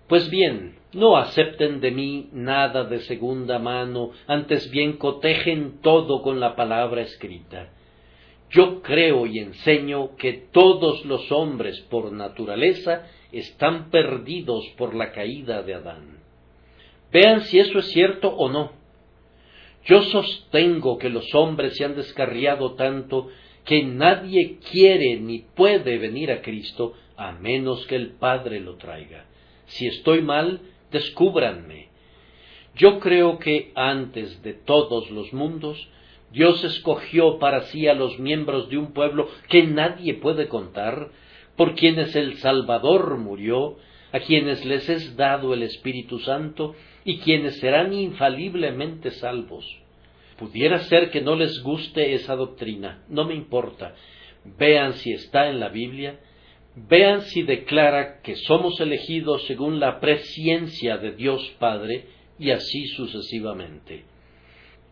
Pues 0.06 0.28
bien, 0.28 0.76
no 0.92 1.16
acepten 1.16 1.80
de 1.80 1.90
mí 1.90 2.28
nada 2.32 2.84
de 2.84 3.00
segunda 3.00 3.58
mano, 3.58 4.10
antes 4.26 4.70
bien 4.70 4.98
cotejen 4.98 5.80
todo 5.80 6.20
con 6.20 6.38
la 6.38 6.54
palabra 6.54 7.00
escrita. 7.00 7.70
Yo 8.50 8.82
creo 8.82 9.24
y 9.24 9.38
enseño 9.38 10.16
que 10.16 10.34
todos 10.52 11.06
los 11.06 11.32
hombres 11.32 11.80
por 11.88 12.12
naturaleza 12.12 13.06
están 13.32 13.88
perdidos 13.90 14.68
por 14.76 14.94
la 14.94 15.12
caída 15.12 15.62
de 15.62 15.72
Adán. 15.72 16.18
Vean 17.10 17.40
si 17.40 17.58
eso 17.58 17.78
es 17.78 17.86
cierto 17.86 18.28
o 18.28 18.50
no. 18.50 18.72
Yo 19.86 20.02
sostengo 20.02 20.98
que 20.98 21.08
los 21.08 21.34
hombres 21.34 21.74
se 21.76 21.86
han 21.86 21.96
descarriado 21.96 22.74
tanto 22.74 23.30
que 23.64 23.82
nadie 23.84 24.58
quiere 24.70 25.20
ni 25.20 25.40
puede 25.40 25.98
venir 25.98 26.30
a 26.32 26.42
Cristo 26.42 26.94
a 27.16 27.32
menos 27.32 27.86
que 27.86 27.96
el 27.96 28.12
Padre 28.12 28.60
lo 28.60 28.76
traiga. 28.76 29.26
Si 29.66 29.86
estoy 29.86 30.22
mal, 30.22 30.60
descúbranme. 30.90 31.88
Yo 32.74 33.00
creo 33.00 33.38
que 33.38 33.72
antes 33.74 34.42
de 34.42 34.54
todos 34.54 35.10
los 35.10 35.32
mundos, 35.32 35.88
Dios 36.32 36.64
escogió 36.64 37.38
para 37.38 37.62
sí 37.66 37.86
a 37.86 37.94
los 37.94 38.18
miembros 38.18 38.70
de 38.70 38.78
un 38.78 38.92
pueblo 38.92 39.28
que 39.48 39.64
nadie 39.64 40.14
puede 40.14 40.48
contar, 40.48 41.10
por 41.56 41.74
quienes 41.74 42.16
el 42.16 42.38
Salvador 42.38 43.18
murió, 43.18 43.76
a 44.12 44.20
quienes 44.20 44.64
les 44.64 44.88
es 44.88 45.16
dado 45.16 45.52
el 45.52 45.62
Espíritu 45.62 46.18
Santo 46.20 46.74
y 47.04 47.18
quienes 47.18 47.58
serán 47.60 47.92
infaliblemente 47.92 49.10
salvos. 49.10 49.81
Pudiera 50.42 50.80
ser 50.80 51.12
que 51.12 51.20
no 51.20 51.36
les 51.36 51.62
guste 51.62 52.14
esa 52.14 52.34
doctrina, 52.34 53.04
no 53.08 53.24
me 53.24 53.32
importa. 53.32 53.94
Vean 54.58 54.94
si 54.94 55.12
está 55.12 55.48
en 55.48 55.60
la 55.60 55.68
Biblia, 55.68 56.18
vean 56.74 57.22
si 57.22 57.44
declara 57.44 58.20
que 58.22 58.34
somos 58.34 58.80
elegidos 58.80 59.46
según 59.46 59.78
la 59.78 60.00
presciencia 60.00 60.98
de 60.98 61.12
Dios 61.12 61.48
Padre 61.60 62.06
y 62.40 62.50
así 62.50 62.88
sucesivamente. 62.88 64.02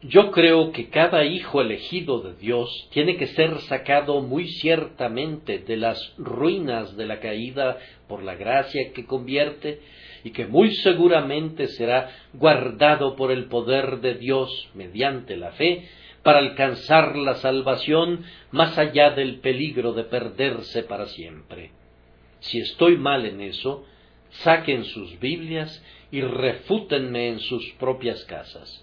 Yo 0.02 0.30
creo 0.30 0.70
que 0.70 0.88
cada 0.88 1.24
hijo 1.24 1.60
elegido 1.60 2.20
de 2.20 2.34
Dios 2.34 2.88
tiene 2.92 3.16
que 3.16 3.26
ser 3.26 3.58
sacado 3.62 4.22
muy 4.22 4.46
ciertamente 4.46 5.58
de 5.58 5.76
las 5.76 6.14
ruinas 6.16 6.96
de 6.96 7.06
la 7.06 7.18
caída 7.18 7.76
por 8.06 8.22
la 8.22 8.36
gracia 8.36 8.92
que 8.92 9.04
convierte 9.04 9.80
y 10.24 10.30
que 10.30 10.46
muy 10.46 10.74
seguramente 10.76 11.68
será 11.68 12.10
guardado 12.32 13.16
por 13.16 13.32
el 13.32 13.46
poder 13.46 14.00
de 14.00 14.14
Dios 14.14 14.68
mediante 14.74 15.36
la 15.36 15.52
fe 15.52 15.88
para 16.22 16.38
alcanzar 16.38 17.16
la 17.16 17.36
salvación 17.36 18.24
más 18.50 18.76
allá 18.78 19.10
del 19.10 19.40
peligro 19.40 19.92
de 19.92 20.04
perderse 20.04 20.82
para 20.82 21.06
siempre. 21.06 21.70
Si 22.40 22.60
estoy 22.60 22.96
mal 22.96 23.24
en 23.26 23.40
eso, 23.40 23.84
saquen 24.30 24.84
sus 24.84 25.18
Biblias 25.18 25.82
y 26.10 26.20
refútenme 26.22 27.28
en 27.28 27.40
sus 27.40 27.70
propias 27.78 28.24
casas. 28.24 28.79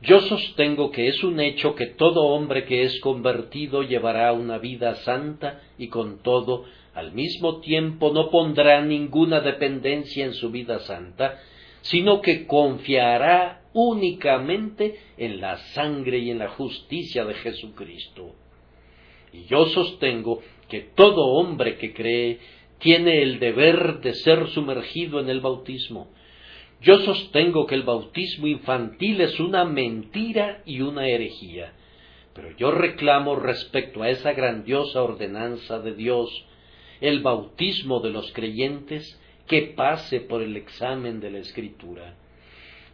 Yo 0.00 0.20
sostengo 0.20 0.92
que 0.92 1.08
es 1.08 1.24
un 1.24 1.40
hecho 1.40 1.74
que 1.74 1.86
todo 1.86 2.26
hombre 2.26 2.64
que 2.64 2.82
es 2.82 3.00
convertido 3.00 3.82
llevará 3.82 4.32
una 4.32 4.58
vida 4.58 4.94
santa 4.96 5.60
y 5.76 5.88
con 5.88 6.22
todo 6.22 6.64
al 6.94 7.12
mismo 7.12 7.60
tiempo 7.60 8.12
no 8.12 8.30
pondrá 8.30 8.80
ninguna 8.80 9.40
dependencia 9.40 10.24
en 10.24 10.34
su 10.34 10.50
vida 10.50 10.78
santa, 10.80 11.40
sino 11.80 12.20
que 12.20 12.46
confiará 12.46 13.62
únicamente 13.72 14.98
en 15.16 15.40
la 15.40 15.56
sangre 15.56 16.18
y 16.18 16.30
en 16.30 16.38
la 16.38 16.48
justicia 16.48 17.24
de 17.24 17.34
Jesucristo. 17.34 18.34
Y 19.32 19.44
yo 19.44 19.66
sostengo 19.66 20.42
que 20.68 20.80
todo 20.80 21.26
hombre 21.26 21.76
que 21.76 21.92
cree 21.92 22.38
tiene 22.78 23.22
el 23.22 23.40
deber 23.40 24.00
de 24.00 24.14
ser 24.14 24.48
sumergido 24.48 25.20
en 25.20 25.28
el 25.28 25.40
bautismo, 25.40 26.08
yo 26.80 26.98
sostengo 27.00 27.66
que 27.66 27.74
el 27.74 27.82
bautismo 27.82 28.46
infantil 28.46 29.20
es 29.20 29.40
una 29.40 29.64
mentira 29.64 30.62
y 30.64 30.80
una 30.80 31.08
herejía, 31.08 31.72
pero 32.34 32.56
yo 32.56 32.70
reclamo 32.70 33.34
respecto 33.34 34.02
a 34.02 34.10
esa 34.10 34.32
grandiosa 34.32 35.02
ordenanza 35.02 35.80
de 35.80 35.94
Dios, 35.94 36.30
el 37.00 37.20
bautismo 37.20 38.00
de 38.00 38.10
los 38.10 38.32
creyentes, 38.32 39.20
que 39.48 39.62
pase 39.62 40.20
por 40.20 40.42
el 40.42 40.56
examen 40.56 41.20
de 41.20 41.30
la 41.30 41.38
Escritura. 41.38 42.14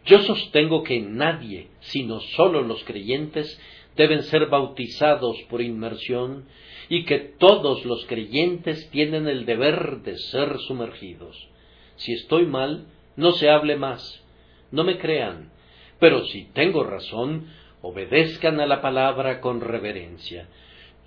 Yo 0.05 0.19
sostengo 0.19 0.83
que 0.83 0.99
nadie, 1.01 1.67
sino 1.81 2.19
sólo 2.21 2.61
los 2.61 2.83
creyentes, 2.85 3.59
deben 3.95 4.23
ser 4.23 4.47
bautizados 4.47 5.37
por 5.49 5.61
inmersión 5.61 6.45
y 6.89 7.05
que 7.05 7.19
todos 7.19 7.85
los 7.85 8.05
creyentes 8.05 8.89
tienen 8.89 9.27
el 9.27 9.45
deber 9.45 10.01
de 10.01 10.17
ser 10.17 10.59
sumergidos. 10.59 11.49
Si 11.97 12.13
estoy 12.13 12.45
mal, 12.45 12.87
no 13.15 13.31
se 13.33 13.49
hable 13.49 13.75
más, 13.77 14.23
no 14.71 14.83
me 14.83 14.97
crean, 14.97 15.51
pero 15.99 16.25
si 16.25 16.45
tengo 16.53 16.83
razón, 16.83 17.47
obedezcan 17.81 18.59
a 18.59 18.65
la 18.65 18.81
palabra 18.81 19.41
con 19.41 19.61
reverencia. 19.61 20.47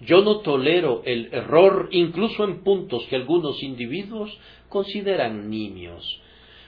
Yo 0.00 0.22
no 0.22 0.38
tolero 0.38 1.02
el 1.04 1.28
error 1.32 1.88
incluso 1.90 2.44
en 2.44 2.62
puntos 2.62 3.04
que 3.06 3.16
algunos 3.16 3.62
individuos 3.62 4.38
consideran 4.68 5.50
nimios, 5.50 6.20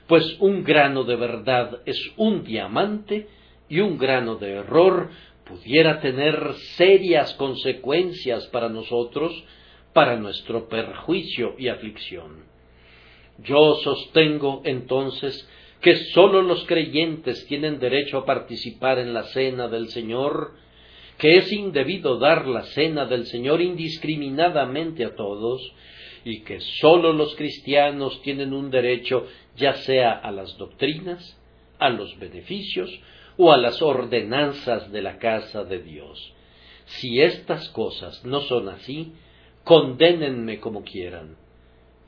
pues 0.09 0.37
un 0.41 0.65
grano 0.65 1.05
de 1.05 1.15
verdad 1.15 1.81
es 1.87 2.13
un 2.17 2.43
diamante 2.43 3.29
y 3.69 3.79
un 3.79 3.97
grano 3.97 4.35
de 4.35 4.55
error 4.55 5.11
pudiera 5.45 6.01
tener 6.01 6.55
serias 6.77 7.35
consecuencias 7.35 8.47
para 8.49 8.69
nosotros, 8.69 9.45
para 9.93 10.17
nuestro 10.17 10.69
perjuicio 10.69 11.55
y 11.59 11.69
aflicción. 11.69 12.50
Yo 13.45 13.77
sostengo 13.83 14.63
entonces 14.65 15.49
que 15.81 15.97
sólo 16.13 16.43
los 16.43 16.65
creyentes 16.67 17.47
tienen 17.47 17.79
derecho 17.79 18.19
a 18.19 18.27
participar 18.27 18.99
en 18.99 19.15
la 19.15 19.25
cena 19.25 19.69
del 19.69 19.89
Señor, 19.89 20.53
que 21.17 21.39
es 21.39 21.53
indebido 21.53 22.19
dar 22.19 22.47
la 22.47 22.65
cena 22.65 23.07
del 23.07 23.27
Señor 23.27 23.63
indiscriminadamente 23.63 25.05
a 25.05 25.15
todos, 25.15 25.61
y 26.25 26.41
que 26.43 26.61
sólo 26.61 27.13
los 27.15 27.35
cristianos 27.35 28.21
tienen 28.23 28.53
un 28.53 28.71
derecho 28.71 29.27
ya 29.57 29.75
sea 29.75 30.13
a 30.13 30.31
las 30.31 30.57
doctrinas, 30.59 31.39
a 31.79 31.89
los 31.89 32.19
beneficios 32.19 32.91
o 33.39 33.53
a 33.53 33.57
las 33.57 33.81
ordenanzas 33.81 34.93
de 34.93 35.01
la 35.01 35.19
casa 35.19 35.65
de 35.65 35.79
Dios. 35.83 36.35
Si 36.85 37.21
estas 37.23 37.71
cosas 37.71 38.23
no 38.25 38.41
son 38.41 38.69
así, 38.69 39.13
condénenme 39.65 40.61
como 40.61 40.83
quieran 40.83 41.37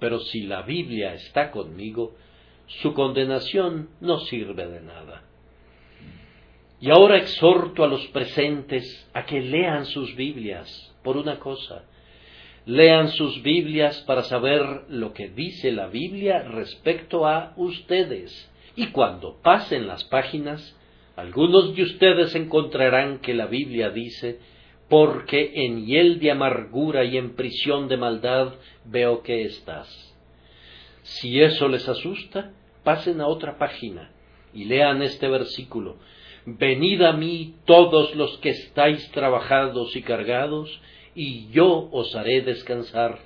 pero 0.03 0.19
si 0.19 0.43
la 0.43 0.63
Biblia 0.63 1.15
está 1.15 1.53
conmigo, 1.53 2.17
su 2.67 2.93
condenación 2.93 3.91
no 4.01 4.19
sirve 4.19 4.67
de 4.67 4.81
nada. 4.81 5.23
Y 6.81 6.91
ahora 6.91 7.19
exhorto 7.19 7.85
a 7.85 7.87
los 7.87 8.05
presentes 8.09 9.09
a 9.15 9.25
que 9.25 9.41
lean 9.41 9.87
sus 9.87 10.17
Biblias 10.17 10.93
por 11.05 11.17
una 11.17 11.39
cosa. 11.39 11.85
Lean 12.67 13.11
sus 13.11 13.45
Biblias 13.45 14.01
para 14.01 14.25
saber 14.25 14.87
lo 14.89 15.13
que 15.13 15.29
dice 15.29 15.71
la 15.71 15.87
Biblia 15.87 16.43
respecto 16.43 17.25
a 17.29 17.53
ustedes. 17.57 18.51
Y 18.75 18.89
cuando 18.89 19.39
pasen 19.41 19.87
las 19.87 20.03
páginas, 20.03 20.77
algunos 21.15 21.77
de 21.77 21.85
ustedes 21.85 22.35
encontrarán 22.35 23.21
que 23.21 23.35
la 23.35 23.47
Biblia 23.47 23.91
dice 23.91 24.41
porque 24.93 25.53
en 25.55 25.86
hiel 25.86 26.20
de 26.20 26.32
amargura 26.32 27.03
y 27.03 27.16
en 27.16 27.34
prisión 27.34 27.88
de 27.88 27.97
maldad 27.97 28.57
veo 28.84 29.22
que 29.22 29.45
estás. 29.47 29.88
Si 31.01 31.40
eso 31.40 31.66
les 31.68 31.88
asusta, 31.88 32.53
pasen 32.84 33.22
a 33.22 33.26
otra 33.26 33.57
página 33.57 34.11
y 34.53 34.64
lean 34.66 35.01
este 35.01 35.28
versículo. 35.28 35.97
Venid 36.45 37.01
a 37.01 37.12
mí 37.14 37.55
todos 37.64 38.14
los 38.16 38.36
que 38.40 38.51
estáis 38.51 39.11
trabajados 39.12 39.97
y 39.97 40.03
cargados, 40.03 40.78
y 41.14 41.49
yo 41.49 41.88
os 41.90 42.14
haré 42.14 42.43
descansar. 42.43 43.18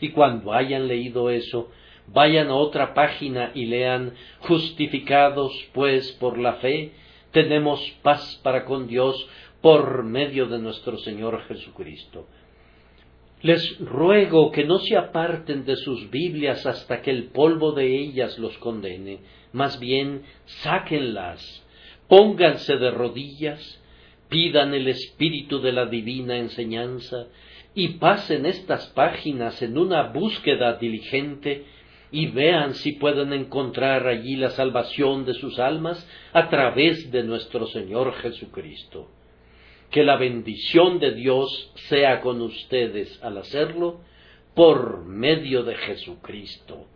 Y 0.00 0.10
cuando 0.10 0.52
hayan 0.52 0.86
leído 0.86 1.30
eso, 1.30 1.68
vayan 2.06 2.46
a 2.46 2.54
otra 2.54 2.94
página 2.94 3.50
y 3.56 3.64
lean 3.64 4.14
Justificados 4.38 5.52
pues 5.72 6.12
por 6.12 6.38
la 6.38 6.52
fe, 6.58 6.92
tenemos 7.32 7.80
paz 8.02 8.38
para 8.44 8.64
con 8.66 8.86
Dios 8.86 9.28
por 9.62 10.02
medio 10.02 10.46
de 10.46 10.58
nuestro 10.58 10.98
Señor 10.98 11.40
Jesucristo. 11.44 12.26
Les 13.42 13.78
ruego 13.78 14.50
que 14.52 14.64
no 14.64 14.78
se 14.78 14.96
aparten 14.96 15.64
de 15.64 15.76
sus 15.76 16.10
Biblias 16.10 16.66
hasta 16.66 17.00
que 17.00 17.10
el 17.10 17.28
polvo 17.28 17.72
de 17.72 17.96
ellas 17.96 18.38
los 18.38 18.56
condene, 18.58 19.20
más 19.52 19.80
bien 19.80 20.22
sáquenlas, 20.44 21.64
pónganse 22.08 22.76
de 22.76 22.90
rodillas, 22.90 23.80
pidan 24.28 24.74
el 24.74 24.88
espíritu 24.88 25.60
de 25.60 25.72
la 25.72 25.86
divina 25.86 26.36
enseñanza 26.36 27.26
y 27.74 27.88
pasen 27.98 28.46
estas 28.46 28.88
páginas 28.88 29.60
en 29.62 29.78
una 29.78 30.04
búsqueda 30.04 30.74
diligente 30.74 31.64
y 32.10 32.26
vean 32.26 32.74
si 32.74 32.92
pueden 32.92 33.32
encontrar 33.32 34.06
allí 34.06 34.36
la 34.36 34.50
salvación 34.50 35.24
de 35.24 35.34
sus 35.34 35.58
almas 35.58 36.06
a 36.32 36.48
través 36.48 37.10
de 37.10 37.22
nuestro 37.22 37.66
Señor 37.66 38.12
Jesucristo. 38.14 39.08
Que 39.92 40.02
la 40.02 40.16
bendición 40.16 40.98
de 40.98 41.12
Dios 41.12 41.70
sea 41.88 42.20
con 42.20 42.40
ustedes 42.40 43.22
al 43.22 43.38
hacerlo 43.38 44.00
por 44.54 45.04
medio 45.04 45.62
de 45.62 45.76
Jesucristo. 45.76 46.86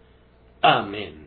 Amén. 0.61 1.26